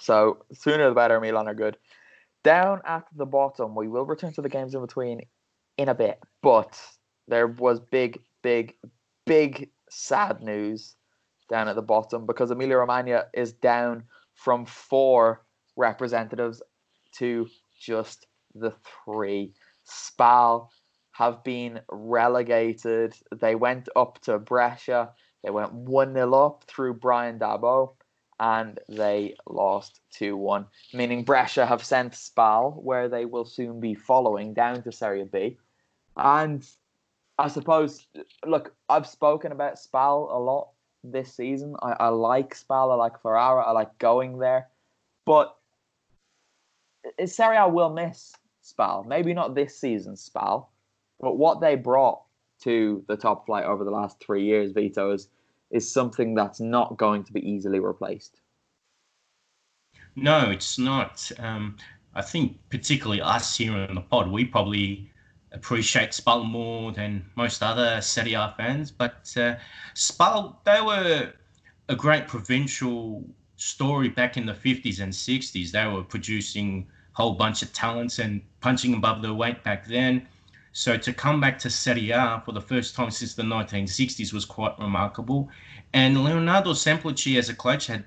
so 0.00 0.44
sooner 0.52 0.88
the 0.88 0.94
better, 0.94 1.20
Milan 1.20 1.48
are 1.48 1.54
good. 1.54 1.76
Down 2.44 2.80
at 2.84 3.04
the 3.14 3.26
bottom, 3.26 3.74
we 3.74 3.88
will 3.88 4.04
return 4.06 4.32
to 4.34 4.42
the 4.42 4.48
games 4.48 4.74
in 4.74 4.80
between 4.80 5.22
in 5.78 5.88
a 5.88 5.94
bit, 5.94 6.20
but 6.42 6.80
there 7.28 7.48
was 7.48 7.80
big, 7.80 8.20
big, 8.42 8.74
big 9.26 9.70
sad 9.90 10.42
news 10.42 10.94
down 11.48 11.68
at 11.68 11.76
the 11.76 11.82
bottom 11.82 12.26
because 12.26 12.50
Emilia 12.50 12.78
Romagna 12.78 13.26
is 13.34 13.52
down 13.52 14.04
from 14.34 14.66
four 14.66 15.42
representatives 15.76 16.62
to 17.12 17.48
just 17.78 18.26
the 18.54 18.72
three. 19.04 19.52
Spal 19.84 20.70
have 21.12 21.42
been 21.44 21.80
relegated. 21.90 23.14
They 23.34 23.54
went 23.54 23.88
up 23.96 24.20
to 24.22 24.38
Brescia. 24.38 25.10
They 25.42 25.50
went 25.50 25.72
1 25.72 26.14
0 26.14 26.34
up 26.34 26.64
through 26.66 26.94
Bryan 26.94 27.38
Dabo 27.38 27.94
and 28.38 28.78
they 28.88 29.34
lost 29.48 30.00
2 30.10 30.36
1, 30.36 30.66
meaning 30.92 31.24
Brescia 31.24 31.64
have 31.64 31.84
sent 31.84 32.14
Spal, 32.14 32.72
where 32.82 33.08
they 33.08 33.24
will 33.24 33.46
soon 33.46 33.80
be 33.80 33.94
following, 33.94 34.52
down 34.52 34.82
to 34.82 34.92
Serie 34.92 35.24
B. 35.24 35.56
And 36.16 36.66
I 37.38 37.48
suppose, 37.48 38.06
look, 38.44 38.74
I've 38.88 39.06
spoken 39.06 39.52
about 39.52 39.78
Spal 39.78 40.28
a 40.30 40.38
lot 40.38 40.68
this 41.12 41.34
season. 41.34 41.76
I, 41.82 41.96
I 42.00 42.08
like 42.08 42.54
Spal, 42.54 42.90
I 42.90 42.94
like 42.94 43.20
Ferrara, 43.20 43.62
I 43.62 43.72
like 43.72 43.98
going 43.98 44.38
there. 44.38 44.68
But 45.24 45.56
Serie 47.24 47.56
A 47.56 47.68
will 47.68 47.90
miss 47.90 48.34
Spal. 48.62 49.04
Maybe 49.04 49.32
not 49.32 49.54
this 49.54 49.78
season's 49.78 50.20
Spal, 50.20 50.70
but 51.20 51.36
what 51.36 51.60
they 51.60 51.76
brought 51.76 52.22
to 52.62 53.04
the 53.08 53.16
top 53.16 53.46
flight 53.46 53.64
over 53.64 53.84
the 53.84 53.90
last 53.90 54.18
three 54.20 54.44
years, 54.44 54.72
Vito, 54.72 55.12
is, 55.12 55.28
is 55.70 55.90
something 55.90 56.34
that's 56.34 56.60
not 56.60 56.96
going 56.96 57.24
to 57.24 57.32
be 57.32 57.48
easily 57.48 57.80
replaced. 57.80 58.40
No, 60.14 60.50
it's 60.50 60.78
not. 60.78 61.30
Um, 61.38 61.76
I 62.14 62.22
think 62.22 62.58
particularly 62.70 63.20
us 63.20 63.56
here 63.56 63.76
in 63.76 63.94
the 63.94 64.00
pod, 64.00 64.30
we 64.30 64.44
probably 64.44 65.10
appreciate 65.52 66.10
Spal 66.10 66.44
more 66.44 66.92
than 66.92 67.24
most 67.36 67.62
other 67.62 68.00
Serie 68.00 68.34
A 68.34 68.54
fans. 68.56 68.90
But 68.90 69.32
uh, 69.36 69.56
Spal, 69.94 70.60
they 70.64 70.80
were 70.80 71.32
a 71.88 71.96
great 71.96 72.26
provincial 72.26 73.24
story 73.56 74.08
back 74.08 74.36
in 74.36 74.46
the 74.46 74.52
50s 74.52 75.00
and 75.00 75.12
60s. 75.12 75.70
They 75.70 75.86
were 75.86 76.02
producing 76.02 76.86
a 77.14 77.16
whole 77.16 77.34
bunch 77.34 77.62
of 77.62 77.72
talents 77.72 78.18
and 78.18 78.42
punching 78.60 78.94
above 78.94 79.22
their 79.22 79.34
weight 79.34 79.62
back 79.64 79.86
then. 79.86 80.26
So 80.72 80.98
to 80.98 81.12
come 81.12 81.40
back 81.40 81.58
to 81.60 81.70
Serie 81.70 82.10
A 82.10 82.42
for 82.44 82.52
the 82.52 82.60
first 82.60 82.94
time 82.94 83.10
since 83.10 83.34
the 83.34 83.42
1960s 83.42 84.32
was 84.32 84.44
quite 84.44 84.78
remarkable. 84.78 85.48
And 85.94 86.22
Leonardo 86.22 86.72
Semplici 86.72 87.38
as 87.38 87.48
a 87.48 87.54
coach 87.54 87.86
had 87.86 88.04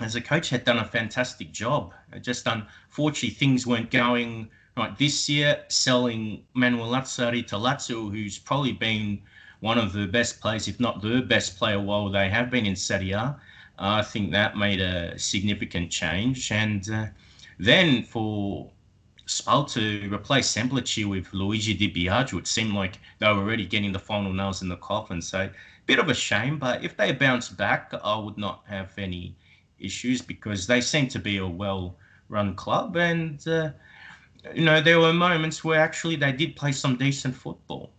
as 0.00 0.16
a 0.16 0.20
coach 0.20 0.48
had 0.48 0.64
done 0.64 0.78
a 0.78 0.84
fantastic 0.84 1.52
job. 1.52 1.92
Just 2.20 2.46
unfortunately 2.46 3.30
things 3.30 3.66
weren't 3.66 3.90
going 3.90 4.50
right 4.76 4.96
this 4.98 5.28
year. 5.28 5.64
Selling 5.68 6.44
Manuel 6.54 6.90
Lazzari 6.90 7.46
to 7.48 7.56
Lazio, 7.56 8.10
who's 8.10 8.38
probably 8.38 8.72
been 8.72 9.20
one 9.60 9.78
of 9.78 9.92
the 9.92 10.06
best 10.06 10.40
players, 10.40 10.68
if 10.68 10.78
not 10.80 11.00
the 11.00 11.20
best 11.22 11.56
player, 11.56 11.80
while 11.80 12.10
they 12.10 12.28
have 12.28 12.50
been 12.50 12.66
in 12.66 12.76
Serie 12.76 13.12
A. 13.12 13.36
I 13.78 14.02
think 14.02 14.30
that 14.30 14.56
made 14.56 14.80
a 14.80 15.18
significant 15.18 15.90
change. 15.90 16.52
And 16.52 16.88
uh, 16.90 17.06
then 17.58 18.02
for 18.02 18.70
Spal 19.26 19.64
to 19.70 20.08
replace 20.12 20.52
Semplici 20.52 21.04
with 21.08 21.32
Luigi 21.32 21.74
Di 21.74 21.90
Biagio, 21.90 22.38
it 22.38 22.46
seemed 22.46 22.74
like 22.74 22.98
they 23.18 23.26
were 23.26 23.40
already 23.40 23.66
getting 23.66 23.92
the 23.92 23.98
final 23.98 24.32
nails 24.32 24.62
in 24.62 24.68
the 24.68 24.76
coffin. 24.76 25.20
So, 25.22 25.50
bit 25.86 25.98
of 25.98 26.08
a 26.08 26.14
shame. 26.14 26.58
But 26.58 26.84
if 26.84 26.96
they 26.96 27.12
bounce 27.12 27.48
back, 27.48 27.92
I 28.04 28.16
would 28.18 28.38
not 28.38 28.64
have 28.68 28.92
any 28.98 29.34
issues 29.78 30.22
because 30.22 30.66
they 30.66 30.80
seem 30.80 31.08
to 31.08 31.18
be 31.18 31.38
a 31.38 31.46
well 31.46 31.96
run 32.28 32.54
club. 32.54 32.96
And, 32.96 33.46
uh, 33.48 33.70
you 34.54 34.64
know, 34.64 34.80
there 34.80 35.00
were 35.00 35.12
moments 35.12 35.64
where 35.64 35.80
actually 35.80 36.16
they 36.16 36.32
did 36.32 36.56
play 36.56 36.72
some 36.72 36.96
decent 36.96 37.34
football. 37.34 37.92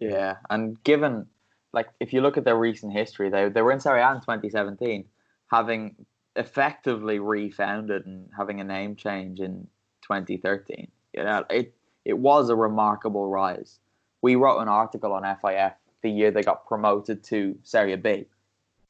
Yeah. 0.00 0.36
And 0.50 0.82
given, 0.84 1.26
like, 1.72 1.88
if 2.00 2.12
you 2.12 2.20
look 2.20 2.36
at 2.36 2.44
their 2.44 2.58
recent 2.58 2.92
history, 2.92 3.30
they, 3.30 3.48
they 3.48 3.62
were 3.62 3.72
in 3.72 3.80
Serie 3.80 4.02
A 4.02 4.14
in 4.14 4.20
2017, 4.20 5.04
having 5.50 5.94
effectively 6.36 7.18
refounded 7.18 8.06
and 8.06 8.28
having 8.36 8.60
a 8.60 8.64
name 8.64 8.96
change 8.96 9.40
in 9.40 9.66
2013. 10.02 10.88
You 11.12 11.24
know, 11.24 11.44
it 11.48 11.74
it 12.04 12.18
was 12.18 12.50
a 12.50 12.56
remarkable 12.56 13.28
rise. 13.28 13.78
We 14.20 14.34
wrote 14.36 14.58
an 14.58 14.68
article 14.68 15.12
on 15.12 15.22
FIF 15.22 15.72
the 16.02 16.10
year 16.10 16.30
they 16.30 16.42
got 16.42 16.66
promoted 16.66 17.22
to 17.24 17.56
Serie 17.62 17.96
B, 17.96 18.26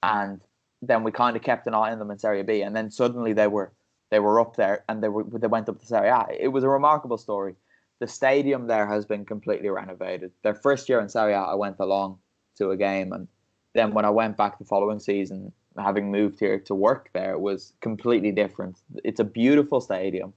and 0.03 0.41
then 0.83 1.05
we 1.05 1.13
kind 1.13 1.37
of 1.37 1.43
kept 1.43 1.67
an 1.67 1.75
eye 1.75 1.93
on 1.93 1.99
them 1.99 2.11
in 2.11 2.19
Serie 2.19 2.43
B, 2.43 2.63
and 2.63 2.75
then 2.75 2.91
suddenly 2.91 3.33
they 3.33 3.47
were 3.47 3.73
they 4.15 4.21
were 4.21 4.39
up 4.39 4.55
there 4.55 4.85
and 4.89 5.03
they 5.03 5.09
were 5.09 5.25
they 5.25 5.49
went 5.49 5.69
up 5.69 5.81
to 5.81 5.87
Serie 5.87 6.09
A. 6.09 6.27
It 6.39 6.49
was 6.49 6.63
a 6.63 6.69
remarkable 6.69 7.19
story. 7.19 7.55
The 7.99 8.07
stadium 8.07 8.69
there 8.69 8.87
has 8.87 9.05
been 9.05 9.25
completely 9.25 9.69
renovated. 9.69 10.31
Their 10.43 10.55
first 10.55 10.89
year 10.89 11.01
in 11.01 11.09
Serie 11.09 11.33
A, 11.33 11.41
I 11.41 11.55
went 11.55 11.77
along 11.81 12.19
to 12.59 12.71
a 12.71 12.77
game, 12.77 13.13
and 13.13 13.27
then 13.75 13.93
when 13.93 14.05
I 14.05 14.11
went 14.11 14.37
back 14.37 14.59
the 14.59 14.65
following 14.65 15.01
season, 15.01 15.53
having 15.77 16.13
moved 16.13 16.39
here 16.39 16.61
to 16.61 16.75
work 16.75 17.11
there, 17.13 17.33
it 17.33 17.41
was 17.41 17.73
completely 17.81 18.31
different. 18.31 18.77
It's 19.03 19.19
a 19.19 19.25
beautiful 19.25 19.81
stadium 19.81 20.33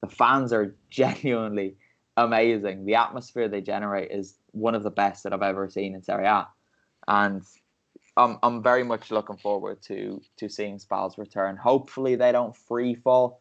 the 0.00 0.08
fans 0.08 0.52
are 0.52 0.74
genuinely 0.90 1.76
amazing. 2.16 2.84
The 2.84 2.94
atmosphere 2.94 3.48
they 3.48 3.60
generate 3.60 4.10
is 4.10 4.34
one 4.52 4.74
of 4.74 4.82
the 4.82 4.90
best 4.90 5.22
that 5.22 5.32
I've 5.32 5.42
ever 5.42 5.68
seen 5.68 5.94
in 5.94 6.02
Serie 6.02 6.26
A, 6.26 6.48
and 7.06 7.42
I'm 8.16 8.38
I'm 8.42 8.62
very 8.62 8.84
much 8.84 9.10
looking 9.10 9.36
forward 9.36 9.82
to 9.82 10.20
to 10.36 10.48
seeing 10.48 10.78
Spal's 10.78 11.18
return. 11.18 11.56
Hopefully 11.56 12.16
they 12.16 12.32
don't 12.32 12.56
free 12.56 12.94
fall. 12.94 13.40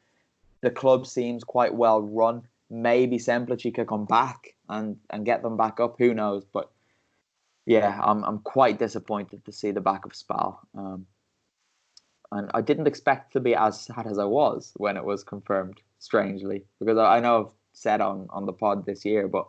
The 0.62 0.70
club 0.70 1.08
seems 1.08 1.44
quite 1.44 1.74
well 1.74 2.02
run. 2.02 2.44
Maybe 2.70 3.18
Semplici 3.18 3.74
could 3.74 3.88
come 3.88 4.06
back 4.06 4.56
and 4.68 4.98
and 5.10 5.26
get 5.26 5.42
them 5.42 5.58
back 5.58 5.80
up. 5.80 5.96
Who 5.98 6.14
knows? 6.14 6.46
But 6.46 6.72
yeah, 7.66 8.00
I'm 8.04 8.24
I'm 8.24 8.40
quite 8.40 8.80
disappointed 8.80 9.46
to 9.46 9.52
see 9.52 9.72
the 9.72 9.82
back 9.82 10.06
of 10.06 10.16
Spal. 10.16 10.60
Um, 10.76 11.06
and 12.32 12.52
I 12.54 12.62
didn't 12.62 12.88
expect 12.88 13.34
to 13.34 13.40
be 13.40 13.56
as 13.56 13.82
sad 13.82 14.06
as 14.06 14.20
I 14.20 14.26
was 14.26 14.74
when 14.78 14.98
it 14.98 15.04
was 15.04 15.24
confirmed 15.24 15.82
strangely, 15.98 16.64
because 16.80 16.98
I 16.98 17.20
know 17.20 17.46
I've 17.46 17.54
said 17.74 18.02
on 18.02 18.28
on 18.30 18.46
the 18.46 18.54
pod 18.54 18.86
this 18.86 19.04
year, 19.04 19.28
but 19.28 19.48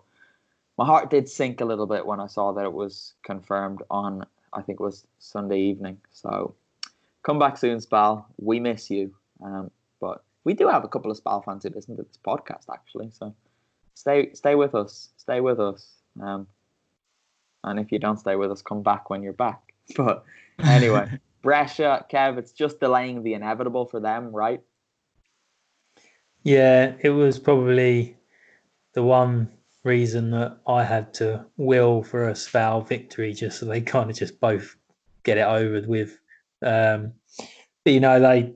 my 0.78 0.86
heart 0.86 1.10
did 1.10 1.28
sink 1.28 1.60
a 1.60 1.64
little 1.66 1.86
bit 1.86 2.06
when 2.06 2.20
I 2.20 2.26
saw 2.26 2.52
that 2.52 2.64
it 2.64 2.72
was 2.72 3.14
confirmed 3.22 3.82
on 3.90 4.24
I 4.52 4.62
think 4.62 4.80
it 4.80 4.82
was 4.82 5.06
Sunday 5.18 5.60
evening. 5.60 5.98
So 6.12 6.54
come 7.22 7.38
back 7.38 7.56
soon, 7.56 7.78
Spal. 7.78 8.24
We 8.38 8.60
miss 8.60 8.90
you. 8.90 9.14
Um, 9.42 9.70
but 10.00 10.24
we 10.44 10.54
do 10.54 10.68
have 10.68 10.84
a 10.84 10.88
couple 10.88 11.10
of 11.10 11.16
Spal 11.16 11.44
fans 11.44 11.64
who 11.64 11.70
listen 11.70 11.96
to 11.96 12.02
this 12.02 12.18
podcast 12.26 12.64
actually. 12.72 13.10
So 13.12 13.34
stay 13.94 14.32
stay 14.34 14.54
with 14.54 14.74
us. 14.74 15.10
Stay 15.16 15.40
with 15.40 15.60
us. 15.60 15.88
Um, 16.20 16.46
and 17.62 17.78
if 17.78 17.92
you 17.92 17.98
don't 17.98 18.18
stay 18.18 18.36
with 18.36 18.50
us, 18.50 18.62
come 18.62 18.82
back 18.82 19.10
when 19.10 19.22
you're 19.22 19.32
back. 19.32 19.60
But 19.96 20.24
anyway, 20.62 21.18
Brescia, 21.42 22.06
Kev, 22.10 22.38
it's 22.38 22.52
just 22.52 22.78
delaying 22.80 23.22
the 23.22 23.34
inevitable 23.34 23.86
for 23.86 23.98
them, 23.98 24.30
right? 24.30 24.62
Yeah, 26.42 26.94
it 27.00 27.10
was 27.10 27.38
probably 27.38 28.16
the 28.94 29.02
one 29.02 29.48
reason 29.84 30.30
that 30.32 30.58
I 30.66 30.84
had 30.84 31.14
to 31.14 31.46
will 31.56 32.02
for 32.02 32.28
a 32.28 32.34
Spal 32.34 32.82
victory, 32.82 33.32
just 33.32 33.60
so 33.60 33.66
they 33.66 33.80
kind 33.80 34.10
of 34.10 34.16
just 34.16 34.40
both 34.40 34.76
get 35.22 35.38
it 35.38 35.46
over 35.46 35.86
with. 35.86 36.18
Um, 36.62 37.12
but, 37.84 37.92
you 37.92 38.00
know, 38.00 38.20
they 38.20 38.52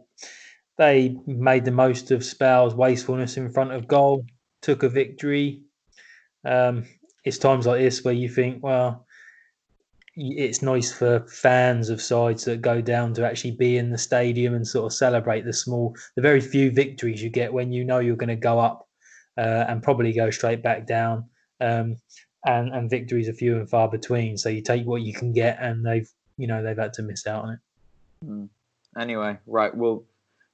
they 0.77 1.17
made 1.27 1.65
the 1.65 1.71
most 1.71 2.11
of 2.11 2.25
Spal's 2.25 2.75
wastefulness 2.75 3.37
in 3.37 3.51
front 3.51 3.73
of 3.73 3.87
goal, 3.87 4.27
took 4.61 4.83
a 4.83 4.89
victory. 4.89 5.63
Um, 6.45 6.85
it's 7.25 7.39
times 7.39 7.67
like 7.67 7.81
this 7.81 8.05
where 8.05 8.15
you 8.15 8.29
think, 8.29 8.63
well, 8.63 9.07
it's 10.17 10.63
nice 10.63 10.93
for 10.93 11.27
fans 11.29 11.91
of 11.91 12.03
sides 12.03 12.45
that 12.45 12.61
go 12.61 12.81
down 12.81 13.15
to 13.15 13.27
actually 13.27 13.53
be 13.53 13.79
in 13.79 13.91
the 13.91 13.99
stadium 13.99 14.55
and 14.55 14.67
sort 14.67 14.87
of 14.87 14.93
celebrate 14.93 15.45
the 15.45 15.53
small, 15.53 15.97
the 16.17 16.23
very 16.23 16.41
few 16.41 16.71
victories 16.71 17.23
you 17.23 17.31
get 17.31 17.53
when 17.53 17.73
you 17.73 17.85
know 17.85 17.99
you're 17.99 18.17
going 18.17 18.29
to 18.29 18.37
go 18.37 18.59
up 18.59 18.89
uh, 19.37 19.65
and 19.69 19.83
probably 19.83 20.13
go 20.13 20.31
straight 20.31 20.63
back 20.63 20.87
down. 20.87 21.25
Um, 21.61 21.97
and 22.47 22.75
and 22.75 22.91
victories 22.91 23.29
are 23.29 23.33
few 23.33 23.57
and 23.57 23.69
far 23.69 23.89
between. 23.89 24.37
So 24.37 24.49
you 24.49 24.61
take 24.63 24.87
what 24.87 25.03
you 25.03 25.15
can 25.15 25.33
get, 25.33 25.59
and 25.61 25.85
they've 25.85 26.11
you 26.37 26.47
know 26.47 26.63
they've 26.63 26.77
had 26.77 26.93
to 26.95 27.03
miss 27.03 27.27
out 27.27 27.45
on 27.45 27.51
it. 27.51 27.59
Mm. 28.27 28.49
Anyway, 28.99 29.39
right. 29.47 29.75
Well, 29.75 30.05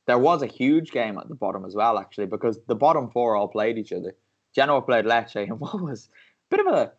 there 0.06 0.18
was 0.18 0.42
a 0.42 0.46
huge 0.46 0.92
game 0.92 1.18
at 1.18 1.28
the 1.28 1.34
bottom 1.34 1.64
as 1.64 1.74
well, 1.74 1.98
actually, 1.98 2.26
because 2.26 2.58
the 2.66 2.74
bottom 2.74 3.10
four 3.10 3.36
all 3.36 3.48
played 3.48 3.76
each 3.76 3.92
other. 3.92 4.14
Genoa 4.54 4.82
played 4.82 5.04
Lecce, 5.04 5.36
and 5.48 5.60
what 5.60 5.80
was 5.80 6.08
a 6.50 6.56
bit 6.56 6.66
of 6.66 6.72
a 6.72 6.92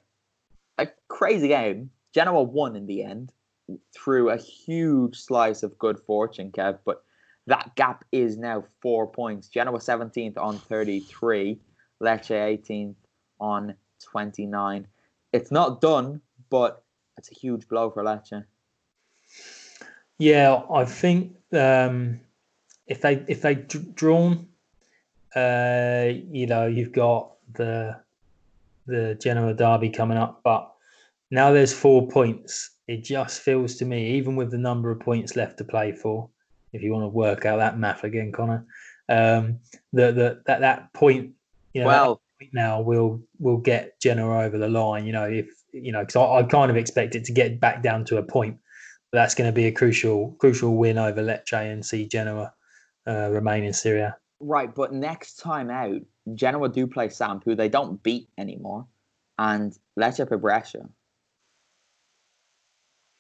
a 0.78 0.88
crazy 1.08 1.48
game 1.48 1.92
Genoa 2.14 2.44
won 2.44 2.76
in 2.76 2.86
the 2.86 3.04
end 3.04 3.32
through 3.96 4.30
a 4.30 4.38
huge 4.38 5.18
slice 5.18 5.64
of 5.64 5.78
good 5.78 6.00
fortune, 6.00 6.52
Kev. 6.52 6.80
But 6.86 7.04
that 7.48 7.72
gap 7.76 8.04
is 8.12 8.38
now 8.38 8.66
four 8.82 9.08
points. 9.08 9.48
Genoa 9.48 9.80
17th 9.80 10.38
on 10.38 10.58
33, 10.58 11.60
Lecce 12.02 12.32
18th 12.32 12.96
on 13.40 13.76
29. 14.04 14.88
It's 15.34 15.52
not 15.52 15.82
done, 15.82 16.22
but 16.50 16.84
it's 17.18 17.32
a 17.32 17.36
huge 17.36 17.68
blow 17.68 17.90
for 17.90 18.04
Lecce. 18.04 18.44
Yeah, 20.18 20.62
I 20.72 20.86
think 20.86 21.36
um, 21.54 22.20
if 22.88 23.02
they 23.02 23.24
if 23.28 23.42
they 23.42 23.56
drawn, 23.56 24.48
uh, 25.36 26.10
you 26.32 26.46
know, 26.48 26.68
you've 26.68 26.92
got 26.92 27.32
the 27.54 28.00
the 28.86 29.18
Genoa 29.22 29.54
derby 29.54 29.90
coming 29.90 30.18
up, 30.18 30.42
but 30.44 30.72
now 31.32 31.52
there's 31.52 31.74
four 31.74 32.08
points. 32.08 32.72
It 32.88 33.04
just 33.04 33.42
feels 33.42 33.76
to 33.78 33.86
me, 33.86 34.12
even 34.18 34.36
with 34.36 34.52
the 34.52 34.58
number 34.58 34.92
of 34.92 35.00
points 35.00 35.36
left 35.36 35.58
to 35.60 35.64
play 35.64 35.94
for, 35.94 36.30
if 36.74 36.82
you 36.82 36.92
want 36.92 37.04
to 37.04 37.10
work 37.10 37.46
out 37.46 37.58
that 37.58 37.80
math 37.80 38.04
again, 38.04 38.32
Connor, 38.32 38.66
um, 39.10 39.60
that 39.94 40.16
that 40.16 40.46
that 40.46 40.62
that 40.62 40.94
point, 40.94 41.32
you 41.74 41.82
know, 41.82 41.88
well, 41.88 42.22
now 42.54 42.82
will 42.82 43.22
we'll 43.40 43.58
get 43.58 44.00
Genoa 44.00 44.44
over 44.46 44.58
the 44.58 44.68
line. 44.68 45.06
You 45.06 45.14
know, 45.14 45.26
if 45.26 45.50
you 45.74 45.92
know, 45.92 46.02
because 46.02 46.16
I, 46.16 46.40
I 46.40 46.44
kind 46.44 46.70
of 46.70 46.78
expect 46.78 47.16
it 47.16 47.26
to 47.26 47.32
get 47.32 47.60
back 47.60 47.84
down 47.84 48.06
to 48.06 48.18
a 48.18 48.24
point. 48.24 48.58
But 49.12 49.20
that's 49.20 49.36
going 49.36 49.50
to 49.50 49.54
be 49.54 49.66
a 49.66 49.72
crucial 49.72 50.36
crucial 50.40 50.78
win 50.78 50.98
over 50.98 51.22
Lecce 51.22 51.72
and 51.72 51.86
see 51.86 52.08
Genoa 52.08 52.54
uh, 53.08 53.30
remain 53.30 53.64
in 53.64 53.74
Serie 53.74 54.02
A. 54.02 54.16
Right, 54.40 54.74
but 54.74 54.92
next 54.94 55.36
time 55.36 55.70
out, 55.70 56.02
Genoa 56.34 56.70
do 56.70 56.88
play 56.88 57.10
Samp, 57.10 57.44
who 57.46 57.56
they 57.56 57.70
don't 57.70 58.02
beat 58.02 58.30
anymore, 58.38 58.88
and 59.38 59.78
Lecce 60.00 60.28
play 60.28 60.38
Brescia. 60.38 60.90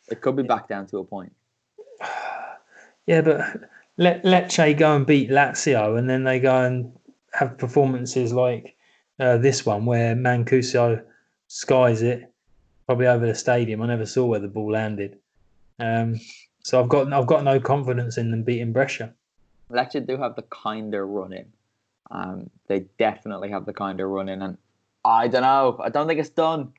It 0.09 0.21
could 0.21 0.35
be 0.35 0.43
back 0.43 0.67
down 0.67 0.87
to 0.87 0.97
a 0.97 1.03
point. 1.03 1.33
Yeah, 3.07 3.21
but 3.21 3.61
let 3.97 4.23
Lecce 4.23 4.77
go 4.77 4.95
and 4.95 5.07
beat 5.07 5.31
Lazio, 5.31 5.97
and 5.97 6.07
then 6.07 6.23
they 6.23 6.39
go 6.39 6.65
and 6.65 6.93
have 7.33 7.57
performances 7.57 8.33
like 8.33 8.75
uh, 9.19 9.37
this 9.37 9.65
one 9.65 9.85
where 9.85 10.15
Mancosu 10.15 11.03
skies 11.47 12.01
it 12.01 12.31
probably 12.85 13.07
over 13.07 13.25
the 13.25 13.35
stadium. 13.35 13.81
I 13.81 13.87
never 13.87 14.05
saw 14.05 14.25
where 14.25 14.39
the 14.39 14.47
ball 14.47 14.71
landed, 14.71 15.17
um, 15.79 16.19
so 16.63 16.81
I've 16.81 16.89
got 16.89 17.11
I've 17.11 17.27
got 17.27 17.43
no 17.43 17.59
confidence 17.59 18.17
in 18.17 18.31
them 18.31 18.43
beating 18.43 18.73
Brescia. 18.73 19.13
Lecce 19.71 20.05
do 20.05 20.17
have 20.17 20.35
the 20.35 20.43
kinder 20.43 21.07
run 21.07 21.33
in, 21.33 21.45
Um, 22.11 22.49
they 22.67 22.81
definitely 22.99 23.49
have 23.49 23.65
the 23.65 23.73
kind 23.73 23.99
of 23.99 24.09
running, 24.09 24.41
and 24.41 24.57
I 25.05 25.27
don't 25.27 25.43
know. 25.43 25.79
I 25.81 25.89
don't 25.89 26.07
think 26.07 26.19
it's 26.19 26.29
done. 26.29 26.73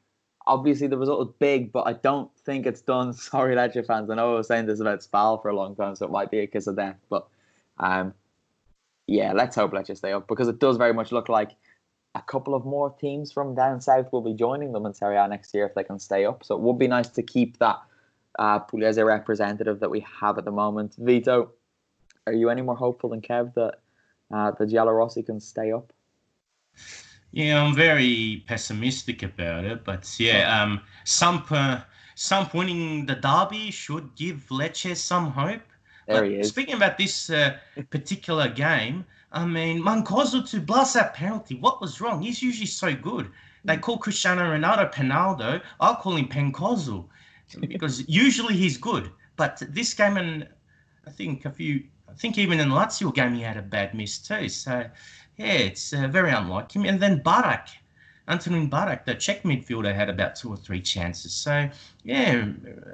Obviously, 0.47 0.89
the 0.89 0.99
result 0.99 1.21
was 1.21 1.35
big, 1.39 1.73
but 1.73 1.87
I 1.87 1.95
don't 1.95 2.31
think 2.45 2.67
it's 2.67 2.83
done. 2.83 3.13
Sorry, 3.31 3.55
Lecce 3.55 3.87
fans. 3.87 4.11
I 4.11 4.15
know 4.17 4.35
I 4.35 4.37
was 4.39 4.49
saying 4.49 4.67
this 4.67 4.81
about 4.81 5.03
Spal 5.03 5.41
for 5.41 5.49
a 5.49 5.57
long 5.57 5.75
time, 5.75 5.97
so 5.97 6.07
it 6.07 6.13
might 6.13 6.31
be 6.31 6.41
a 6.41 6.47
kiss 6.47 6.67
of 6.67 6.77
death. 6.77 6.99
But 7.09 7.27
um, 7.79 8.13
yeah, 9.13 9.33
let's 9.33 9.57
hope 9.57 9.73
Lecce 9.73 9.97
stay 9.97 10.13
up 10.13 10.27
because 10.27 10.49
it 10.49 10.59
does 10.59 10.77
very 10.77 10.95
much 10.95 11.13
look 11.13 11.29
like 11.29 11.53
a 12.15 12.23
couple 12.23 12.55
of 12.55 12.65
more 12.65 12.91
teams 12.91 13.31
from 13.31 13.55
down 13.55 13.81
south 13.81 14.13
will 14.13 14.23
be 14.23 14.35
joining 14.35 14.73
them 14.73 14.87
in 14.87 14.95
Serie 14.95 15.17
A 15.17 15.29
next 15.29 15.55
year 15.55 15.67
if 15.67 15.75
they 15.75 15.85
can 15.85 15.99
stay 15.99 16.25
up. 16.25 16.45
So 16.45 16.55
it 16.55 16.61
would 16.63 16.79
be 16.79 16.89
nice 16.89 17.09
to 17.11 17.23
keep 17.23 17.59
that 17.59 17.81
uh, 18.39 18.61
Pugliese 18.61 19.05
representative 19.05 19.81
that 19.81 19.91
we 19.91 20.05
have 20.21 20.39
at 20.39 20.45
the 20.45 20.51
moment. 20.51 20.95
Vito, 20.99 21.51
are 22.27 22.33
you 22.33 22.49
any 22.49 22.63
more 22.63 22.77
hopeful 22.77 23.11
than 23.11 23.21
Kev 23.21 23.55
that 23.55 23.81
uh, 24.33 24.51
the 24.53 24.65
Giallorossi 24.65 25.25
can 25.25 25.41
stay 25.41 25.73
up? 25.73 25.93
Yeah, 27.33 27.63
I'm 27.63 27.75
very 27.75 28.45
pessimistic 28.47 29.23
about 29.23 29.65
it, 29.65 29.85
but 29.85 30.15
yeah, 30.19 30.63
um, 30.63 30.81
Samp, 31.05 31.51
uh, 31.51 31.81
Samp 32.15 32.53
winning 32.55 33.07
the 33.07 33.15
derby 33.15 33.71
should 33.71 34.15
give 34.17 34.47
Lecce 34.51 34.97
some 34.97 35.31
hope. 35.31 35.63
There 36.07 36.25
he 36.25 36.35
is. 36.37 36.49
Speaking 36.49 36.75
about 36.75 36.99
this 36.99 37.31
uh, 37.31 37.59
particular 37.91 38.49
game, 38.49 39.05
I 39.33 39.45
mean, 39.45 39.83
Mancosu 39.83 40.49
to 40.51 40.61
blast 40.61 40.95
that 40.95 41.15
penalty. 41.15 41.55
What 41.57 41.81
was 41.81 42.01
wrong? 42.01 42.21
He's 42.21 42.43
usually 42.43 42.67
so 42.67 42.95
good. 42.95 43.31
They 43.65 43.77
call 43.77 43.99
Cristiano 43.99 44.43
Ronaldo 44.43 44.93
Penaldo. 44.93 45.63
I'll 45.81 45.97
call 45.97 46.17
him 46.17 46.29
Pencoso 46.29 47.07
because 47.61 48.07
usually 48.09 48.55
he's 48.55 48.77
good. 48.77 49.11
But 49.37 49.63
this 49.69 49.95
game, 49.95 50.17
and 50.17 50.49
I 51.07 51.11
think 51.11 51.45
a 51.45 51.51
few, 51.51 51.85
I 52.09 52.13
think 52.15 52.39
even 52.39 52.61
in 52.61 52.69
the 52.69 52.75
Lazio 52.75 53.15
game, 53.15 53.35
he 53.35 53.43
had 53.43 53.57
a 53.57 53.63
bad 53.63 53.95
miss 53.95 54.19
too. 54.19 54.49
So, 54.49 54.85
yeah, 55.37 55.53
it's 55.53 55.93
uh, 55.93 56.09
very 56.09 56.33
unlike 56.33 56.73
him. 56.73 56.85
And 56.85 57.01
then 57.01 57.23
Barak, 57.23 57.69
Antonin 58.29 58.68
Barak, 58.68 59.05
the 59.05 59.14
Czech 59.14 59.43
midfielder, 59.43 59.95
had 59.95 60.09
about 60.09 60.37
two 60.37 60.51
or 60.51 60.57
three 60.57 60.81
chances. 60.81 61.33
So, 61.33 61.68
yeah, 62.05 62.45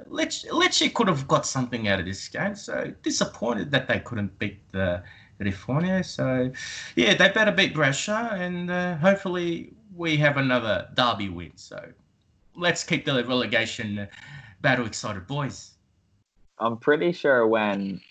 Lecce, 0.09 0.47
Lecce 0.47 0.93
could 0.93 1.07
have 1.07 1.27
got 1.27 1.45
something 1.45 1.87
out 1.87 1.99
of 1.99 2.05
this 2.05 2.27
game. 2.27 2.55
So, 2.55 2.93
disappointed 3.03 3.71
that 3.71 3.87
they 3.87 3.99
couldn't 3.99 4.37
beat 4.39 4.59
the 4.71 5.03
Rifornia. 5.39 6.03
So, 6.03 6.51
yeah, 6.95 7.13
they 7.13 7.29
better 7.29 7.51
beat 7.51 7.73
Brescia, 7.73 8.29
and 8.33 8.71
uh, 8.71 8.97
hopefully 8.97 9.73
we 9.95 10.17
have 10.17 10.37
another 10.37 10.87
derby 10.95 11.29
win. 11.29 11.51
So, 11.55 11.79
let's 12.55 12.83
keep 12.83 13.05
the 13.05 13.23
relegation 13.23 14.07
battle 14.61 14.85
excited, 14.85 15.27
boys. 15.27 15.71
I'm 16.57 16.77
pretty 16.77 17.11
sure 17.11 17.47
when 17.47 18.01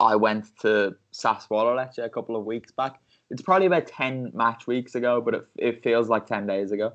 I 0.00 0.16
went 0.16 0.56
to 0.60 0.96
Sassuolo 1.12 1.76
Lecce 1.76 2.02
a 2.02 2.08
couple 2.08 2.36
of 2.36 2.44
weeks 2.44 2.72
back, 2.72 3.00
it's 3.30 3.42
probably 3.42 3.66
about 3.66 3.86
10 3.86 4.32
match 4.34 4.66
weeks 4.66 4.94
ago, 4.94 5.20
but 5.20 5.34
it, 5.34 5.46
it 5.56 5.82
feels 5.82 6.08
like 6.08 6.26
10 6.26 6.46
days 6.46 6.72
ago. 6.72 6.92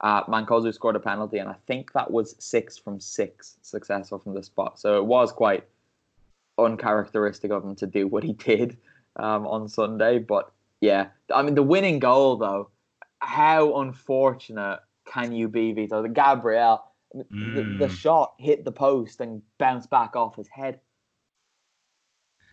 Uh, 0.00 0.24
Mancosu 0.24 0.74
scored 0.74 0.96
a 0.96 1.00
penalty, 1.00 1.38
and 1.38 1.48
I 1.48 1.56
think 1.66 1.92
that 1.92 2.10
was 2.10 2.34
six 2.38 2.76
from 2.76 3.00
six 3.00 3.56
successful 3.62 4.18
from 4.18 4.34
the 4.34 4.42
spot. 4.42 4.78
So 4.78 4.98
it 4.98 5.06
was 5.06 5.32
quite 5.32 5.64
uncharacteristic 6.58 7.50
of 7.50 7.64
him 7.64 7.74
to 7.76 7.86
do 7.86 8.06
what 8.06 8.22
he 8.24 8.32
did 8.34 8.76
um, 9.16 9.46
on 9.46 9.68
Sunday. 9.68 10.18
But 10.18 10.50
yeah, 10.80 11.08
I 11.34 11.42
mean, 11.42 11.54
the 11.54 11.62
winning 11.62 11.98
goal, 11.98 12.36
though, 12.36 12.70
how 13.20 13.80
unfortunate 13.80 14.80
can 15.06 15.32
you 15.32 15.48
be, 15.48 15.72
Vito? 15.72 16.02
The 16.02 16.08
Gabriel, 16.08 16.84
the, 17.14 17.24
the 17.78 17.86
Mm. 17.86 17.90
shot 17.90 18.34
hit 18.38 18.64
the 18.64 18.72
post 18.72 19.20
and 19.20 19.40
bounced 19.58 19.88
back 19.88 20.16
off 20.16 20.36
his 20.36 20.48
head. 20.48 20.80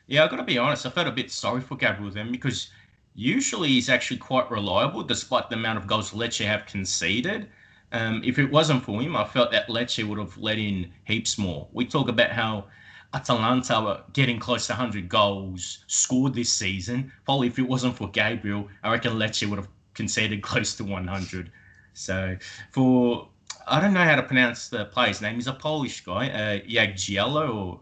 Yeah, 0.07 0.23
I've 0.23 0.29
got 0.29 0.38
to 0.38 0.43
be 0.43 0.57
honest. 0.57 0.86
I 0.86 0.89
felt 0.89 1.07
a 1.07 1.11
bit 1.11 1.31
sorry 1.31 1.61
for 1.61 1.75
Gabriel 1.75 2.11
then 2.11 2.31
because 2.31 2.69
usually 3.16 3.70
he's 3.70 3.89
actually 3.89 4.18
quite 4.18 4.49
reliable 4.49 5.03
despite 5.03 5.49
the 5.49 5.55
amount 5.55 5.78
of 5.78 5.88
goals 5.88 6.11
Lecce 6.11 6.45
have 6.45 6.66
conceded. 6.66 7.49
Um, 7.91 8.22
if 8.24 8.39
it 8.39 8.49
wasn't 8.49 8.84
for 8.84 9.01
him, 9.01 9.16
I 9.16 9.24
felt 9.24 9.51
that 9.51 9.68
Lecce 9.68 10.07
would 10.07 10.18
have 10.18 10.36
let 10.38 10.57
in 10.57 10.91
heaps 11.05 11.38
more. 11.38 11.68
We 11.74 11.86
talk 11.86 12.09
about 12.09 12.32
how 12.32 12.66
Atalanta 13.14 13.80
were 13.82 14.01
getting 14.14 14.39
close 14.39 14.66
to 14.68 14.74
100 14.74 15.07
goals 15.07 15.84
scored 15.88 16.34
this 16.34 16.51
season. 16.51 17.11
Probably 17.26 17.47
if 17.47 17.59
it 17.59 17.68
wasn't 17.68 17.95
for 17.95 18.09
Gabriel, 18.09 18.68
I 18.84 18.91
reckon 18.91 19.14
Lecce 19.14 19.47
would 19.47 19.59
have 19.59 19.70
conceded 19.93 20.41
close 20.41 20.76
to 20.76 20.84
100. 20.84 21.51
So 21.93 22.36
for 22.72 23.28
I 23.68 23.80
don't 23.80 23.93
know 23.93 24.03
how 24.03 24.16
to 24.16 24.24
pronounce 24.24 24.68
the 24.68 24.86
player's 24.86 25.22
name. 25.22 25.36
He's 25.36 25.47
a 25.47 25.53
Polish 25.53 26.01
guy, 26.01 26.30
uh, 26.30 26.59
Jagiello 26.68 27.55
or 27.55 27.80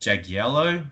Jagiello. 0.00 0.86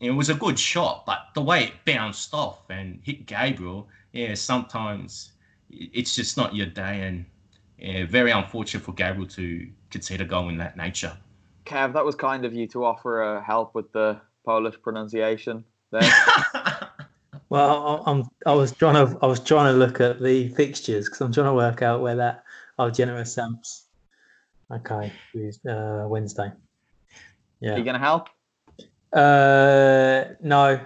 It 0.00 0.10
was 0.10 0.28
a 0.28 0.34
good 0.34 0.58
shot, 0.58 1.04
but 1.06 1.28
the 1.34 1.40
way 1.42 1.64
it 1.64 1.72
bounced 1.84 2.34
off 2.34 2.68
and 2.68 3.00
hit 3.02 3.26
Gabriel, 3.26 3.88
yeah, 4.12 4.34
sometimes 4.34 5.32
it's 5.70 6.14
just 6.14 6.36
not 6.36 6.54
your 6.54 6.66
day, 6.66 7.02
and 7.02 7.24
yeah, 7.78 8.04
very 8.06 8.30
unfortunate 8.30 8.82
for 8.84 8.92
Gabriel 8.92 9.26
to 9.30 9.68
concede 9.90 10.20
a 10.20 10.24
goal 10.24 10.48
in 10.48 10.56
that 10.58 10.76
nature. 10.76 11.16
Kev, 11.64 11.92
that 11.94 12.04
was 12.04 12.14
kind 12.14 12.44
of 12.44 12.52
you 12.52 12.66
to 12.68 12.84
offer 12.84 13.22
uh, 13.22 13.42
help 13.42 13.74
with 13.74 13.90
the 13.92 14.20
Polish 14.44 14.74
pronunciation 14.82 15.64
there. 15.90 16.02
Well, 17.50 18.02
I- 18.06 18.10
I'm. 18.10 18.24
I 18.46 18.52
was 18.52 18.72
trying 18.72 18.94
to. 19.06 19.16
I 19.22 19.26
was 19.26 19.38
trying 19.38 19.72
to 19.72 19.78
look 19.78 20.00
at 20.00 20.20
the 20.20 20.48
fixtures 20.48 21.04
because 21.04 21.20
I'm 21.20 21.30
trying 21.32 21.46
to 21.46 21.52
work 21.54 21.82
out 21.82 22.00
where 22.00 22.16
that. 22.16 22.42
Oh, 22.78 22.90
generous 22.90 23.32
Samps. 23.32 23.84
Okay, 24.72 25.12
uh, 25.68 26.04
Wednesday. 26.08 26.46
Are 26.46 26.54
Yeah. 27.60 27.76
you 27.76 27.84
going 27.84 27.94
to 27.94 28.00
help? 28.00 28.28
Uh, 29.14 30.24
no, 30.42 30.80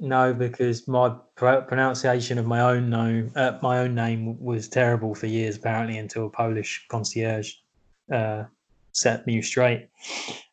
no, 0.00 0.32
because 0.32 0.88
my 0.88 1.14
pro- 1.36 1.62
pronunciation 1.62 2.38
of 2.38 2.46
my 2.46 2.60
own 2.60 2.88
name, 2.88 3.30
uh, 3.36 3.58
my 3.62 3.80
own 3.80 3.94
name, 3.94 4.40
was 4.40 4.68
terrible 4.68 5.14
for 5.14 5.26
years. 5.26 5.56
Apparently, 5.56 5.98
until 5.98 6.26
a 6.26 6.30
Polish 6.30 6.86
concierge 6.88 7.52
uh, 8.10 8.44
set 8.92 9.26
me 9.26 9.42
straight. 9.42 9.88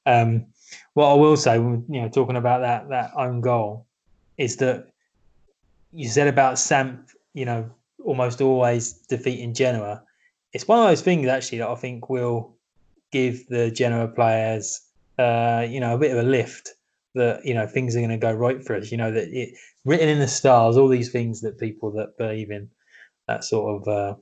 Um, 0.06 0.48
what 0.94 1.10
I 1.10 1.14
will 1.14 1.38
say, 1.38 1.56
you 1.56 1.86
know, 1.88 2.10
talking 2.10 2.36
about 2.36 2.62
that 2.62 2.90
that 2.90 3.12
own 3.16 3.40
goal, 3.40 3.88
is 4.38 4.58
that 4.58 4.88
you 5.94 6.10
said 6.10 6.28
about 6.28 6.60
Samp, 6.60 7.12
you 7.34 7.46
know, 7.46 7.70
almost 8.04 8.42
always 8.42 8.94
defeating 9.08 9.54
Genoa. 9.54 10.04
It's 10.52 10.68
one 10.68 10.80
of 10.80 10.90
those 10.90 11.02
things 11.02 11.28
actually 11.30 11.60
that 11.60 11.70
I 11.70 11.76
think 11.76 12.10
will 12.10 12.58
give 13.14 13.48
the 13.48 13.72
Genoa 13.72 14.10
players, 14.10 14.82
uh, 15.18 15.66
you 15.70 15.80
know, 15.80 15.96
a 15.96 15.98
bit 15.98 16.12
of 16.12 16.18
a 16.18 16.28
lift 16.28 16.74
that 17.16 17.46
you 17.46 17.54
know 17.54 17.68
things 17.68 17.96
are 17.96 18.00
going 18.00 18.10
to 18.10 18.18
go 18.18 18.32
right 18.32 18.64
for 18.64 18.76
us. 18.76 18.92
You 18.92 18.98
know 18.98 19.12
that 19.12 19.30
it 19.30 19.56
written 19.86 20.10
in 20.10 20.20
the 20.20 20.28
stars, 20.28 20.78
all 20.78 20.88
these 20.88 21.12
things 21.12 21.42
that 21.42 21.60
people 21.60 21.92
that 21.92 22.18
believe 22.18 22.52
in 22.52 22.70
that 23.28 23.44
sort 23.44 23.82
of 23.82 23.88
uh, 23.88 24.16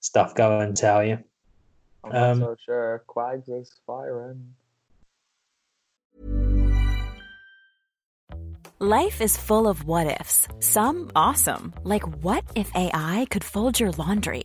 stuff 0.00 0.34
go 0.34 0.60
and 0.60 0.76
tell 0.76 1.04
you. 1.04 1.18
I'm 2.04 2.12
not 2.12 2.30
Um, 2.30 2.38
so 2.40 2.56
sure. 2.64 3.04
Quags 3.08 3.48
is 3.48 3.72
firing. 3.86 4.54
Life 8.80 9.20
is 9.20 9.36
full 9.36 9.66
of 9.66 9.84
what 9.84 10.20
ifs. 10.20 10.46
Some 10.60 11.10
awesome, 11.16 11.74
like 11.82 12.06
what 12.22 12.44
if 12.54 12.70
AI 12.76 13.26
could 13.28 13.42
fold 13.42 13.80
your 13.80 13.90
laundry? 13.92 14.44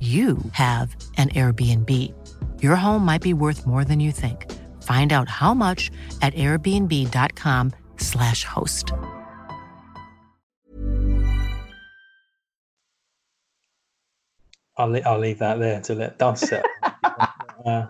you 0.00 0.38
have 0.52 0.96
an 1.16 1.28
Airbnb. 1.28 1.88
Your 2.60 2.74
home 2.74 3.04
might 3.04 3.22
be 3.22 3.34
worth 3.34 3.64
more 3.66 3.84
than 3.84 4.00
you 4.00 4.10
think. 4.10 4.50
Find 4.82 5.12
out 5.12 5.28
how 5.28 5.54
much 5.54 5.92
at 6.22 6.34
airbnb.com/slash 6.34 8.44
host. 8.44 8.92
I'll, 14.76 14.88
le- 14.88 15.00
I'll 15.00 15.18
leave 15.18 15.38
that 15.38 15.60
there 15.60 15.80
to 15.82 15.94
let 15.94 16.18
dust 16.18 16.46
settle. 16.46 16.68
uh, 17.64 17.86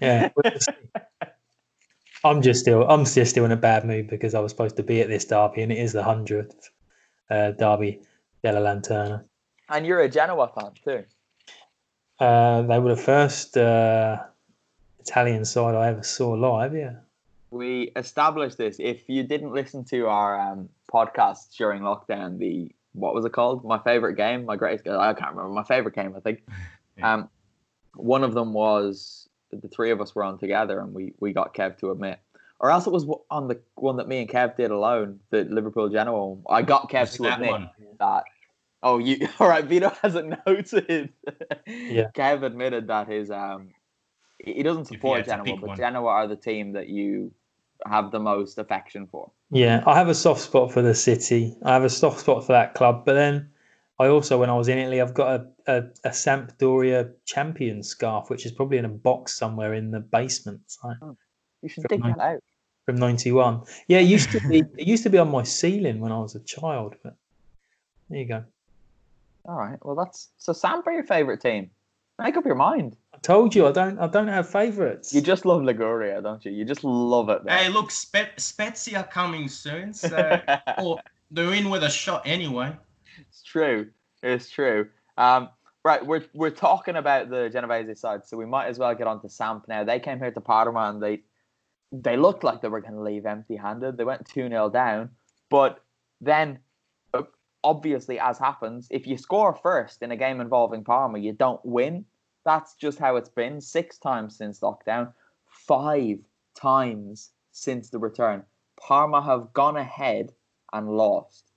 yeah. 0.00 0.28
I'm 2.24 2.40
just 2.40 2.60
still 2.60 2.88
I'm 2.88 3.04
just 3.04 3.30
still 3.30 3.44
in 3.44 3.52
a 3.52 3.56
bad 3.56 3.84
mood 3.84 4.08
because 4.08 4.34
I 4.34 4.40
was 4.40 4.50
supposed 4.50 4.76
to 4.76 4.82
be 4.82 5.02
at 5.02 5.08
this 5.08 5.26
derby 5.26 5.62
and 5.62 5.70
it 5.70 5.78
is 5.78 5.92
the 5.92 6.02
hundredth 6.02 6.70
uh, 7.30 7.50
derby 7.50 8.00
della 8.42 8.60
Lanterna. 8.60 9.24
And 9.74 9.84
you're 9.84 10.00
a 10.00 10.08
Genoa 10.08 10.48
fan 10.54 10.70
too. 10.84 11.04
Uh, 12.20 12.62
they 12.62 12.78
were 12.78 12.94
the 12.94 13.02
first 13.02 13.56
uh, 13.56 14.18
Italian 15.00 15.44
side 15.44 15.74
I 15.74 15.88
ever 15.88 16.04
saw 16.04 16.30
live. 16.30 16.76
Yeah, 16.76 16.94
We 17.50 17.90
established 17.96 18.56
this. 18.56 18.76
If 18.78 19.08
you 19.08 19.24
didn't 19.24 19.52
listen 19.52 19.84
to 19.86 20.06
our 20.06 20.40
um, 20.40 20.68
podcast 20.92 21.56
during 21.56 21.82
lockdown, 21.82 22.38
the 22.38 22.70
what 22.92 23.14
was 23.14 23.24
it 23.24 23.32
called? 23.32 23.64
My 23.64 23.80
favorite 23.80 24.14
game, 24.14 24.44
my 24.44 24.54
greatest. 24.54 24.86
I 24.86 25.12
can't 25.12 25.32
remember 25.32 25.52
my 25.52 25.64
favorite 25.64 25.96
game. 25.96 26.14
I 26.16 26.20
think. 26.20 26.42
Um, 27.02 27.28
one 27.96 28.22
of 28.22 28.34
them 28.34 28.52
was 28.52 29.28
the 29.50 29.66
three 29.66 29.90
of 29.90 30.00
us 30.00 30.14
were 30.14 30.22
on 30.22 30.38
together, 30.38 30.78
and 30.78 30.94
we 30.94 31.12
we 31.18 31.32
got 31.32 31.52
Kev 31.52 31.76
to 31.78 31.90
admit, 31.90 32.20
or 32.60 32.70
else 32.70 32.86
it 32.86 32.92
was 32.92 33.04
on 33.32 33.48
the 33.48 33.58
one 33.74 33.96
that 33.96 34.06
me 34.06 34.20
and 34.20 34.28
Kev 34.28 34.56
did 34.56 34.70
alone, 34.70 35.18
the 35.30 35.42
Liverpool 35.42 35.88
Genoa. 35.88 36.26
one. 36.28 36.42
I 36.48 36.62
got 36.62 36.88
Kev 36.88 37.12
to 37.16 37.32
admit 37.32 37.50
one? 37.50 37.70
that. 37.98 38.22
Oh, 38.84 38.98
you 38.98 39.26
all 39.40 39.48
right? 39.48 39.64
Vito 39.64 39.90
hasn't 40.02 40.34
noted. 40.46 41.12
Yeah. 41.66 42.10
Kev 42.14 42.44
admitted 42.44 42.86
that 42.88 43.08
his 43.08 43.30
um, 43.30 43.70
he 44.38 44.62
doesn't 44.62 44.84
support 44.84 45.24
Genoa, 45.24 45.56
but 45.56 45.68
one. 45.68 45.76
Genoa 45.76 46.08
are 46.08 46.28
the 46.28 46.36
team 46.36 46.72
that 46.74 46.88
you 46.88 47.32
have 47.86 48.12
the 48.12 48.20
most 48.20 48.58
affection 48.58 49.08
for. 49.10 49.30
yeah. 49.50 49.82
I 49.86 49.96
have 49.96 50.08
a 50.08 50.14
soft 50.14 50.42
spot 50.42 50.70
for 50.70 50.82
the 50.82 50.94
city. 50.94 51.56
I 51.64 51.72
have 51.72 51.84
a 51.84 51.90
soft 51.90 52.20
spot 52.20 52.46
for 52.46 52.52
that 52.52 52.74
club, 52.74 53.04
but 53.04 53.14
then 53.14 53.50
I 53.98 54.08
also, 54.08 54.38
when 54.38 54.50
I 54.50 54.54
was 54.54 54.68
in 54.68 54.78
Italy, 54.78 55.00
I've 55.00 55.14
got 55.14 55.40
a, 55.40 55.46
a, 55.66 55.76
a 56.04 56.10
Sampdoria 56.10 57.12
champion 57.24 57.82
scarf, 57.82 58.28
which 58.28 58.44
is 58.44 58.52
probably 58.52 58.78
in 58.78 58.84
a 58.84 58.88
box 58.88 59.36
somewhere 59.36 59.74
in 59.74 59.90
the 59.90 60.00
basement. 60.00 60.60
So. 60.66 61.16
You 61.62 61.68
should 61.68 61.84
dig 61.88 62.02
that 62.02 62.18
out. 62.18 62.42
from 62.84 62.96
'91. 62.96 63.62
Yeah, 63.88 63.98
it 63.98 64.02
used 64.02 64.30
to 64.32 64.40
be. 64.48 64.58
it 64.76 64.86
used 64.86 65.02
to 65.04 65.10
be 65.10 65.16
on 65.16 65.30
my 65.30 65.42
ceiling 65.42 66.00
when 66.00 66.12
I 66.12 66.18
was 66.18 66.34
a 66.34 66.40
child. 66.40 66.94
But 67.02 67.16
there 68.10 68.18
you 68.18 68.28
go. 68.28 68.44
All 69.46 69.56
right. 69.56 69.78
Well, 69.82 69.94
that's 69.94 70.28
so. 70.38 70.52
Sampa, 70.52 70.92
your 70.92 71.04
favorite 71.04 71.40
team? 71.40 71.70
Make 72.18 72.36
up 72.36 72.46
your 72.46 72.54
mind. 72.54 72.96
I 73.12 73.18
told 73.18 73.54
you 73.54 73.66
I 73.66 73.72
don't. 73.72 73.98
I 73.98 74.06
don't 74.06 74.28
have 74.28 74.48
favourites. 74.48 75.12
You 75.12 75.20
just 75.20 75.44
love 75.44 75.62
Liguria, 75.62 76.22
don't 76.22 76.44
you? 76.44 76.52
You 76.52 76.64
just 76.64 76.84
love 76.84 77.28
it. 77.28 77.44
there. 77.44 77.56
Hey, 77.58 77.68
look, 77.68 77.90
Spe- 77.90 78.38
Spezia 78.38 79.04
coming 79.10 79.48
soon, 79.48 79.92
so 79.92 80.40
or 80.78 81.00
they're 81.30 81.52
in 81.54 81.70
with 81.70 81.82
a 81.82 81.90
shot 81.90 82.22
anyway. 82.24 82.74
it's 83.28 83.42
true. 83.42 83.90
It's 84.22 84.48
true. 84.48 84.88
Um, 85.18 85.48
right. 85.84 86.04
We're 86.04 86.24
we're 86.34 86.50
talking 86.50 86.96
about 86.96 87.28
the 87.30 87.50
Genovese 87.52 87.98
side, 88.00 88.24
so 88.24 88.36
we 88.36 88.46
might 88.46 88.66
as 88.68 88.78
well 88.78 88.94
get 88.94 89.06
on 89.06 89.20
to 89.22 89.28
Samp 89.28 89.66
now. 89.68 89.84
They 89.84 90.00
came 90.00 90.18
here 90.18 90.30
to 90.30 90.40
Parma 90.40 90.88
and 90.90 91.02
they 91.02 91.20
they 91.92 92.16
looked 92.16 92.42
like 92.44 92.62
they 92.62 92.68
were 92.68 92.80
going 92.80 92.94
to 92.94 93.02
leave 93.02 93.26
empty-handed. 93.26 93.96
They 93.96 94.04
went 94.04 94.26
two 94.26 94.48
0 94.48 94.70
down, 94.70 95.10
but 95.50 95.80
then 96.20 96.58
obviously, 97.64 98.20
as 98.20 98.38
happens, 98.38 98.86
if 98.90 99.06
you 99.06 99.16
score 99.16 99.54
first 99.54 100.02
in 100.02 100.12
a 100.12 100.16
game 100.16 100.40
involving 100.40 100.84
Parma, 100.84 101.18
you 101.18 101.32
don't 101.32 101.64
win. 101.64 102.04
That's 102.44 102.74
just 102.74 102.98
how 102.98 103.16
it's 103.16 103.30
been. 103.30 103.60
Six 103.60 103.98
times 103.98 104.36
since 104.36 104.60
lockdown, 104.60 105.12
five 105.48 106.18
times 106.54 107.30
since 107.50 107.88
the 107.88 107.98
return. 107.98 108.44
Parma 108.78 109.22
have 109.22 109.52
gone 109.54 109.76
ahead 109.76 110.32
and 110.72 110.90
lost. 110.90 111.50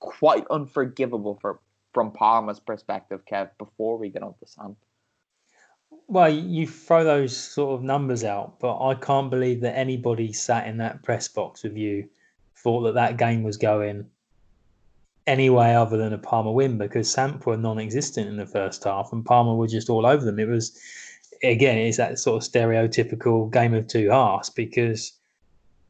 Quite 0.00 0.44
unforgivable 0.50 1.38
for 1.40 1.60
from 1.92 2.12
Parma's 2.12 2.60
perspective, 2.60 3.22
Kev. 3.30 3.50
Before 3.58 3.96
we 3.96 4.10
get 4.10 4.22
on 4.22 4.34
to 4.38 4.46
Samp, 4.46 4.76
Well, 6.08 6.28
you 6.32 6.66
throw 6.66 7.04
those 7.04 7.36
sort 7.36 7.74
of 7.74 7.82
numbers 7.82 8.24
out, 8.24 8.60
but 8.60 8.80
I 8.82 8.94
can't 8.94 9.30
believe 9.30 9.60
that 9.60 9.76
anybody 9.76 10.32
sat 10.32 10.66
in 10.66 10.78
that 10.78 11.02
press 11.02 11.28
box 11.28 11.62
with 11.62 11.76
you 11.76 12.08
thought 12.56 12.82
that 12.82 12.94
that 12.94 13.16
game 13.16 13.42
was 13.42 13.56
going 13.56 14.06
any 15.30 15.48
way 15.48 15.76
other 15.76 15.96
than 15.96 16.12
a 16.12 16.18
Parma 16.18 16.50
win 16.50 16.76
because 16.76 17.08
Samp 17.08 17.46
were 17.46 17.56
non-existent 17.56 18.28
in 18.28 18.36
the 18.36 18.46
first 18.46 18.82
half 18.82 19.12
and 19.12 19.24
Parma 19.24 19.54
were 19.54 19.68
just 19.68 19.88
all 19.88 20.04
over 20.04 20.24
them. 20.24 20.40
It 20.40 20.48
was 20.48 20.76
again, 21.44 21.78
it's 21.78 21.98
that 21.98 22.18
sort 22.18 22.42
of 22.42 22.50
stereotypical 22.50 23.50
game 23.52 23.72
of 23.72 23.86
two 23.86 24.10
halves 24.10 24.50
because 24.50 25.12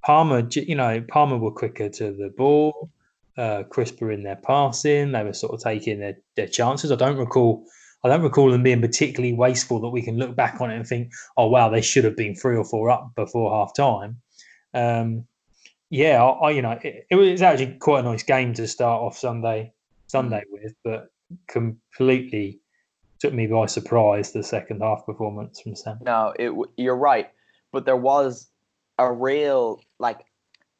Parma, 0.05 0.43
j- 0.43 0.67
you 0.69 0.75
know, 0.75 1.03
Parma 1.09 1.39
were 1.39 1.51
quicker 1.51 1.89
to 1.89 2.13
the 2.13 2.29
ball, 2.37 2.91
uh, 3.39 3.63
crisper 3.65 4.13
in 4.13 4.23
their 4.23 4.37
passing. 4.37 5.13
They 5.13 5.25
were 5.25 5.33
sort 5.33 5.55
of 5.55 5.63
taking 5.63 6.01
their, 6.01 6.19
their 6.37 6.47
chances. 6.47 6.93
I 6.93 6.97
don't 6.97 7.17
recall. 7.17 7.65
I 8.05 8.09
don't 8.09 8.23
recall 8.23 8.51
them 8.51 8.63
being 8.63 8.81
particularly 8.81 9.35
wasteful 9.35 9.81
that 9.81 9.91
we 9.91 10.03
can 10.03 10.17
look 10.17 10.35
back 10.35 10.61
on 10.61 10.71
it 10.71 10.77
and 10.77 10.87
think, 10.87 11.13
oh 11.37 11.49
wow, 11.49 11.69
they 11.69 11.83
should 11.83 12.05
have 12.05 12.17
been 12.17 12.35
three 12.35 12.57
or 12.57 12.65
four 12.65 12.91
up 12.91 13.15
before 13.15 13.55
half 13.55 13.75
time. 13.75 14.21
Um, 14.73 15.27
yeah, 15.91 16.23
I, 16.23 16.49
I 16.49 16.51
you 16.53 16.63
know 16.63 16.79
it, 16.83 17.07
it 17.11 17.17
was 17.17 17.43
actually 17.43 17.75
quite 17.75 18.01
a 18.01 18.03
nice 18.05 18.23
game 18.23 18.55
to 18.55 18.67
start 18.67 19.03
off 19.03 19.19
Sunday 19.19 19.73
Sunday 20.07 20.43
hmm. 20.49 20.63
with, 20.63 20.75
but 20.85 21.11
completely 21.49 22.61
took 23.19 23.35
me 23.35 23.47
by 23.47 23.67
surprise 23.67 24.33
the 24.33 24.43
second 24.43 24.81
half 24.81 25.05
performance 25.05 25.61
from 25.61 25.75
Samp. 25.75 26.01
no, 26.03 26.33
it 26.39 26.53
you're 26.77 26.97
right, 26.97 27.31
but 27.73 27.85
there 27.85 27.97
was 27.97 28.49
a 28.99 29.13
real 29.13 29.83
like 29.99 30.25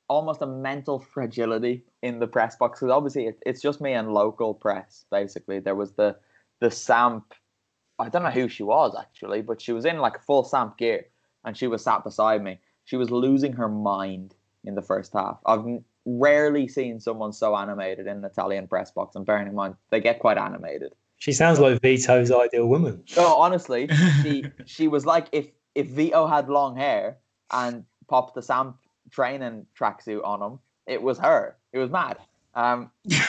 almost 0.09 0.43
a 0.43 0.47
mental 0.47 0.99
fragility 0.99 1.85
in 2.03 2.19
the 2.19 2.27
press 2.27 2.57
box 2.57 2.81
because 2.81 2.91
obviously 2.91 3.27
it, 3.27 3.39
it's 3.47 3.61
just 3.61 3.81
me 3.81 3.93
and 3.93 4.13
local 4.13 4.55
press 4.55 5.05
basically. 5.11 5.59
There 5.59 5.75
was 5.75 5.93
the 5.93 6.17
the 6.61 6.71
Samp. 6.71 7.35
I 7.99 8.09
don't 8.09 8.23
know 8.23 8.31
who 8.31 8.49
she 8.49 8.63
was 8.63 8.97
actually, 8.99 9.43
but 9.43 9.61
she 9.61 9.73
was 9.73 9.85
in 9.85 9.99
like 9.99 10.23
full 10.25 10.45
Samp 10.45 10.79
gear 10.79 11.07
and 11.45 11.57
she 11.57 11.67
was 11.67 11.83
sat 11.83 12.05
beside 12.05 12.43
me. 12.43 12.59
She 12.85 12.97
was 12.97 13.11
losing 13.11 13.53
her 13.53 13.69
mind 13.69 14.35
in 14.65 14.75
the 14.75 14.83
first 14.83 15.13
half. 15.13 15.39
I've 15.47 15.65
rarely 16.05 16.69
seen 16.69 17.01
someone 17.01 17.33
so 17.33 17.57
animated 17.57 18.07
in 18.07 18.19
an 18.19 18.25
Italian 18.25 18.67
press 18.67 18.91
box, 18.91 19.17
and 19.17 19.25
bearing 19.25 19.47
in 19.47 19.55
mind 19.55 19.75
they 19.91 20.01
get 20.01 20.19
quite 20.19 20.39
animated. 20.39 20.93
She 21.19 21.33
sounds 21.33 21.59
like 21.59 21.81
Vito's 21.83 22.31
ideal 22.31 22.67
woman. 22.67 23.03
No, 23.17 23.35
honestly, 23.37 23.89
she 24.23 24.45
she 24.67 24.89
was 24.89 25.05
like 25.05 25.29
if 25.33 25.49
if 25.75 25.89
Vito 25.89 26.27
had 26.27 26.49
long 26.49 26.77
hair 26.77 27.19
and 27.53 27.85
popped 28.09 28.35
the 28.35 28.43
Samp 28.43 28.77
training 29.11 29.67
tracksuit 29.79 30.25
on 30.25 30.43
him, 30.43 30.59
it 30.87 31.03
was 31.03 31.19
her. 31.19 31.57
It 31.73 31.79
was 31.79 31.91
mad. 31.91 32.19
Um, 32.55 32.91
she, 33.09 33.21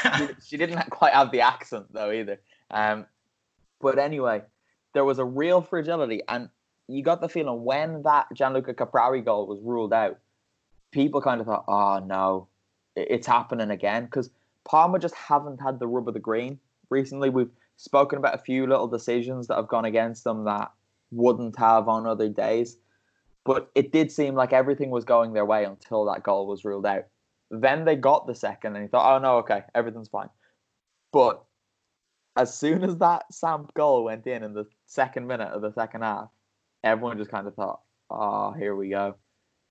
she 0.47 0.57
didn't 0.57 0.79
quite 0.89 1.13
have 1.13 1.31
the 1.31 1.41
accent 1.41 1.87
though 1.91 2.11
either. 2.11 2.39
Um, 2.71 3.05
but 3.79 3.99
anyway, 3.99 4.43
there 4.93 5.05
was 5.05 5.19
a 5.19 5.25
real 5.25 5.61
fragility, 5.61 6.21
and 6.27 6.49
you 6.87 7.03
got 7.03 7.21
the 7.21 7.29
feeling 7.29 7.63
when 7.63 8.03
that 8.03 8.27
Gianluca 8.33 8.73
Caprari 8.73 9.23
goal 9.23 9.47
was 9.47 9.59
ruled 9.61 9.93
out, 9.93 10.17
people 10.91 11.21
kind 11.21 11.41
of 11.41 11.47
thought, 11.47 11.65
"Oh 11.67 11.99
no, 11.99 12.47
it's 12.95 13.27
happening 13.27 13.71
again," 13.71 14.05
because 14.05 14.29
Parma 14.63 14.99
just 14.99 15.15
haven't 15.15 15.61
had 15.61 15.79
the 15.79 15.87
rub 15.87 16.07
of 16.07 16.13
the 16.13 16.19
green 16.19 16.59
recently. 16.89 17.29
We've 17.29 17.51
spoken 17.77 18.19
about 18.19 18.35
a 18.35 18.43
few 18.43 18.67
little 18.67 18.87
decisions 18.87 19.47
that 19.47 19.55
have 19.55 19.67
gone 19.67 19.85
against 19.85 20.23
them 20.23 20.43
that 20.45 20.71
wouldn't 21.11 21.57
have 21.57 21.87
on 21.87 22.05
other 22.05 22.29
days, 22.29 22.77
but 23.43 23.71
it 23.75 23.91
did 23.91 24.11
seem 24.11 24.35
like 24.35 24.53
everything 24.53 24.91
was 24.91 25.03
going 25.03 25.33
their 25.33 25.45
way 25.45 25.65
until 25.65 26.05
that 26.05 26.23
goal 26.23 26.47
was 26.47 26.63
ruled 26.63 26.85
out. 26.85 27.05
Then 27.49 27.85
they 27.85 27.95
got 27.95 28.27
the 28.27 28.35
second, 28.35 28.75
and 28.75 28.83
you 28.83 28.89
thought, 28.89 29.15
"Oh 29.15 29.19
no, 29.19 29.37
okay, 29.39 29.63
everything's 29.73 30.09
fine." 30.09 30.29
But 31.11 31.43
as 32.37 32.53
soon 32.57 32.83
as 32.83 32.97
that 32.97 33.33
Samp 33.33 33.73
goal 33.73 34.05
went 34.05 34.25
in 34.27 34.43
in 34.43 34.53
the 34.53 34.65
second 34.85 35.27
minute 35.27 35.49
of 35.49 35.61
the 35.61 35.73
second 35.73 36.01
half, 36.01 36.29
everyone 36.83 37.17
just 37.17 37.31
kind 37.31 37.47
of 37.47 37.55
thought, 37.55 37.81
"Oh, 38.09 38.51
here 38.51 38.75
we 38.75 38.89
go." 38.89 39.15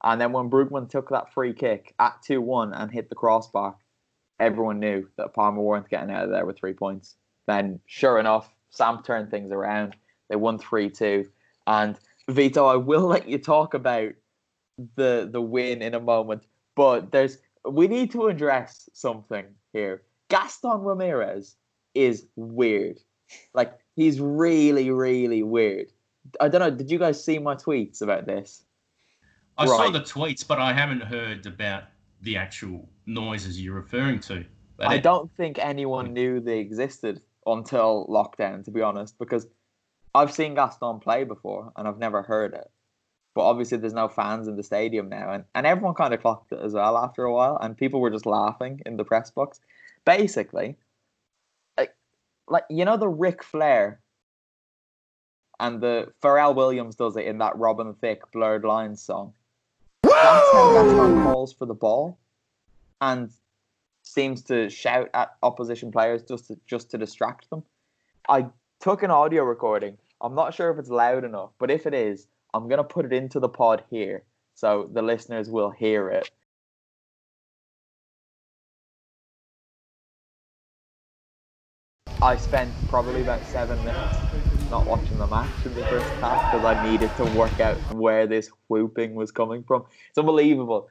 And 0.03 0.21
then 0.21 0.33
when 0.33 0.51
Brugman 0.51 0.89
took 0.89 1.11
that 1.11 1.33
free 1.33 1.53
kick 1.53 1.95
at 1.99 2.23
two 2.23 2.41
one 2.41 2.73
and 2.73 2.91
hit 2.91 3.09
the 3.09 3.15
crossbar, 3.15 3.77
everyone 4.39 4.81
knew 4.81 5.09
that 5.17 5.35
Parma 5.35 5.61
weren't 5.61 5.89
getting 5.89 6.11
out 6.11 6.25
of 6.25 6.31
there 6.31 6.47
with 6.47 6.59
three 6.59 6.73
points. 6.73 7.17
Then, 7.47 7.81
sure 7.87 8.19
enough, 8.19 8.51
Samp 8.71 9.05
turned 9.05 9.31
things 9.31 9.53
around. 9.53 9.97
They 10.29 10.37
won 10.37 10.59
three 10.59 10.91
two. 10.91 11.29
And 11.67 11.99
Vito, 12.29 12.67
I 12.67 12.77
will 12.77 13.07
let 13.07 13.29
you 13.29 13.39
talk 13.39 13.75
about 13.75 14.13
the 14.97 15.29
the 15.31 15.43
win 15.43 15.83
in 15.83 15.95
a 15.95 16.01
moment, 16.01 16.45
but 16.75 17.13
there's 17.13 17.39
we 17.69 17.89
need 17.89 18.11
to 18.13 18.29
address 18.29 18.89
something 18.95 19.45
here. 19.73 20.03
Gaston 20.29 20.81
Ramirez 20.81 21.57
is 21.95 22.27
weird. 22.37 22.99
Like 23.53 23.79
he's 23.97 24.21
really, 24.21 24.91
really 24.91 25.43
weird. 25.43 25.89
I 26.41 26.49
don't 26.49 26.61
know. 26.61 26.71
Did 26.71 26.91
you 26.91 26.99
guys 26.99 27.23
see 27.23 27.39
my 27.39 27.55
tweets 27.55 28.03
about 28.03 28.27
this? 28.27 28.65
I 29.61 29.67
right. 29.67 29.77
saw 29.77 29.91
the 29.91 30.01
tweets, 30.01 30.47
but 30.47 30.59
I 30.59 30.73
haven't 30.73 31.03
heard 31.03 31.45
about 31.45 31.85
the 32.23 32.39
actual 32.39 32.89
noises 33.05 33.61
you're 33.61 33.75
referring 33.75 34.19
to. 34.21 34.45
I 34.79 34.95
it... 34.97 35.03
don't 35.03 35.31
think 35.37 35.59
anyone 35.59 36.15
knew 36.15 36.41
they 36.41 36.61
existed 36.61 37.21
until 37.45 38.07
lockdown, 38.09 38.65
to 38.65 38.71
be 38.71 38.81
honest, 38.81 39.19
because 39.19 39.47
I've 40.15 40.33
seen 40.33 40.55
Gaston 40.55 41.01
play 41.01 41.25
before 41.25 41.73
and 41.77 41.87
I've 41.87 41.99
never 41.99 42.23
heard 42.23 42.55
it. 42.55 42.71
But 43.35 43.43
obviously, 43.43 43.77
there's 43.77 43.93
no 43.93 44.09
fans 44.09 44.49
in 44.49 44.57
the 44.57 44.63
stadium 44.63 45.11
now, 45.11 45.31
and, 45.31 45.45
and 45.55 45.67
everyone 45.67 45.95
kind 45.95 46.15
of 46.15 46.23
clocked 46.23 46.53
it 46.53 46.59
as 46.61 46.73
well 46.73 46.97
after 46.97 47.25
a 47.25 47.33
while, 47.33 47.59
and 47.61 47.77
people 47.77 48.01
were 48.01 48.11
just 48.11 48.27
laughing 48.27 48.81
in 48.87 48.97
the 48.97 49.05
press 49.05 49.31
box. 49.31 49.61
Basically, 50.05 50.77
like, 51.79 51.95
like 52.49 52.65
you 52.71 52.85
know 52.85 52.97
the 52.97 53.09
Ric 53.09 53.45
Flair 53.45 54.01
and 55.61 55.81
the 55.81 56.13
Pharrell 56.23 56.57
Williams 56.57 56.97
does 56.97 57.17
it 57.17 57.27
in 57.27 57.39
that 57.39 57.57
Robin 57.57 57.95
Thicke 57.95 58.33
Blurred 58.33 58.65
Lines 58.65 59.01
song. 59.01 59.35
Gaston 60.05 61.15
calls 61.15 61.53
for 61.53 61.67
the 61.67 61.75
ball, 61.75 62.19
and 63.01 63.31
seems 64.03 64.43
to 64.45 64.69
shout 64.71 65.11
at 65.15 65.37
opposition 65.43 65.93
players 65.93 66.23
just 66.23 66.49
to, 66.49 66.59
just 66.67 66.91
to 66.91 66.99
distract 66.99 67.51
them. 67.51 67.63
I 68.29 68.47
took 68.81 69.03
an 69.03 69.11
audio 69.11 69.45
recording. 69.45 69.99
I'm 70.21 70.35
not 70.35 70.55
sure 70.55 70.71
if 70.71 70.79
it's 70.79 70.91
loud 70.91 71.25
enough, 71.25 71.51
but 71.59 71.71
if 71.71 71.87
it 71.87 71.95
is, 71.95 72.27
I'm 72.55 72.69
going 72.69 72.79
to 72.79 72.85
put 72.85 73.07
it 73.07 73.13
into 73.13 73.41
the 73.41 73.49
pod 73.49 73.85
here 73.91 74.25
so 74.55 74.89
the 74.93 75.03
listeners 75.03 75.49
will 75.51 75.71
hear 75.71 76.11
it. 76.11 76.31
I 82.21 82.37
spent 82.37 82.87
probably 82.87 83.23
about 83.23 83.47
seven 83.47 83.83
minutes 83.83 84.27
not 84.71 84.87
watching 84.87 85.19
the 85.19 85.27
match 85.27 85.67
in 85.67 85.75
the 85.75 85.83
first 85.83 86.15
half 86.21 86.45
because 86.49 86.65
I 86.65 86.75
needed 86.75 87.17
to 87.17 87.27
work 87.27 87.61
out 87.61 87.83
where 87.89 88.27
this 88.27 88.51
whooping 88.69 89.15
was 89.15 89.31
coming 89.33 89.63
from. 89.65 89.85
It's 90.09 90.19
unbelievable. 90.19 90.89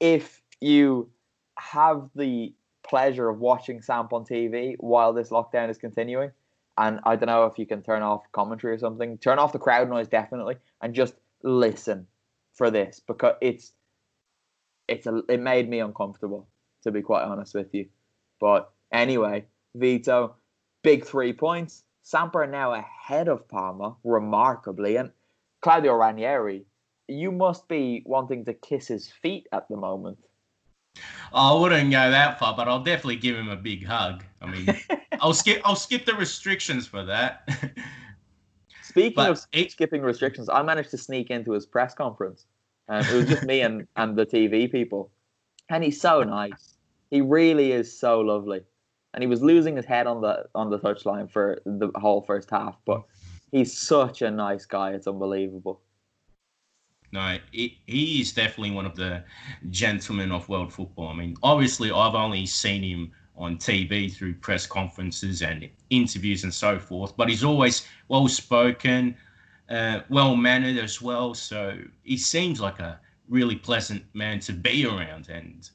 If 0.00 0.42
you 0.60 1.10
have 1.58 2.10
the 2.14 2.54
pleasure 2.82 3.28
of 3.28 3.38
watching 3.40 3.80
Samp 3.82 4.12
on 4.12 4.24
TV 4.24 4.76
while 4.78 5.12
this 5.12 5.30
lockdown 5.30 5.70
is 5.70 5.78
continuing, 5.78 6.30
and 6.78 7.00
I 7.04 7.16
don't 7.16 7.26
know 7.26 7.44
if 7.46 7.58
you 7.58 7.66
can 7.66 7.82
turn 7.82 8.02
off 8.02 8.30
commentary 8.32 8.74
or 8.74 8.78
something, 8.78 9.18
turn 9.18 9.38
off 9.38 9.52
the 9.52 9.58
crowd 9.58 9.88
noise 9.88 10.08
definitely, 10.08 10.56
and 10.80 10.94
just 10.94 11.14
listen 11.42 12.06
for 12.54 12.70
this 12.70 13.00
because 13.00 13.34
it's 13.40 13.72
it's 14.88 15.06
a 15.06 15.22
it 15.28 15.40
made 15.40 15.68
me 15.68 15.80
uncomfortable 15.80 16.48
to 16.82 16.90
be 16.90 17.02
quite 17.02 17.22
honest 17.24 17.54
with 17.54 17.72
you. 17.74 17.88
But 18.40 18.70
anyway, 18.92 19.46
Vito, 19.74 20.36
big 20.82 21.04
three 21.04 21.32
points. 21.32 21.84
Samp 22.02 22.34
are 22.34 22.46
now 22.46 22.74
ahead 22.74 23.28
of 23.28 23.48
Parma, 23.48 23.96
remarkably, 24.02 24.96
and 24.96 25.10
Claudio 25.60 25.94
Ranieri, 25.94 26.66
you 27.06 27.30
must 27.30 27.68
be 27.68 28.02
wanting 28.04 28.44
to 28.44 28.54
kiss 28.54 28.88
his 28.88 29.08
feet 29.08 29.46
at 29.52 29.68
the 29.68 29.76
moment. 29.76 30.18
Oh, 31.32 31.56
I 31.56 31.60
wouldn't 31.60 31.90
go 31.90 32.10
that 32.10 32.38
far, 32.38 32.56
but 32.56 32.68
I'll 32.68 32.82
definitely 32.82 33.16
give 33.16 33.36
him 33.36 33.48
a 33.48 33.56
big 33.56 33.86
hug. 33.86 34.24
I 34.40 34.46
mean, 34.46 34.66
I'll 35.20 35.32
skip 35.32 35.62
I'll 35.64 35.76
skip 35.76 36.04
the 36.04 36.14
restrictions 36.14 36.86
for 36.86 37.04
that. 37.04 37.48
Speaking 38.82 39.14
but 39.14 39.30
of 39.30 39.46
it, 39.52 39.70
skipping 39.70 40.02
restrictions, 40.02 40.48
I 40.48 40.62
managed 40.62 40.90
to 40.90 40.98
sneak 40.98 41.30
into 41.30 41.52
his 41.52 41.64
press 41.64 41.94
conference. 41.94 42.46
and 42.88 43.06
it 43.06 43.14
was 43.14 43.26
just 43.26 43.44
me 43.44 43.62
and, 43.62 43.86
and 43.96 44.16
the 44.16 44.26
TV 44.26 44.70
people. 44.70 45.10
And 45.70 45.82
he's 45.82 46.00
so 46.00 46.22
nice. 46.24 46.74
He 47.10 47.20
really 47.20 47.72
is 47.72 47.96
so 47.96 48.20
lovely. 48.20 48.62
And 49.14 49.22
he 49.22 49.28
was 49.28 49.42
losing 49.42 49.76
his 49.76 49.84
head 49.84 50.06
on 50.06 50.22
the 50.22 50.46
on 50.54 50.70
the 50.70 50.78
touchline 50.78 51.30
for 51.30 51.60
the 51.66 51.90
whole 51.96 52.22
first 52.22 52.50
half, 52.50 52.76
but 52.86 53.02
he's 53.50 53.76
such 53.76 54.22
a 54.22 54.30
nice 54.30 54.64
guy. 54.64 54.92
It's 54.92 55.06
unbelievable. 55.06 55.82
No, 57.12 57.36
he, 57.52 57.78
is 57.86 58.32
definitely 58.32 58.70
one 58.70 58.86
of 58.86 58.96
the 58.96 59.22
gentlemen 59.68 60.32
of 60.32 60.48
world 60.48 60.72
football. 60.72 61.08
I 61.08 61.14
mean, 61.14 61.36
obviously, 61.42 61.90
I've 61.90 62.14
only 62.14 62.46
seen 62.46 62.82
him 62.82 63.12
on 63.36 63.58
TV 63.58 64.10
through 64.12 64.34
press 64.34 64.66
conferences 64.66 65.42
and 65.42 65.68
interviews 65.90 66.44
and 66.44 66.52
so 66.52 66.78
forth. 66.78 67.14
But 67.16 67.28
he's 67.28 67.44
always 67.44 67.86
well 68.08 68.28
spoken, 68.28 69.14
uh, 69.68 70.00
well 70.08 70.36
mannered 70.36 70.78
as 70.78 71.02
well. 71.02 71.34
So 71.34 71.78
he 72.02 72.16
seems 72.16 72.60
like 72.60 72.78
a 72.80 72.98
really 73.28 73.56
pleasant 73.56 74.04
man 74.14 74.40
to 74.40 74.52
be 74.54 74.86
around. 74.86 75.28
And 75.28 75.68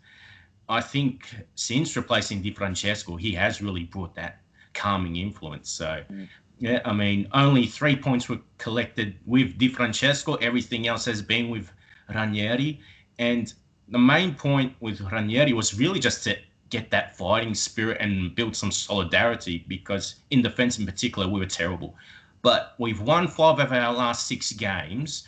I 0.69 0.81
think 0.81 1.35
since 1.55 1.95
replacing 1.95 2.41
Di 2.41 2.51
Francesco, 2.51 3.15
he 3.15 3.31
has 3.33 3.61
really 3.61 3.85
brought 3.85 4.15
that 4.15 4.41
calming 4.73 5.17
influence. 5.17 5.69
So. 5.69 6.03
Mm. 6.11 6.27
Yeah, 6.59 6.81
I 6.85 6.91
mean, 6.91 7.27
only 7.33 7.67
three 7.67 7.95
points 7.95 8.27
were 8.27 8.39
collected 8.57 9.19
with 9.27 9.59
Di 9.59 9.67
Francesco. 9.67 10.35
Everything 10.35 10.87
else 10.87 11.05
has 11.05 11.21
been 11.21 11.51
with 11.51 11.71
Ranieri. 12.09 12.79
And 13.19 13.53
the 13.89 13.99
main 13.99 14.33
point 14.33 14.75
with 14.79 14.99
Ranieri 15.01 15.53
was 15.53 15.77
really 15.77 15.99
just 15.99 16.23
to 16.23 16.35
get 16.69 16.89
that 16.91 17.17
fighting 17.17 17.53
spirit 17.53 17.97
and 18.01 18.35
build 18.35 18.55
some 18.55 18.71
solidarity 18.71 19.63
because 19.67 20.15
in 20.31 20.41
defense 20.41 20.79
in 20.79 20.85
particular 20.85 21.27
we 21.27 21.39
were 21.39 21.45
terrible 21.45 21.95
but 22.41 22.75
we've 22.77 23.01
won 23.01 23.27
five 23.27 23.59
of 23.59 23.71
our 23.71 23.93
last 23.93 24.27
six 24.27 24.51
games 24.51 25.23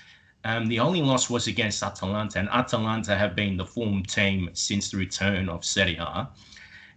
um, 0.49 0.67
the 0.67 0.79
only 0.79 1.01
loss 1.01 1.29
was 1.29 1.47
against 1.47 1.83
Atalanta, 1.83 2.39
and 2.39 2.49
Atalanta 2.49 3.15
have 3.15 3.35
been 3.35 3.55
the 3.57 3.65
form 3.65 4.03
team 4.03 4.49
since 4.53 4.89
the 4.89 4.97
return 4.97 5.47
of 5.49 5.63
Serie 5.63 5.97
A. 5.97 6.27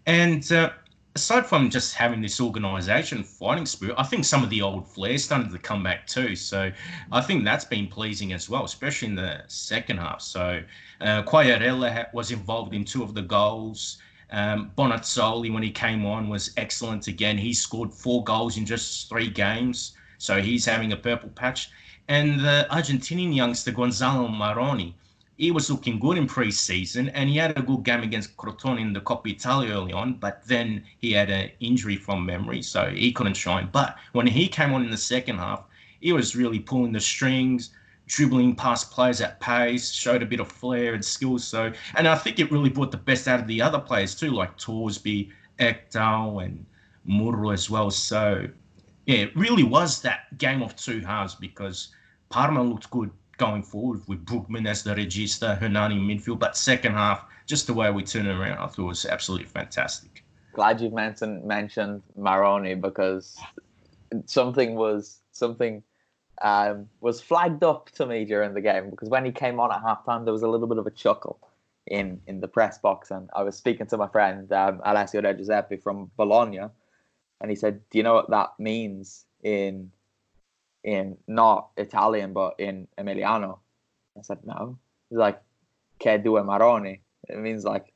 And 0.07 0.51
uh, 0.53 0.71
aside 1.15 1.45
from 1.47 1.69
just 1.69 1.95
having 1.95 2.23
this 2.23 2.41
organisation 2.41 3.23
fighting 3.23 3.67
spirit, 3.67 3.97
I 3.99 4.05
think 4.05 4.25
some 4.25 4.43
of 4.43 4.51
the 4.51 4.63
old 4.63 4.89
flair 4.89 5.19
started 5.19 5.51
to 5.53 5.59
come 5.59 5.83
back 5.83 6.07
too. 6.07 6.35
So 6.35 6.73
I 7.11 7.21
think 7.21 7.45
that's 7.45 7.65
been 7.65 7.89
pleasing 7.89 8.33
as 8.33 8.49
well, 8.49 8.65
especially 8.65 9.09
in 9.09 9.17
the 9.17 9.43
second 9.49 9.99
half. 9.99 10.23
So 10.23 10.63
uh, 11.01 11.23
Quagliarella 11.25 12.13
was 12.15 12.31
involved 12.31 12.75
in 12.75 12.85
two 12.85 13.03
of 13.03 13.15
the 13.15 13.23
goals. 13.23 13.99
Um, 14.31 14.73
Bonazzoli, 14.79 15.53
when 15.53 15.63
he 15.63 15.71
came 15.71 16.07
on, 16.07 16.31
was 16.31 16.53
excellent 16.57 17.07
again. 17.07 17.37
He 17.37 17.53
scored 17.53 17.93
four 17.93 18.25
goals 18.25 18.57
in 18.57 18.65
just 18.65 19.11
three 19.11 19.29
games, 19.29 19.95
so 20.17 20.41
he's 20.41 20.65
having 20.65 20.93
a 20.93 20.97
purple 20.97 21.29
patch. 21.31 21.69
And 22.13 22.41
the 22.41 22.67
Argentinian 22.71 23.35
youngster 23.35 23.73
Gonzalo 23.73 24.29
Maroni. 24.29 24.95
he 25.39 25.51
was 25.51 25.71
looking 25.71 25.99
good 25.99 26.19
in 26.19 26.27
pre-season, 26.27 27.09
and 27.09 27.31
he 27.31 27.39
had 27.39 27.57
a 27.57 27.63
good 27.63 27.85
game 27.85 28.03
against 28.03 28.37
Crotone 28.37 28.79
in 28.79 28.93
the 28.93 29.01
Coppa 29.01 29.31
Italia 29.31 29.73
early 29.73 29.95
on, 29.95 30.15
but 30.15 30.45
then 30.47 30.85
he 30.99 31.13
had 31.13 31.31
an 31.31 31.51
injury 31.61 31.97
from 31.97 32.27
memory, 32.27 32.61
so 32.61 32.91
he 32.91 33.13
couldn't 33.13 33.33
shine. 33.33 33.71
But 33.73 33.97
when 34.13 34.27
he 34.27 34.47
came 34.47 34.75
on 34.75 34.85
in 34.85 34.91
the 34.91 34.97
second 34.99 35.39
half, 35.39 35.65
he 36.01 36.13
was 36.13 36.37
really 36.37 36.59
pulling 36.59 36.93
the 36.93 37.01
strings, 37.01 37.71
dribbling 38.09 38.57
past 38.57 38.91
players 38.91 39.23
at 39.23 39.41
pace, 39.41 39.91
showed 39.91 40.23
a 40.23 40.27
bit 40.27 40.41
of 40.41 40.53
flair 40.53 40.93
and 40.93 41.03
skill. 41.03 41.39
So, 41.39 41.73
and 41.95 42.07
I 42.07 42.17
think 42.17 42.39
it 42.39 42.53
really 42.53 42.69
brought 42.69 42.91
the 42.91 42.99
best 42.99 43.27
out 43.27 43.41
of 43.41 43.47
the 43.47 43.63
other 43.63 43.79
players 43.79 44.15
too, 44.15 44.33
like 44.33 44.59
Thorsby, 44.59 45.31
Ekdal, 45.59 46.45
and 46.45 46.67
Murru 47.09 47.55
as 47.55 47.71
well. 47.71 47.91
So, 47.91 48.47
yeah, 49.07 49.17
it 49.17 49.35
really 49.35 49.65
was 49.65 50.03
that 50.03 50.37
game 50.37 50.63
of 50.63 50.77
two 50.77 51.01
halves 51.01 51.35
because 51.35 51.89
Parma 52.33 52.63
looked 52.63 52.91
good 52.91 53.11
going 53.37 53.63
forward 53.63 54.01
with 54.09 54.25
Brugman 54.25 54.67
as 54.67 54.83
the 54.83 54.95
regista, 54.95 55.59
Hernani 55.59 55.99
midfield, 55.99 56.39
but 56.39 56.57
second 56.57 56.95
half, 56.95 57.27
just 57.47 57.67
the 57.67 57.75
way 57.75 57.91
we 57.91 58.03
turned 58.03 58.27
it 58.27 58.35
around, 58.35 58.59
I 58.59 58.67
thought 58.69 58.87
was 58.87 59.05
absolutely 59.05 59.49
fantastic. 59.49 60.25
Glad 60.55 60.81
you've 60.81 60.95
mentioned 60.95 61.45
mentioned 61.45 62.03
Maroni 62.17 62.75
because 62.75 63.39
something 64.25 64.75
was 64.75 65.21
something 65.33 65.83
um, 66.41 66.89
was 67.01 67.21
flagged 67.21 67.65
up 67.65 67.91
to 67.93 68.07
me 68.07 68.25
during 68.25 68.55
the 68.55 68.61
game 68.61 68.89
because 68.91 69.11
when 69.11 69.25
he 69.25 69.33
came 69.33 69.61
on 69.61 69.71
at 69.71 69.83
halftime, 69.83 70.25
there 70.25 70.33
was 70.33 70.43
a 70.43 70.49
little 70.49 70.67
bit 70.67 70.79
of 70.79 70.87
a 70.87 70.91
chuckle 70.91 71.39
in 71.87 72.21
in 72.27 72.41
the 72.41 72.49
press 72.49 72.79
box, 72.79 73.11
and 73.11 73.29
I 73.35 73.43
was 73.43 73.57
speaking 73.57 73.87
to 73.89 73.99
my 73.99 74.09
friend 74.09 74.51
um, 74.53 74.81
Alessio 74.85 75.21
De 75.21 75.35
Giuseppe 75.35 75.77
from 75.77 76.11
Bologna, 76.17 76.69
and 77.41 77.51
he 77.51 77.57
said, 77.57 77.81
"Do 77.91 77.99
you 77.99 78.05
know 78.05 78.15
what 78.15 78.31
that 78.31 78.53
means 78.59 79.27
in 79.43 79.91
in 80.85 81.17
not 81.27 81.71
Italian 81.77 82.33
but 82.33 82.55
in 82.59 82.89
Emiliano?" 82.99 83.59
I 84.19 84.23
said, 84.23 84.45
"No." 84.45 84.79
He's 85.11 85.19
like, 85.19 85.41
"Che 86.01 86.19
due 86.19 86.43
maroni." 86.43 87.01
It 87.29 87.39
means 87.39 87.65
like, 87.65 87.93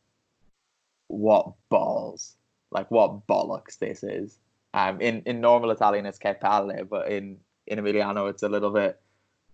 "What 1.08 1.52
balls." 1.68 2.36
Like 2.70 2.90
what 2.90 3.26
bollocks 3.26 3.78
this 3.78 4.02
is. 4.02 4.38
Um, 4.74 5.00
in 5.00 5.22
in 5.24 5.40
normal 5.40 5.70
Italian 5.70 6.04
it's 6.06 6.18
che 6.18 6.34
palle, 6.34 6.84
but 6.84 7.08
in 7.10 7.38
in 7.66 7.78
Emiliano, 7.78 8.28
it's 8.28 8.42
a 8.42 8.48
little 8.48 8.70
bit 8.70 9.00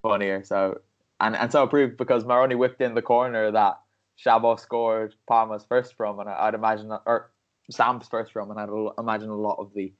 funnier. 0.02 0.42
So 0.44 0.80
and 1.20 1.36
and 1.36 1.52
so 1.52 1.62
it 1.62 1.70
proved 1.70 1.96
because 1.96 2.24
Maroni 2.24 2.54
whipped 2.54 2.80
in 2.80 2.94
the 2.94 3.02
corner 3.02 3.50
that 3.50 3.80
Szabó 4.18 4.58
scored 4.58 5.14
Parma's 5.26 5.64
first 5.64 5.94
from, 5.94 6.18
and 6.18 6.28
I'd 6.28 6.54
imagine 6.54 6.88
that, 6.88 7.02
or 7.06 7.30
Samp's 7.70 8.08
first 8.08 8.32
from, 8.32 8.50
and 8.50 8.58
I'd 8.58 8.92
imagine 8.98 9.30
a 9.30 9.36
lot 9.36 9.58
of 9.58 9.72
the 9.74 9.92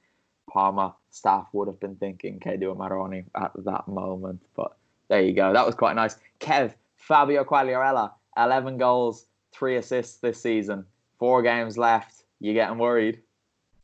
Parma 0.49 0.95
staff 1.09 1.47
would 1.53 1.67
have 1.67 1.79
been 1.79 1.95
thinking 1.95 2.39
Kedu 2.39 2.75
Maroni 2.75 3.25
at 3.35 3.51
that 3.65 3.87
moment. 3.87 4.41
But 4.55 4.75
there 5.07 5.21
you 5.21 5.33
go. 5.33 5.53
That 5.53 5.65
was 5.65 5.75
quite 5.75 5.95
nice. 5.95 6.17
Kev, 6.39 6.73
Fabio 6.95 7.43
Quagliarella, 7.43 8.11
11 8.37 8.77
goals, 8.77 9.25
three 9.51 9.77
assists 9.77 10.17
this 10.17 10.41
season. 10.41 10.85
Four 11.19 11.41
games 11.41 11.77
left. 11.77 12.23
You 12.39 12.53
getting 12.53 12.77
worried? 12.77 13.21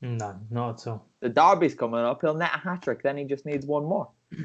No, 0.01 0.39
not 0.49 0.81
at 0.81 0.87
all. 0.87 1.05
The 1.19 1.29
derby's 1.29 1.75
coming 1.75 1.99
up. 1.99 2.21
He'll 2.21 2.33
net 2.33 2.51
a 2.53 2.57
hat 2.57 2.81
trick. 2.81 3.03
Then 3.03 3.17
he 3.17 3.25
just 3.25 3.45
needs 3.45 3.65
one 3.65 3.85
more. 3.85 4.09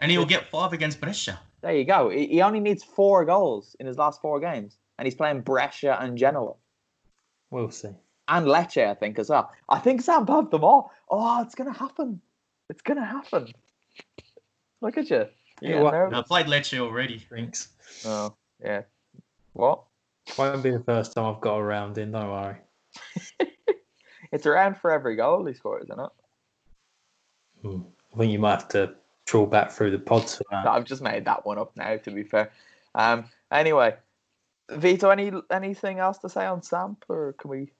And 0.00 0.12
he'll 0.12 0.26
get 0.26 0.48
five 0.48 0.72
against 0.72 1.00
Brescia. 1.00 1.40
There 1.60 1.74
you 1.74 1.84
go. 1.84 2.08
He 2.08 2.28
he 2.28 2.42
only 2.42 2.60
needs 2.60 2.84
four 2.84 3.24
goals 3.24 3.74
in 3.80 3.86
his 3.86 3.98
last 3.98 4.20
four 4.20 4.38
games. 4.38 4.76
And 4.96 5.06
he's 5.06 5.16
playing 5.16 5.40
Brescia 5.40 5.98
and 6.00 6.16
Genoa. 6.16 6.54
We'll 7.50 7.70
see. 7.70 7.90
And 8.28 8.46
Lecce, 8.46 8.86
I 8.86 8.94
think, 8.94 9.18
as 9.18 9.30
well. 9.30 9.50
I 9.68 9.78
think 9.78 10.02
Samp 10.02 10.28
have 10.28 10.50
them 10.50 10.62
all. 10.64 10.92
Oh, 11.10 11.40
it's 11.42 11.54
going 11.54 11.72
to 11.72 11.78
happen. 11.78 12.20
It's 12.68 12.82
going 12.82 12.98
to 12.98 13.04
happen. 13.04 13.52
Look 14.80 14.98
at 14.98 15.08
you. 15.10 15.26
Yeah, 15.60 15.76
Yeah, 15.76 15.80
what- 15.80 16.14
I 16.14 16.22
played 16.22 16.46
Lecce 16.46 16.78
already. 16.78 17.18
Drinks. 17.18 17.68
Oh, 18.04 18.34
yeah. 18.62 18.82
What? 19.54 19.82
Won't 20.36 20.62
be 20.62 20.70
the 20.70 20.80
first 20.80 21.14
time 21.14 21.24
I've 21.24 21.40
got 21.40 21.56
a 21.56 21.62
round 21.62 21.96
in. 21.98 22.12
Don't 22.12 22.30
worry. 22.30 22.56
It's 24.30 24.44
around 24.46 24.76
for 24.76 24.90
every 24.90 25.16
goal 25.16 25.46
he 25.46 25.54
scores, 25.54 25.84
isn't 25.84 26.00
it? 26.00 26.10
Hmm. 27.62 27.80
I 28.14 28.18
think 28.18 28.32
you 28.32 28.38
might 28.38 28.60
have 28.60 28.68
to 28.68 28.94
trawl 29.24 29.46
back 29.46 29.70
through 29.70 29.90
the 29.92 29.98
pods 29.98 30.36
for 30.36 30.44
that. 30.50 30.66
I've 30.66 30.84
just 30.84 31.00
made 31.02 31.24
that 31.24 31.46
one 31.46 31.58
up 31.58 31.74
now, 31.76 31.96
to 31.96 32.10
be 32.10 32.24
fair. 32.24 32.50
Um. 32.94 33.24
Anyway, 33.50 33.94
Vito, 34.70 35.08
any 35.08 35.32
anything 35.50 35.98
else 35.98 36.18
to 36.18 36.28
say 36.28 36.44
on 36.44 36.62
Samp, 36.62 37.04
or 37.08 37.34
can 37.38 37.50
we? 37.50 37.70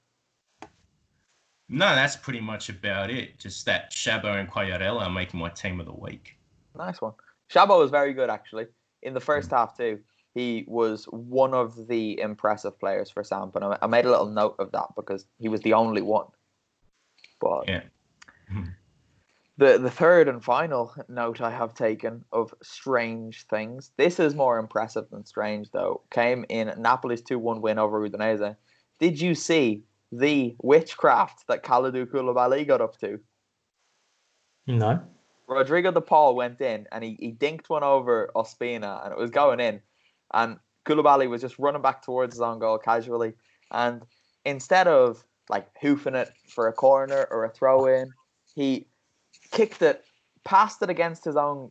No, 1.68 1.94
that's 1.94 2.16
pretty 2.16 2.40
much 2.40 2.68
about 2.68 3.10
it. 3.10 3.38
Just 3.38 3.66
that 3.66 3.92
Shabo 3.92 4.38
and 4.38 4.50
Quagliarella 4.50 5.02
are 5.02 5.10
making 5.10 5.38
my 5.38 5.50
team 5.50 5.80
of 5.80 5.86
the 5.86 5.92
week. 5.92 6.38
Nice 6.76 7.00
one. 7.00 7.12
Shabo 7.52 7.78
was 7.78 7.90
very 7.90 8.14
good 8.14 8.30
actually 8.30 8.66
in 9.02 9.14
the 9.14 9.20
first 9.20 9.50
half 9.50 9.76
too. 9.76 9.98
He 10.34 10.64
was 10.68 11.04
one 11.06 11.52
of 11.52 11.88
the 11.88 12.20
impressive 12.20 12.78
players 12.78 13.10
for 13.10 13.24
Samp, 13.24 13.56
I 13.60 13.86
made 13.86 14.04
a 14.04 14.10
little 14.10 14.30
note 14.30 14.56
of 14.58 14.72
that 14.72 14.88
because 14.94 15.26
he 15.38 15.48
was 15.48 15.60
the 15.62 15.72
only 15.72 16.02
one. 16.02 16.26
But 17.40 17.68
Yeah. 17.68 17.82
the 19.58 19.78
the 19.78 19.90
third 19.90 20.28
and 20.28 20.42
final 20.42 20.94
note 21.08 21.40
I 21.40 21.50
have 21.50 21.74
taken 21.74 22.24
of 22.32 22.54
strange 22.62 23.46
things. 23.46 23.90
This 23.96 24.20
is 24.20 24.34
more 24.34 24.58
impressive 24.58 25.10
than 25.10 25.26
strange 25.26 25.70
though. 25.70 26.02
Came 26.10 26.44
in 26.48 26.68
Napoli's 26.78 27.22
two 27.22 27.38
one 27.38 27.60
win 27.60 27.78
over 27.78 28.08
Udinese. 28.08 28.56
Did 29.00 29.20
you 29.20 29.34
see 29.34 29.84
the 30.12 30.56
witchcraft 30.62 31.44
that 31.48 31.62
Kalidou 31.62 32.06
Koulibaly 32.06 32.66
got 32.66 32.80
up 32.80 32.98
to? 33.00 33.20
No. 34.66 35.00
Rodrigo 35.46 35.90
de 35.90 36.00
Paul 36.00 36.36
went 36.36 36.60
in 36.60 36.86
and 36.92 37.02
he, 37.02 37.16
he 37.18 37.32
dinked 37.32 37.68
one 37.68 37.82
over 37.82 38.30
Ospina 38.36 39.04
and 39.04 39.12
it 39.12 39.18
was 39.18 39.30
going 39.30 39.60
in. 39.60 39.80
And 40.32 40.58
Koulibaly 40.84 41.28
was 41.28 41.40
just 41.40 41.58
running 41.58 41.82
back 41.82 42.02
towards 42.02 42.34
his 42.34 42.40
own 42.42 42.58
goal 42.58 42.78
casually. 42.78 43.32
And 43.70 44.02
instead 44.44 44.86
of 44.86 45.24
like 45.48 45.68
hoofing 45.80 46.14
it 46.14 46.30
for 46.48 46.68
a 46.68 46.72
corner 46.72 47.26
or 47.30 47.44
a 47.44 47.50
throw 47.50 47.86
in, 47.86 48.12
he 48.54 48.86
kicked 49.50 49.80
it, 49.80 50.04
passed 50.44 50.82
it 50.82 50.90
against 50.90 51.24
his 51.24 51.36
own 51.36 51.70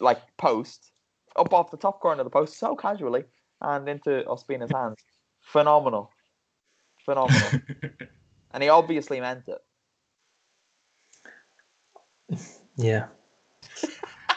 like 0.00 0.20
post, 0.36 0.92
up 1.36 1.52
off 1.54 1.70
the 1.70 1.76
top 1.76 2.00
corner 2.00 2.20
of 2.20 2.26
the 2.26 2.30
post 2.30 2.58
so 2.58 2.76
casually 2.76 3.24
and 3.62 3.88
into 3.88 4.22
Ospina's 4.26 4.70
hands. 4.70 4.98
Phenomenal. 5.40 6.10
Phenomenal. 7.08 7.60
and 8.52 8.62
he 8.62 8.68
obviously 8.68 9.18
meant 9.18 9.48
it. 9.48 9.62
Yeah. 12.76 13.06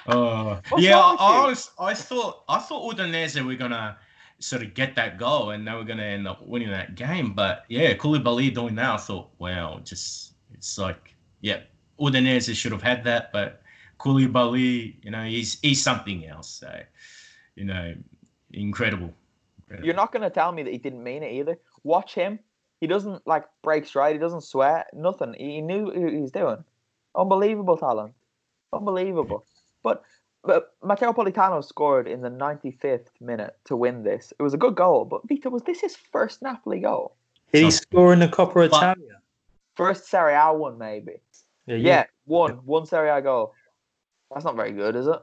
Uh, 0.08 0.60
yeah, 0.78 0.96
wrong 0.96 1.16
I, 1.20 1.42
you? 1.42 1.48
was, 1.50 1.70
I 1.80 1.94
thought 1.94 2.44
I 2.50 2.58
thought 2.58 2.92
Udinese 2.92 3.40
were 3.46 3.54
gonna 3.54 3.96
sort 4.40 4.64
of 4.64 4.74
get 4.74 4.96
that 4.96 5.20
goal 5.20 5.52
and 5.52 5.66
they 5.66 5.72
were 5.74 5.84
gonna 5.84 6.02
end 6.02 6.28
up 6.28 6.42
winning 6.46 6.72
that 6.72 6.96
game. 6.96 7.34
But 7.34 7.66
yeah, 7.70 7.94
Koulibaly 7.94 8.52
doing 8.52 8.74
that, 8.76 8.96
I 8.96 8.98
thought, 8.98 9.30
wow, 9.38 9.80
just 9.84 10.34
it's 10.56 10.80
like, 10.80 11.14
yeah, 11.42 11.60
Udinese 12.00 12.56
should 12.56 12.72
have 12.72 12.82
had 12.82 13.04
that, 13.04 13.32
but 13.32 13.62
Koulibaly, 14.00 14.96
you 15.04 15.12
know, 15.12 15.24
he's 15.24 15.60
he's 15.62 15.84
something 15.84 16.26
else. 16.26 16.50
So, 16.50 16.82
you 17.56 17.66
know, 17.66 17.94
incredible. 18.52 19.14
incredible. 19.60 19.86
You're 19.86 19.96
not 19.96 20.12
going 20.12 20.24
to 20.24 20.32
tell 20.32 20.52
me 20.52 20.64
that 20.64 20.72
he 20.72 20.80
didn't 20.80 21.04
mean 21.04 21.22
it 21.22 21.32
either. 21.32 21.60
Watch 21.84 22.16
him. 22.16 22.40
He 22.82 22.88
doesn't 22.88 23.26
like 23.28 23.46
break 23.62 23.86
stride. 23.86 24.14
He 24.14 24.20
doesn't 24.20 24.42
sweat. 24.42 24.88
Nothing. 24.94 25.36
He 25.38 25.62
knew 25.62 25.86
what 25.86 25.96
he's 26.14 26.32
doing. 26.32 26.64
Unbelievable 27.16 27.78
talent. 27.78 28.14
Unbelievable. 28.74 29.46
But 29.84 30.04
but 30.44 30.74
Matteo 30.84 31.14
Politano 31.14 31.64
scored 31.64 32.08
in 32.08 32.22
the 32.22 32.30
95th 32.30 33.10
minute 33.20 33.56
to 33.66 33.76
win 33.76 34.02
this. 34.02 34.34
It 34.40 34.42
was 34.42 34.56
a 34.56 34.58
good 34.58 34.74
goal, 34.76 35.06
but 35.06 35.22
Vito, 35.28 35.52
was 35.52 35.62
this 35.62 35.80
his 35.82 35.96
first 35.96 36.42
Napoli 36.42 36.80
goal? 36.80 37.16
Did 37.54 37.66
he 37.66 37.72
So- 37.72 37.82
score 37.84 38.12
in 38.14 38.20
the 38.20 38.28
Coppa 38.28 38.66
Italia? 38.66 39.22
First 39.76 40.08
Serie 40.08 40.34
A 40.34 40.52
one, 40.52 40.80
maybe. 40.80 41.22
Yeah. 41.68 41.76
Yeah, 41.76 42.04
one. 42.26 42.54
One 42.66 42.88
Serie 42.88 43.10
A 43.10 43.22
goal. 43.22 43.54
That's 44.34 44.44
not 44.46 44.56
very 44.56 44.72
good, 44.72 44.96
is 44.96 45.06
it? 45.06 45.20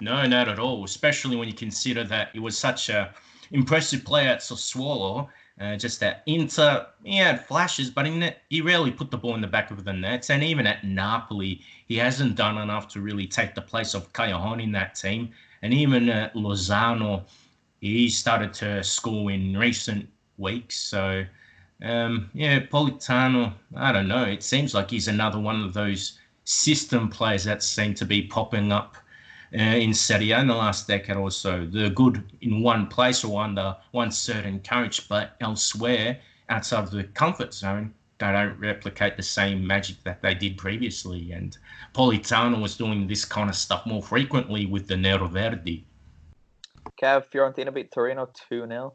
No, 0.00 0.26
not 0.26 0.48
at 0.48 0.58
all. 0.58 0.82
Especially 0.84 1.36
when 1.36 1.46
you 1.46 1.54
consider 1.54 2.02
that 2.04 2.30
he 2.32 2.40
was 2.40 2.58
such 2.58 2.88
a 2.88 3.14
impressive 3.52 4.04
player 4.04 4.28
at 4.30 4.40
Sassuolo. 4.40 5.28
Uh, 5.58 5.74
just 5.74 6.00
that 6.00 6.22
Inter, 6.26 6.86
he 7.02 7.16
had 7.16 7.46
flashes, 7.46 7.88
but 7.90 8.06
net, 8.06 8.42
he 8.50 8.60
rarely 8.60 8.90
put 8.90 9.10
the 9.10 9.16
ball 9.16 9.34
in 9.34 9.40
the 9.40 9.46
back 9.46 9.70
of 9.70 9.84
the 9.84 9.92
nets. 9.92 10.28
And 10.28 10.42
even 10.42 10.66
at 10.66 10.84
Napoli, 10.84 11.62
he 11.86 11.96
hasn't 11.96 12.36
done 12.36 12.58
enough 12.58 12.88
to 12.88 13.00
really 13.00 13.26
take 13.26 13.54
the 13.54 13.62
place 13.62 13.94
of 13.94 14.12
Callejon 14.12 14.62
in 14.62 14.72
that 14.72 14.94
team. 14.94 15.30
And 15.62 15.72
even 15.72 16.10
at 16.10 16.34
Lozano, 16.34 17.24
he 17.80 18.10
started 18.10 18.52
to 18.54 18.84
score 18.84 19.30
in 19.30 19.56
recent 19.56 20.06
weeks. 20.36 20.76
So, 20.76 21.24
um, 21.82 22.30
yeah, 22.34 22.60
Politano, 22.60 23.54
I 23.74 23.92
don't 23.92 24.08
know. 24.08 24.24
It 24.24 24.42
seems 24.42 24.74
like 24.74 24.90
he's 24.90 25.08
another 25.08 25.40
one 25.40 25.62
of 25.62 25.72
those 25.72 26.18
system 26.44 27.08
players 27.08 27.44
that 27.44 27.62
seem 27.62 27.94
to 27.94 28.04
be 28.04 28.26
popping 28.26 28.72
up 28.72 28.96
uh, 29.54 29.58
in 29.58 29.94
Serie 29.94 30.32
A 30.32 30.40
in 30.40 30.48
the 30.48 30.54
last 30.54 30.88
decade 30.88 31.16
or 31.16 31.30
so. 31.30 31.66
They're 31.66 31.90
good 31.90 32.22
in 32.40 32.62
one 32.62 32.86
place 32.86 33.24
or 33.24 33.42
under 33.42 33.76
one 33.92 34.10
certain 34.10 34.60
coach, 34.60 35.08
but 35.08 35.36
elsewhere, 35.40 36.18
outside 36.48 36.84
of 36.84 36.90
the 36.90 37.04
comfort 37.04 37.54
zone, 37.54 37.94
they 38.18 38.32
don't 38.32 38.58
replicate 38.58 39.16
the 39.16 39.22
same 39.22 39.66
magic 39.66 39.96
that 40.04 40.22
they 40.22 40.34
did 40.34 40.56
previously. 40.56 41.32
And 41.32 41.56
Politano 41.94 42.60
was 42.60 42.76
doing 42.76 43.06
this 43.06 43.24
kind 43.24 43.50
of 43.50 43.56
stuff 43.56 43.84
more 43.86 44.02
frequently 44.02 44.66
with 44.66 44.88
the 44.88 44.96
Nero 44.96 45.28
Verdi. 45.28 45.84
Kev, 47.00 47.24
Fiorentina 47.30 47.72
beat 47.72 47.92
Torino 47.92 48.30
2 48.48 48.66
0. 48.66 48.94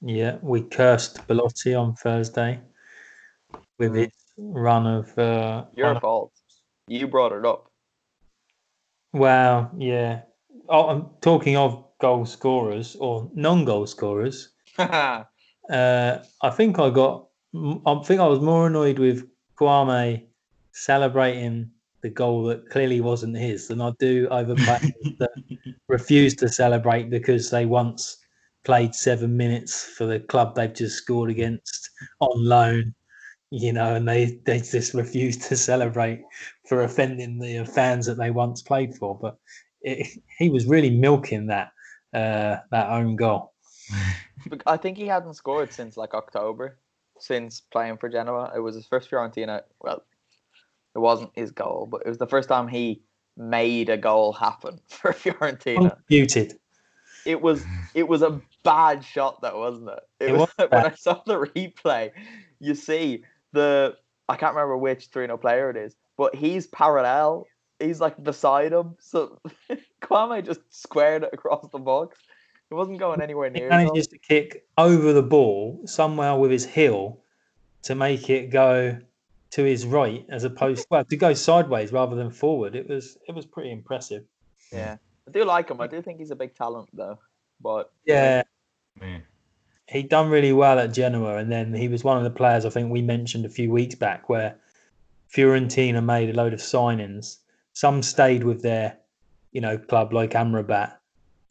Yeah, 0.00 0.36
we 0.42 0.62
cursed 0.62 1.26
Belotti 1.26 1.74
on 1.74 1.94
Thursday 1.94 2.60
with 3.78 3.94
his 3.94 4.12
run 4.36 4.86
of. 4.86 5.18
Uh, 5.18 5.64
Your 5.76 5.92
run 5.92 6.00
fault. 6.00 6.32
You 6.88 7.06
brought 7.06 7.32
it 7.32 7.46
up. 7.46 7.70
Wow, 9.14 9.70
yeah. 9.78 10.22
Oh, 10.68 10.88
I'm 10.88 11.06
talking 11.20 11.56
of 11.56 11.84
goal 12.00 12.26
scorers 12.26 12.96
or 12.96 13.30
non-goal 13.34 13.86
scorers. 13.86 14.50
Uh, 15.70 16.22
I 16.42 16.50
think 16.50 16.78
I 16.78 16.90
got. 16.90 17.26
I 17.54 18.02
think 18.04 18.20
I 18.20 18.26
was 18.26 18.40
more 18.40 18.66
annoyed 18.66 18.98
with 18.98 19.26
Kouamé 19.58 20.26
celebrating 20.72 21.70
the 22.02 22.10
goal 22.10 22.44
that 22.44 22.68
clearly 22.68 23.00
wasn't 23.00 23.38
his 23.38 23.68
than 23.68 23.80
I 23.80 23.92
do 23.98 24.28
over 24.30 24.54
players 24.56 24.82
that 25.20 25.30
refuse 25.88 26.34
to 26.36 26.50
celebrate 26.50 27.08
because 27.08 27.50
they 27.50 27.64
once 27.64 28.18
played 28.64 28.94
seven 28.94 29.38
minutes 29.38 29.84
for 29.84 30.04
the 30.04 30.20
club 30.20 30.54
they've 30.54 30.74
just 30.74 30.98
scored 30.98 31.30
against 31.30 31.88
on 32.20 32.44
loan. 32.44 32.94
You 33.50 33.72
know, 33.72 33.94
and 33.94 34.08
they, 34.08 34.40
they 34.44 34.58
just 34.58 34.94
refuse 34.94 35.36
to 35.48 35.56
celebrate 35.56 36.22
for 36.66 36.82
offending 36.82 37.38
the 37.38 37.64
fans 37.64 38.06
that 38.06 38.16
they 38.16 38.30
once 38.30 38.62
played 38.62 38.94
for. 38.96 39.16
But 39.16 39.38
it, 39.82 40.08
he 40.38 40.48
was 40.48 40.66
really 40.66 40.90
milking 40.90 41.46
that 41.46 41.72
uh, 42.12 42.56
that 42.70 42.90
own 42.90 43.16
goal. 43.16 43.52
I 44.66 44.76
think 44.76 44.96
he 44.96 45.06
hadn't 45.06 45.34
scored 45.34 45.72
since 45.72 45.96
like 45.96 46.14
October, 46.14 46.78
since 47.18 47.60
playing 47.60 47.98
for 47.98 48.08
Genoa. 48.08 48.52
It 48.54 48.60
was 48.60 48.74
his 48.74 48.86
first 48.86 49.10
Fiorentina. 49.10 49.62
Well, 49.80 50.02
it 50.94 50.98
wasn't 50.98 51.30
his 51.34 51.50
goal, 51.50 51.86
but 51.90 52.02
it 52.04 52.08
was 52.08 52.18
the 52.18 52.26
first 52.26 52.48
time 52.48 52.68
he 52.68 53.02
made 53.36 53.88
a 53.88 53.96
goal 53.96 54.32
happen 54.32 54.80
for 54.88 55.12
Fiorentina. 55.12 55.96
Muted. 56.08 56.58
It 57.26 57.40
was 57.40 57.64
it 57.94 58.06
was 58.06 58.22
a 58.22 58.40
bad 58.64 59.04
shot, 59.04 59.40
though, 59.40 59.60
wasn't 59.60 59.90
it? 59.90 60.00
It, 60.20 60.28
It 60.28 60.32
was, 60.32 60.50
was 60.58 60.68
when 60.70 60.86
I 60.86 60.94
saw 60.94 61.22
the 61.26 61.46
replay. 61.46 62.10
You 62.60 62.74
see 62.74 63.24
the 63.54 63.96
I 64.28 64.36
can't 64.36 64.54
remember 64.54 64.76
which 64.76 65.10
Torino 65.10 65.36
player 65.36 65.70
it 65.70 65.76
is, 65.76 65.96
but 66.16 66.34
he's 66.34 66.66
parallel. 66.66 67.46
He's 67.78 68.00
like 68.00 68.22
beside 68.22 68.72
him, 68.72 68.96
so 69.00 69.40
Kouamé 70.02 70.44
just 70.44 70.60
squared 70.70 71.24
it 71.24 71.30
across 71.32 71.66
the 71.72 71.78
box. 71.78 72.18
It 72.70 72.74
wasn't 72.74 72.98
going 72.98 73.20
anywhere 73.20 73.50
near. 73.50 73.64
his 73.64 73.70
goal. 73.70 73.78
manages 73.78 74.06
to 74.08 74.18
kick 74.18 74.64
over 74.78 75.12
the 75.12 75.22
ball 75.22 75.80
somewhere 75.84 76.36
with 76.36 76.50
his 76.50 76.64
heel 76.64 77.20
to 77.82 77.94
make 77.94 78.30
it 78.30 78.50
go 78.50 78.98
to 79.50 79.62
his 79.62 79.86
right 79.86 80.24
as 80.30 80.44
opposed 80.44 80.86
well 80.90 81.04
to 81.04 81.16
go 81.16 81.34
sideways 81.34 81.92
rather 81.92 82.16
than 82.16 82.30
forward. 82.30 82.74
It 82.74 82.88
was 82.88 83.18
it 83.28 83.34
was 83.34 83.46
pretty 83.46 83.70
impressive. 83.70 84.24
Yeah, 84.72 84.96
I 85.28 85.30
do 85.30 85.44
like 85.44 85.70
him. 85.70 85.80
I 85.80 85.86
do 85.86 86.00
think 86.02 86.18
he's 86.18 86.30
a 86.30 86.36
big 86.36 86.54
talent 86.54 86.88
though. 86.92 87.18
But 87.60 87.92
Yeah, 88.04 88.42
Yeah. 89.00 89.18
He 89.88 90.02
done 90.02 90.30
really 90.30 90.52
well 90.52 90.78
at 90.78 90.94
Genoa, 90.94 91.36
and 91.36 91.52
then 91.52 91.74
he 91.74 91.88
was 91.88 92.04
one 92.04 92.16
of 92.16 92.24
the 92.24 92.30
players 92.30 92.64
I 92.64 92.70
think 92.70 92.90
we 92.90 93.02
mentioned 93.02 93.44
a 93.44 93.50
few 93.50 93.70
weeks 93.70 93.94
back 93.94 94.28
where 94.28 94.56
Fiorentina 95.34 96.02
made 96.02 96.30
a 96.30 96.32
load 96.32 96.54
of 96.54 96.60
signings. 96.60 97.38
Some 97.72 98.02
stayed 98.02 98.44
with 98.44 98.62
their, 98.62 98.98
you 99.52 99.60
know, 99.60 99.76
club 99.76 100.12
like 100.12 100.30
Amrabat, 100.30 100.94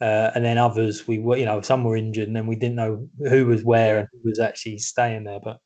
uh, 0.00 0.30
and 0.34 0.44
then 0.44 0.58
others 0.58 1.06
we 1.06 1.18
were, 1.18 1.36
you 1.36 1.44
know, 1.44 1.60
some 1.60 1.84
were 1.84 1.96
injured, 1.96 2.26
and 2.26 2.36
then 2.36 2.46
we 2.46 2.56
didn't 2.56 2.76
know 2.76 3.08
who 3.28 3.46
was 3.46 3.62
where 3.62 3.98
and 3.98 4.08
who 4.12 4.28
was 4.28 4.40
actually 4.40 4.78
staying 4.78 5.24
there. 5.24 5.40
But 5.40 5.60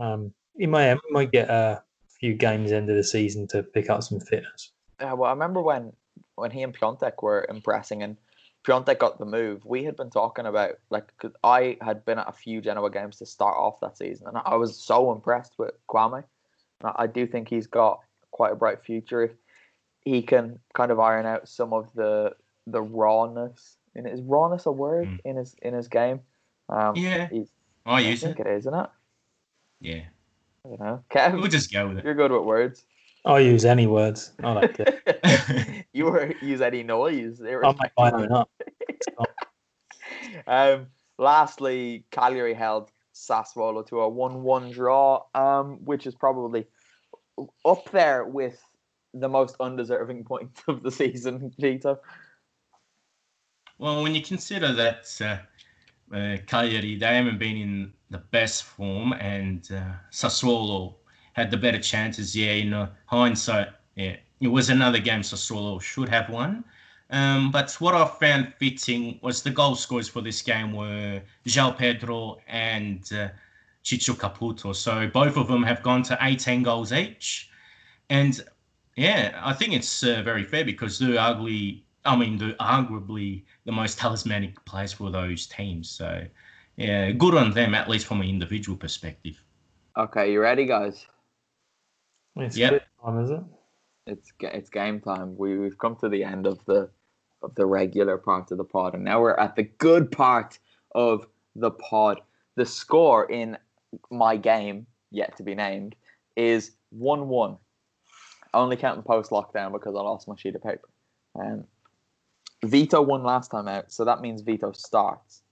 um, 0.00 0.32
he 0.56 0.66
might 0.66 0.94
he 0.94 1.12
might 1.12 1.32
get 1.32 1.48
a 1.48 1.82
few 2.18 2.34
games 2.34 2.72
end 2.72 2.90
of 2.90 2.96
the 2.96 3.04
season 3.04 3.46
to 3.48 3.62
pick 3.62 3.90
up 3.90 4.02
some 4.02 4.20
fitness. 4.20 4.72
Yeah, 5.00 5.12
well, 5.12 5.28
I 5.28 5.32
remember 5.32 5.60
when 5.62 5.92
when 6.36 6.50
he 6.50 6.62
and 6.62 6.74
Piątek 6.74 7.22
were 7.22 7.46
impressing, 7.48 8.02
and 8.02 8.16
Piątek 8.64 8.98
got 8.98 9.18
the 9.18 9.26
move. 9.26 9.64
We 9.64 9.84
had 9.84 9.94
been 9.96 10.10
talking 10.10 10.46
about 10.46 10.72
like 10.90 11.16
'cause 11.18 11.32
I 11.44 11.76
had 11.82 12.04
been 12.04 12.18
at 12.18 12.28
a 12.28 12.32
few 12.32 12.60
Genoa 12.60 12.90
games 12.90 13.18
to 13.18 13.26
start 13.26 13.56
off 13.56 13.78
that 13.80 13.96
season, 13.98 14.26
and 14.28 14.38
I 14.44 14.56
was 14.56 14.76
so 14.76 15.12
impressed 15.12 15.58
with 15.58 15.72
Kouamé. 15.86 16.24
I 16.82 16.92
I 17.04 17.06
do 17.06 17.26
think 17.26 17.48
he's 17.48 17.66
got 17.66 18.00
quite 18.30 18.52
a 18.52 18.56
bright 18.56 18.82
future 18.82 19.22
if 19.22 19.32
he 20.04 20.22
can 20.22 20.58
kind 20.74 20.90
of 20.90 20.98
iron 20.98 21.26
out 21.26 21.46
some 21.48 21.72
of 21.72 21.92
the 21.94 22.34
the 22.66 22.82
rawness. 22.82 23.76
In 23.94 24.06
is 24.06 24.22
rawness 24.22 24.66
a 24.66 24.72
word 24.72 25.08
Mm. 25.08 25.20
in 25.24 25.36
his 25.36 25.54
in 25.62 25.74
his 25.74 25.88
game? 25.88 26.20
Um, 26.70 26.96
Yeah. 26.96 27.28
he's, 27.28 27.52
I 27.86 27.96
I 27.96 28.00
use 28.00 28.22
think 28.22 28.40
it. 28.40 28.46
it 28.46 28.50
is, 28.50 28.62
isn't 28.66 28.74
it? 28.74 28.90
Yeah. 29.80 30.04
I 30.64 30.68
don't 30.70 30.80
know. 30.80 31.04
Kev, 31.10 31.34
We'll 31.34 31.46
just 31.48 31.70
go 31.70 31.88
with 31.88 31.98
it. 31.98 32.04
you're 32.04 32.14
good 32.14 32.32
with 32.32 32.42
words. 32.42 32.86
I 33.26 33.38
use 33.40 33.64
any 33.64 33.86
words. 33.86 34.32
I 34.42 34.52
like 34.52 34.80
it. 34.80 35.86
you 35.92 36.06
were 36.06 36.32
use 36.42 36.60
any 36.60 36.82
noise. 36.82 37.40
I'll 37.40 37.74
make 37.74 37.92
my 37.96 38.10
own 38.12 38.32
up. 38.32 38.50
Um, 40.46 40.88
lastly, 41.18 42.04
Cagliari 42.10 42.54
held 42.54 42.90
Sassuolo 43.14 43.86
to 43.86 44.00
a 44.00 44.10
1-1 44.10 44.72
draw, 44.72 45.22
um, 45.34 45.84
which 45.84 46.06
is 46.06 46.14
probably 46.14 46.66
up 47.64 47.90
there 47.92 48.24
with 48.24 48.60
the 49.12 49.28
most 49.28 49.56
undeserving 49.60 50.24
point 50.28 50.62
of 50.68 50.82
the 50.82 50.90
season, 50.90 51.52
Vito. 51.58 51.98
Well, 53.78 54.02
when 54.02 54.14
you 54.14 54.22
consider 54.22 54.72
that 54.72 55.06
uh, 55.20 56.14
uh, 56.14 56.36
Cagliari, 56.46 56.96
they 56.96 57.16
haven't 57.16 57.38
been 57.38 57.56
in 57.56 57.92
the 58.10 58.18
best 58.18 58.64
form, 58.64 59.12
and 59.14 59.68
uh, 59.72 59.94
Sassuolo 60.12 60.94
had 61.32 61.50
the 61.50 61.56
better 61.56 61.80
chances. 61.80 62.36
Yeah, 62.36 62.52
in 62.52 62.72
uh, 62.72 62.90
hindsight, 63.06 63.68
yeah, 63.96 64.16
it 64.40 64.48
was 64.48 64.70
another 64.70 64.98
game 64.98 65.22
Sassuolo 65.22 65.80
should 65.80 66.08
have 66.08 66.28
won. 66.28 66.64
Um, 67.14 67.52
but 67.52 67.70
what 67.74 67.94
I 67.94 68.04
found 68.08 68.54
fitting 68.58 69.20
was 69.22 69.40
the 69.40 69.50
goal 69.50 69.76
scorers 69.76 70.08
for 70.08 70.20
this 70.20 70.42
game 70.42 70.72
were 70.72 71.22
João 71.46 71.78
Pedro 71.78 72.38
and 72.48 73.08
uh, 73.12 73.28
Ciccio 73.84 74.14
Caputo. 74.16 74.74
So 74.74 75.06
both 75.06 75.36
of 75.36 75.46
them 75.46 75.62
have 75.62 75.80
gone 75.84 76.02
to 76.04 76.18
18 76.20 76.64
goals 76.64 76.92
each. 76.92 77.50
And 78.10 78.40
yeah, 78.96 79.40
I 79.44 79.52
think 79.52 79.74
it's 79.74 80.02
uh, 80.02 80.22
very 80.24 80.42
fair 80.42 80.64
because 80.64 80.98
they're 80.98 81.20
ugly. 81.20 81.84
I 82.04 82.16
mean, 82.16 82.36
they're 82.36 82.54
arguably 82.54 83.44
the 83.64 83.70
most 83.70 83.96
talismanic 83.96 84.64
players 84.64 84.92
for 84.92 85.12
those 85.12 85.46
teams. 85.46 85.88
So 85.88 86.26
yeah, 86.74 87.12
good 87.12 87.36
on 87.36 87.52
them, 87.52 87.76
at 87.76 87.88
least 87.88 88.06
from 88.06 88.22
an 88.22 88.28
individual 88.28 88.76
perspective. 88.76 89.40
Okay, 89.96 90.32
you 90.32 90.40
ready, 90.40 90.66
guys? 90.66 91.06
It's 92.34 92.56
Yep. 92.56 92.70
good 92.72 92.82
time, 93.04 93.20
is 93.20 93.30
it? 93.30 93.40
It's 94.08 94.32
it's 94.40 94.68
game 94.68 95.00
time. 95.00 95.36
We 95.38 95.56
we've 95.56 95.78
come 95.78 95.94
to 96.00 96.08
the 96.08 96.24
end 96.24 96.48
of 96.48 96.58
the 96.66 96.90
of 97.44 97.54
the 97.54 97.66
regular 97.66 98.16
part 98.18 98.50
of 98.50 98.58
the 98.58 98.64
pod, 98.64 98.94
and 98.94 99.04
now 99.04 99.20
we're 99.20 99.34
at 99.34 99.56
the 99.56 99.62
good 99.62 100.10
part 100.10 100.58
of 100.94 101.26
the 101.54 101.70
pod. 101.70 102.20
The 102.56 102.66
score 102.66 103.30
in 103.30 103.58
my 104.10 104.36
game, 104.36 104.86
yet 105.10 105.36
to 105.36 105.42
be 105.42 105.54
named, 105.54 105.94
is 106.36 106.72
one 106.90 107.28
one. 107.28 107.56
Only 108.52 108.76
counting 108.76 109.02
post 109.02 109.30
lockdown 109.30 109.72
because 109.72 109.94
I 109.94 110.00
lost 110.00 110.28
my 110.28 110.36
sheet 110.36 110.54
of 110.54 110.62
paper. 110.62 110.88
Um, 111.38 111.64
Vito 112.64 113.02
won 113.02 113.24
last 113.24 113.50
time 113.50 113.68
out, 113.68 113.92
so 113.92 114.04
that 114.04 114.20
means 114.20 114.42
Vito 114.42 114.72
starts. 114.72 115.42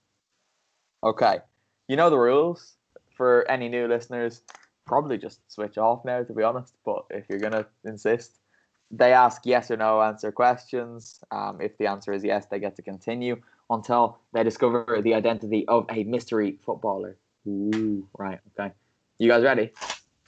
Okay, 1.05 1.39
you 1.89 1.97
know 1.97 2.11
the 2.11 2.19
rules. 2.19 2.77
For 3.17 3.49
any 3.51 3.69
new 3.69 3.87
listeners, 3.89 4.43
probably 4.87 5.19
just 5.19 5.41
switch 5.53 5.77
off 5.77 6.05
now, 6.05 6.23
to 6.23 6.33
be 6.33 6.43
honest. 6.43 6.75
But 6.85 7.05
if 7.11 7.27
you're 7.29 7.39
gonna 7.39 7.67
insist, 7.85 8.39
they 8.93 9.15
ask 9.15 9.43
yes 9.45 9.71
or 9.71 9.77
no 9.79 10.03
answer 10.03 10.31
questions. 10.31 11.21
Um, 11.31 11.61
if 11.61 11.77
the 11.79 11.87
answer 11.87 12.13
is 12.13 12.23
yes, 12.23 12.47
they 12.47 12.61
get 12.61 12.77
to 12.77 12.83
continue 12.83 13.41
until 13.71 14.19
they 14.35 14.45
discover 14.45 15.01
the 15.03 15.15
identity 15.15 15.67
of 15.67 15.87
a 15.91 16.05
mystery 16.05 16.59
footballer. 16.65 17.17
Ooh, 17.49 18.07
right, 18.19 18.39
okay. 18.59 18.73
You 19.19 19.31
guys 19.31 19.43
ready? 19.43 19.73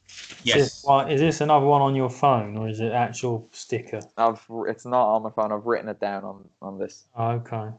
Is 0.06 0.40
Yes. 0.44 0.56
this, 0.56 0.84
one- 0.84 1.10
is 1.10 1.20
this 1.20 1.40
another 1.40 1.66
one 1.66 1.82
on 1.82 1.94
your 1.94 2.10
phone 2.10 2.56
or 2.56 2.68
is 2.68 2.80
it 2.80 2.92
actual 2.92 3.48
sticker? 3.52 4.00
I've 4.16 4.44
it's 4.66 4.86
not 4.86 5.14
on 5.14 5.22
my 5.22 5.30
phone. 5.30 5.52
I've 5.52 5.66
written 5.66 5.88
it 5.88 6.00
down 6.00 6.24
on 6.24 6.48
on 6.60 6.78
this. 6.78 7.06
Oh, 7.16 7.30
okay. 7.32 7.70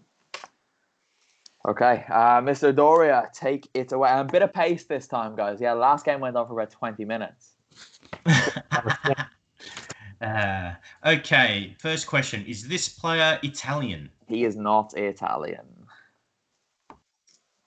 Okay, 1.67 2.05
uh, 2.09 2.41
Mr. 2.41 2.75
Doria, 2.75 3.27
take 3.33 3.67
it 3.73 3.91
away. 3.91 4.09
And 4.09 4.29
a 4.29 4.31
bit 4.31 4.43
of 4.43 4.53
pace 4.53 4.83
this 4.83 5.07
time, 5.07 5.35
guys. 5.35 5.59
Yeah, 5.59 5.73
last 5.73 6.05
game 6.05 6.19
went 6.19 6.35
on 6.35 6.47
for 6.47 6.53
about 6.53 6.69
twenty 6.71 7.05
minutes. 7.05 7.53
uh, 10.21 10.73
okay, 11.05 11.75
first 11.79 12.07
question 12.07 12.45
Is 12.45 12.67
this 12.67 12.89
player 12.89 13.39
Italian? 13.43 14.09
He 14.27 14.43
is 14.43 14.55
not 14.55 14.97
Italian. 14.97 15.65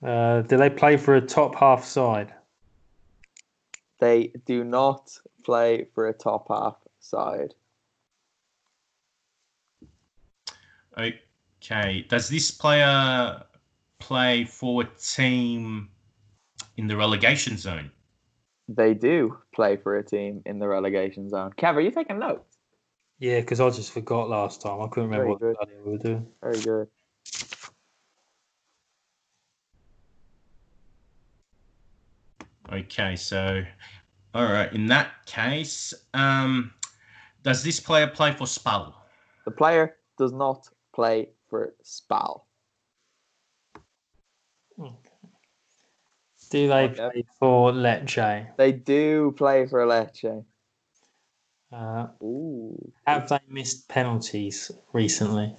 Uh, 0.04 0.42
do 0.42 0.56
they 0.56 0.70
play 0.70 0.96
for 0.96 1.16
a 1.16 1.20
top 1.20 1.54
half 1.54 1.84
side? 1.84 2.32
They 4.00 4.32
do 4.46 4.64
not 4.64 5.10
play 5.44 5.86
for 5.92 6.08
a 6.08 6.12
top 6.12 6.48
half 6.48 6.76
side. 7.00 7.54
Okay, 10.96 12.06
does 12.08 12.28
this 12.28 12.50
player 12.50 13.42
play 13.98 14.44
for 14.44 14.82
a 14.82 14.88
team 15.00 15.88
in 16.76 16.86
the 16.86 16.96
relegation 16.96 17.56
zone? 17.56 17.90
They 18.68 18.94
do 18.94 19.38
play 19.58 19.76
for 19.76 19.98
a 19.98 20.04
team 20.04 20.40
in 20.46 20.60
the 20.60 20.68
relegation 20.68 21.28
zone. 21.28 21.52
Kev, 21.58 21.74
are 21.74 21.80
you 21.80 21.90
taking 21.90 22.20
notes? 22.20 22.58
Yeah, 23.18 23.40
because 23.40 23.58
I 23.58 23.68
just 23.70 23.90
forgot 23.90 24.28
last 24.28 24.62
time. 24.62 24.80
I 24.80 24.86
couldn't 24.86 25.10
remember 25.10 25.24
Very 25.24 25.30
what 25.32 25.40
good. 25.40 25.56
the 25.56 25.66
bloody 25.66 25.72
we 25.84 25.90
were 25.90 25.98
doing. 25.98 26.26
Very 26.40 26.60
good. 26.60 26.88
Okay, 32.72 33.16
so 33.16 33.64
all 34.32 34.44
right. 34.44 34.72
In 34.72 34.86
that 34.86 35.26
case, 35.26 35.92
um, 36.14 36.70
does 37.42 37.64
this 37.64 37.80
player 37.80 38.06
play 38.06 38.30
for 38.30 38.46
Spal? 38.46 38.94
The 39.44 39.50
player 39.50 39.96
does 40.18 40.32
not 40.32 40.68
play 40.94 41.30
for 41.50 41.74
Spal. 41.82 42.46
Do 46.50 46.66
they 46.68 46.84
Okay. 46.84 46.94
play 46.96 47.24
for 47.38 47.72
Lecce? 47.72 48.56
They 48.56 48.72
do 48.72 49.32
play 49.36 49.66
for 49.66 49.84
Lecce. 49.86 50.44
Uh, 51.70 52.06
Ooh. 52.22 52.92
have 53.06 53.28
they 53.28 53.40
missed 53.48 53.88
penalties 53.88 54.70
recently? 54.92 55.54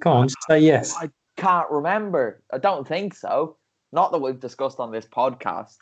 Come 0.00 0.12
on, 0.12 0.28
just 0.28 0.42
say 0.48 0.58
yes. 0.60 0.96
I 1.00 1.10
can't 1.36 1.70
remember. 1.70 2.42
I 2.52 2.58
don't 2.58 2.86
think 2.86 3.14
so. 3.14 3.56
Not 3.92 4.10
that 4.12 4.18
we've 4.18 4.40
discussed 4.40 4.80
on 4.80 4.90
this 4.90 5.06
podcast. 5.06 5.76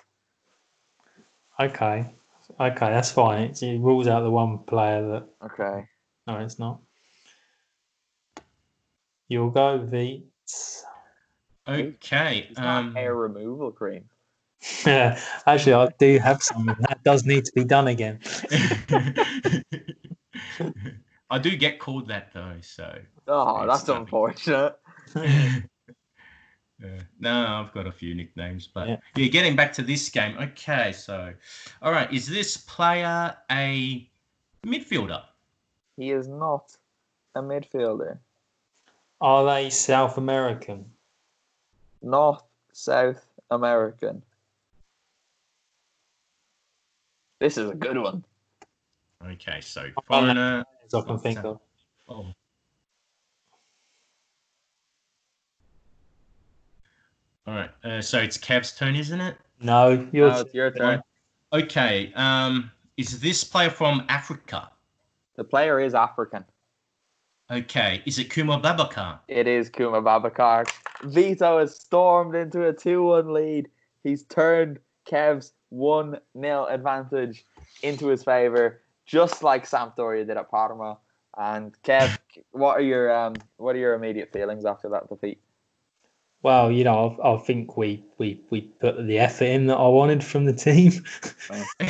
Okay, 1.58 2.12
okay, 2.60 2.86
that's 2.90 3.10
fine. 3.12 3.42
It, 3.42 3.62
it 3.62 3.80
rules 3.80 4.08
out 4.08 4.20
the 4.22 4.30
one 4.30 4.58
player 4.58 5.02
that 5.08 5.28
Okay. 5.46 5.86
no, 6.26 6.38
it's 6.38 6.58
not. 6.58 6.80
You'll 9.28 9.50
go 9.50 9.78
V. 9.78 10.24
Okay. 11.66 12.46
It's 12.50 12.58
not 12.58 12.76
Um, 12.84 12.94
hair 12.94 13.14
removal 13.14 13.72
cream. 13.72 14.04
Yeah, 14.86 15.18
actually, 15.46 15.74
I 15.74 15.88
do 15.98 16.18
have 16.18 16.42
some. 16.42 16.66
That 16.66 17.02
does 17.04 17.24
need 17.24 17.44
to 17.46 17.52
be 17.54 17.64
done 17.64 17.88
again. 17.88 18.20
I 21.30 21.38
do 21.38 21.56
get 21.56 21.78
called 21.78 22.08
that 22.08 22.32
though, 22.32 22.56
so 22.60 22.98
Oh, 23.26 23.66
that's 23.66 23.86
nothing. 23.86 24.02
unfortunate. 24.02 24.76
Uh, 26.82 26.88
no, 27.20 27.46
I've 27.46 27.72
got 27.72 27.86
a 27.86 27.92
few 27.92 28.16
nicknames, 28.16 28.66
but 28.66 28.88
Yeah. 28.88 28.96
yeah. 29.14 29.28
getting 29.28 29.54
back 29.54 29.72
to 29.74 29.82
this 29.82 30.08
game. 30.10 30.36
Okay, 30.36 30.90
so 30.92 31.32
all 31.80 31.92
right, 31.92 32.12
is 32.12 32.26
this 32.26 32.56
player 32.56 33.34
a 33.50 34.10
midfielder? 34.66 35.22
He 35.96 36.10
is 36.10 36.26
not 36.26 36.76
a 37.36 37.40
midfielder. 37.42 38.18
Are 39.20 39.44
they 39.44 39.70
South 39.70 40.18
American? 40.18 40.84
North, 42.02 42.42
South 42.72 43.24
American. 43.50 44.22
This 47.40 47.58
is 47.58 47.70
a 47.70 47.74
good 47.74 47.98
one. 47.98 48.24
Okay, 49.32 49.60
so 49.60 49.86
foreigner. 50.06 50.64
I 50.94 51.00
can 51.00 51.18
think 51.18 51.38
of. 51.44 51.60
Oh. 52.08 52.26
All 57.46 57.54
right. 57.54 57.70
Uh, 57.82 58.00
so 58.00 58.18
it's 58.18 58.36
Cav's 58.36 58.72
turn, 58.76 58.96
isn't 58.96 59.20
it? 59.20 59.36
No, 59.60 60.08
yours. 60.12 60.32
Now 60.32 60.40
it's 60.40 60.54
your 60.54 60.70
turn. 60.70 61.02
Okay. 61.52 62.12
Um, 62.14 62.70
is 62.96 63.20
this 63.20 63.44
player 63.44 63.70
from 63.70 64.04
Africa? 64.08 64.70
The 65.36 65.44
player 65.44 65.80
is 65.80 65.94
African. 65.94 66.44
Okay. 67.50 68.02
Is 68.06 68.18
it 68.18 68.30
Khouma 68.30 68.62
Babacar? 68.62 69.18
It 69.28 69.46
is 69.46 69.70
Khouma 69.70 70.02
Babacar. 70.02 70.66
Vito 71.04 71.58
has 71.58 71.78
stormed 71.78 72.34
into 72.34 72.66
a 72.66 72.72
2 72.72 73.02
1 73.02 73.32
lead. 73.32 73.68
He's 74.02 74.24
turned 74.24 74.78
Kev's 75.06 75.52
1 75.70 76.18
0 76.40 76.66
advantage 76.66 77.44
into 77.82 78.06
his 78.06 78.24
favour, 78.24 78.80
just 79.06 79.42
like 79.42 79.68
Sampdoria 79.68 80.26
did 80.26 80.36
at 80.36 80.50
Parma. 80.50 80.98
And 81.36 81.76
Kev, 81.82 82.16
what 82.52 82.78
are 82.78 82.82
your 82.82 83.14
um, 83.14 83.34
what 83.56 83.74
are 83.74 83.78
your 83.78 83.94
immediate 83.94 84.32
feelings 84.32 84.64
after 84.64 84.88
that 84.90 85.08
defeat? 85.08 85.40
Well, 86.42 86.70
you 86.70 86.84
know, 86.84 87.18
I, 87.22 87.32
I 87.32 87.38
think 87.38 87.76
we, 87.76 88.04
we 88.18 88.40
we 88.50 88.60
put 88.60 89.06
the 89.06 89.18
effort 89.18 89.46
in 89.46 89.66
that 89.66 89.76
I 89.76 89.88
wanted 89.88 90.22
from 90.22 90.44
the 90.44 90.52
team. 90.52 90.92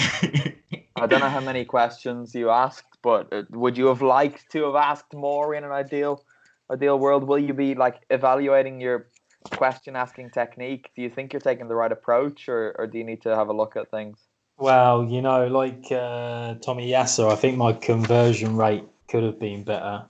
I 0.97 1.07
don't 1.07 1.21
know 1.21 1.29
how 1.29 1.41
many 1.41 1.65
questions 1.65 2.35
you 2.35 2.51
asked, 2.51 2.94
but 3.05 3.33
uh, 3.33 3.43
would 3.51 3.77
you 3.79 3.87
have 3.87 4.03
liked 4.03 4.51
to 4.53 4.65
have 4.65 4.75
asked 4.75 5.15
more 5.15 5.55
in 5.55 5.63
an 5.63 5.71
ideal 5.71 6.25
ideal 6.73 6.99
world? 6.99 7.23
Will 7.23 7.39
you 7.39 7.55
be 7.55 7.75
like 7.75 8.01
evaluating 8.11 8.81
your 8.81 9.11
question 9.51 9.95
asking 9.95 10.31
technique? 10.31 10.91
Do 10.97 11.03
you 11.03 11.11
think 11.11 11.33
you're 11.33 11.47
taking 11.51 11.69
the 11.69 11.77
right 11.77 11.93
approach, 11.93 12.49
or, 12.49 12.75
or 12.79 12.87
do 12.87 12.99
you 12.99 13.05
need 13.05 13.23
to 13.23 13.37
have 13.37 13.49
a 13.49 13.53
look 13.53 13.77
at 13.77 13.91
things? 13.91 14.19
well, 14.57 15.05
you 15.05 15.21
know, 15.21 15.47
like 15.47 15.87
uh, 15.91 16.55
Tomiyasu, 16.55 17.31
I 17.31 17.37
think 17.37 17.57
my 17.57 17.73
conversion 17.73 18.57
rate 18.57 18.85
could 19.09 19.25
have 19.25 19.39
been 19.39 19.65
better. 19.65 20.07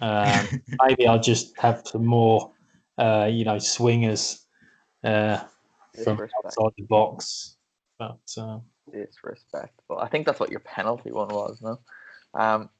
Um, 0.00 0.62
maybe 0.86 1.06
I'll 1.06 1.20
just 1.20 1.58
have 1.58 1.82
some 1.86 2.04
more, 2.04 2.52
uh, 2.98 3.28
you 3.30 3.44
know, 3.44 3.58
swingers 3.58 4.44
uh, 5.04 5.38
from 6.04 6.20
outside 6.44 6.72
the 6.76 6.84
box. 6.88 7.56
But 7.98 8.20
uh, 8.36 8.58
Disrespectful. 8.92 9.98
I 9.98 10.08
think 10.08 10.26
that's 10.26 10.40
what 10.40 10.50
your 10.50 10.60
penalty 10.60 11.12
one 11.12 11.28
was, 11.28 11.62
no? 11.62 11.78
Um, 12.34 12.70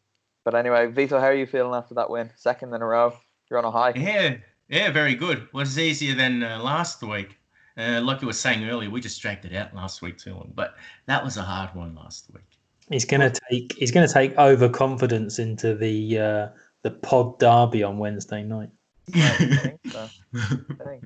but 0.44 0.54
anyway, 0.54 0.86
Vito, 0.86 1.20
how 1.20 1.26
are 1.26 1.34
you 1.34 1.46
feeling 1.46 1.74
after 1.74 1.94
that 1.94 2.10
win? 2.10 2.30
Second 2.36 2.74
in 2.74 2.82
a 2.82 2.86
row. 2.86 3.14
You're 3.50 3.58
on 3.58 3.64
a 3.64 3.70
high. 3.70 3.92
Yeah, 3.94 4.36
yeah, 4.68 4.90
very 4.90 5.14
good. 5.14 5.46
Was 5.52 5.78
easier 5.78 6.14
than 6.14 6.42
uh, 6.42 6.58
last 6.62 7.02
week. 7.02 7.38
Uh, 7.76 8.00
like 8.02 8.20
you 8.20 8.26
were 8.26 8.32
saying 8.32 8.68
earlier, 8.68 8.90
we 8.90 9.00
just 9.00 9.20
dragged 9.20 9.44
it 9.44 9.54
out 9.54 9.74
last 9.74 10.02
week 10.02 10.18
too 10.18 10.34
long, 10.34 10.52
but 10.54 10.74
that 11.06 11.24
was 11.24 11.36
a 11.36 11.42
hard 11.42 11.74
one 11.74 11.94
last 11.94 12.30
week. 12.32 12.44
he's 12.90 13.04
gonna 13.04 13.32
take 13.50 13.72
he's 13.74 13.90
gonna 13.90 14.08
take 14.08 14.36
overconfidence 14.36 15.38
into 15.38 15.74
the 15.74 16.18
uh, 16.18 16.48
the 16.82 16.90
pod 16.90 17.38
derby 17.38 17.82
on 17.82 17.98
Wednesday 17.98 18.42
night. 18.42 18.70
I 19.14 19.28
think 19.30 19.80
so. 19.90 20.08
I 20.34 20.84
think, 20.84 21.04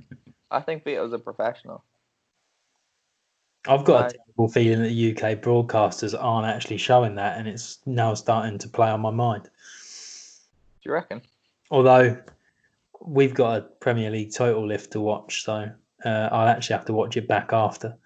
I 0.50 0.60
think 0.60 0.84
Vito's 0.84 1.12
a 1.12 1.18
professional. 1.18 1.84
I've 3.68 3.84
got 3.84 4.02
Right. 4.02 4.12
a 4.14 4.18
terrible 4.18 4.48
feeling 4.48 4.82
that 4.82 4.88
the 4.88 4.94
UK 5.12 5.34
broadcasters 5.40 6.16
aren't 6.18 6.46
actually 6.46 6.76
showing 6.78 7.14
that, 7.16 7.38
and 7.38 7.48
it's 7.48 7.78
now 7.86 8.14
starting 8.14 8.58
to 8.58 8.68
play 8.68 8.88
on 8.88 9.00
my 9.00 9.10
mind. 9.10 9.44
Do 9.44 10.90
you 10.90 10.92
reckon? 10.92 11.22
Although 11.70 12.16
we've 13.00 13.34
got 13.34 13.58
a 13.58 13.62
Premier 13.62 14.10
League 14.10 14.32
total 14.32 14.66
lift 14.66 14.92
to 14.92 15.00
watch, 15.00 15.44
so 15.44 15.70
uh, 16.04 16.28
I'll 16.32 16.48
actually 16.48 16.74
have 16.76 16.86
to 16.86 16.92
watch 16.92 17.16
it 17.16 17.26
back 17.28 17.52
after. 17.52 17.96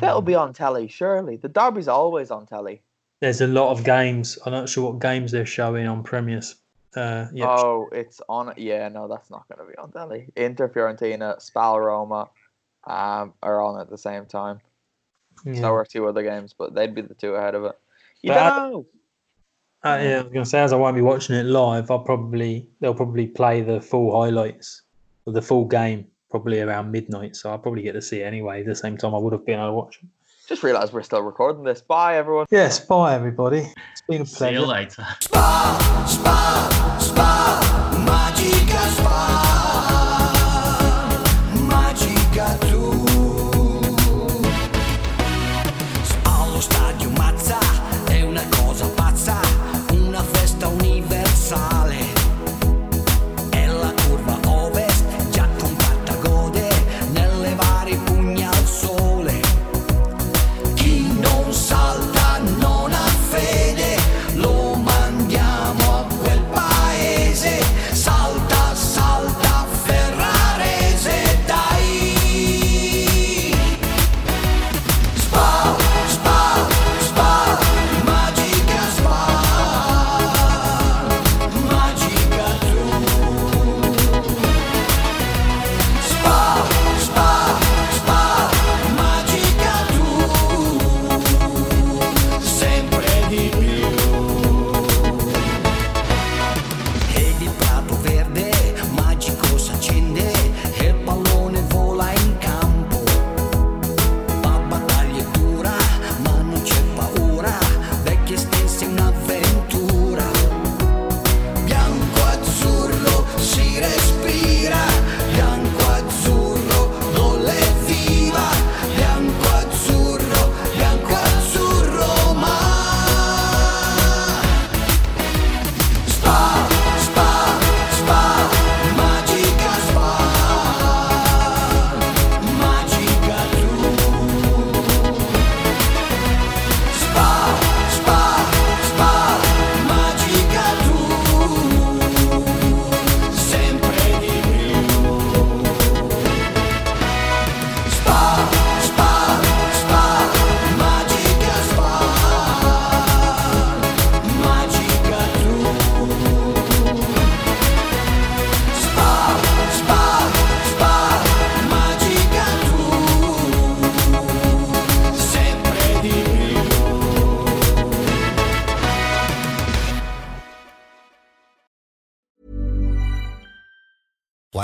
That'll 0.00 0.22
be 0.22 0.34
on 0.34 0.52
telly, 0.54 0.88
surely. 0.88 1.36
The 1.36 1.48
derby's 1.48 1.88
always 1.88 2.30
on 2.30 2.46
telly. 2.46 2.82
There's 3.20 3.40
a 3.42 3.46
lot 3.46 3.70
of 3.70 3.84
games. 3.84 4.38
I'm 4.46 4.52
not 4.52 4.68
sure 4.68 4.90
what 4.92 5.00
games 5.00 5.30
they're 5.32 5.44
showing 5.46 5.86
on 5.86 6.02
Premiers. 6.02 6.56
Uh, 6.96 7.26
yeah, 7.32 7.46
Oh, 7.48 7.88
it's 7.92 8.20
on. 8.28 8.54
Yeah, 8.56 8.88
no, 8.88 9.08
that's 9.08 9.30
not 9.30 9.46
going 9.48 9.66
to 9.66 9.70
be 9.70 9.76
on 9.78 9.90
telly. 9.92 10.30
Inter 10.36 10.68
Fiorentina, 10.68 11.40
Spal 11.40 11.78
Roma, 11.80 12.30
um, 12.86 13.34
are 13.42 13.60
on 13.60 13.80
at 13.80 13.90
the 13.90 13.98
same 13.98 14.24
time. 14.26 14.60
Yeah. 15.44 15.60
So 15.60 15.74
are 15.74 15.84
two 15.84 16.06
other 16.08 16.22
games, 16.22 16.54
but 16.56 16.74
they'd 16.74 16.94
be 16.94 17.02
the 17.02 17.14
two 17.14 17.34
ahead 17.34 17.54
of 17.54 17.64
it. 17.64 17.78
You 18.22 18.30
But 18.30 18.38
I- 18.38 18.48
don't 18.58 18.72
know. 18.72 18.86
Uh, 19.84 19.98
yeah, 20.02 20.14
I 20.14 20.22
was 20.22 20.32
going 20.32 20.44
to 20.44 20.48
say, 20.48 20.62
as 20.62 20.72
I 20.72 20.76
won't 20.76 20.96
be 20.96 21.02
watching 21.02 21.36
it 21.36 21.42
live, 21.44 21.90
I'll 21.90 21.98
probably 21.98 22.66
they'll 22.80 22.94
probably 22.94 23.26
play 23.26 23.60
the 23.60 23.82
full 23.82 24.18
highlights 24.18 24.80
or 25.26 25.34
the 25.34 25.42
full 25.42 25.66
game 25.66 26.06
probably 26.30 26.60
around 26.60 26.90
midnight. 26.90 27.36
So 27.36 27.50
I'll 27.50 27.58
probably 27.58 27.82
get 27.82 27.92
to 27.92 28.00
see 28.00 28.20
it 28.22 28.24
anyway. 28.24 28.62
The 28.62 28.74
same 28.74 28.96
time 28.96 29.14
I 29.14 29.18
would 29.18 29.34
have 29.34 29.44
been 29.44 29.58
able 29.60 29.68
to 29.68 29.72
watch 29.74 29.98
it. 30.02 30.08
Just 30.48 30.62
realised 30.62 30.94
we're 30.94 31.02
still 31.02 31.20
recording 31.20 31.64
this. 31.64 31.82
Bye, 31.82 32.16
everyone. 32.16 32.46
Yes, 32.50 32.80
bye 32.80 33.14
everybody. 33.14 33.70
It's 33.92 34.02
been 34.08 34.22
a 34.22 34.24
pleasure. 34.24 34.54
See 34.54 34.58
you 34.58 34.64
pleasure. 34.64 35.02
later. 35.02 35.06
Magica 36.24 37.43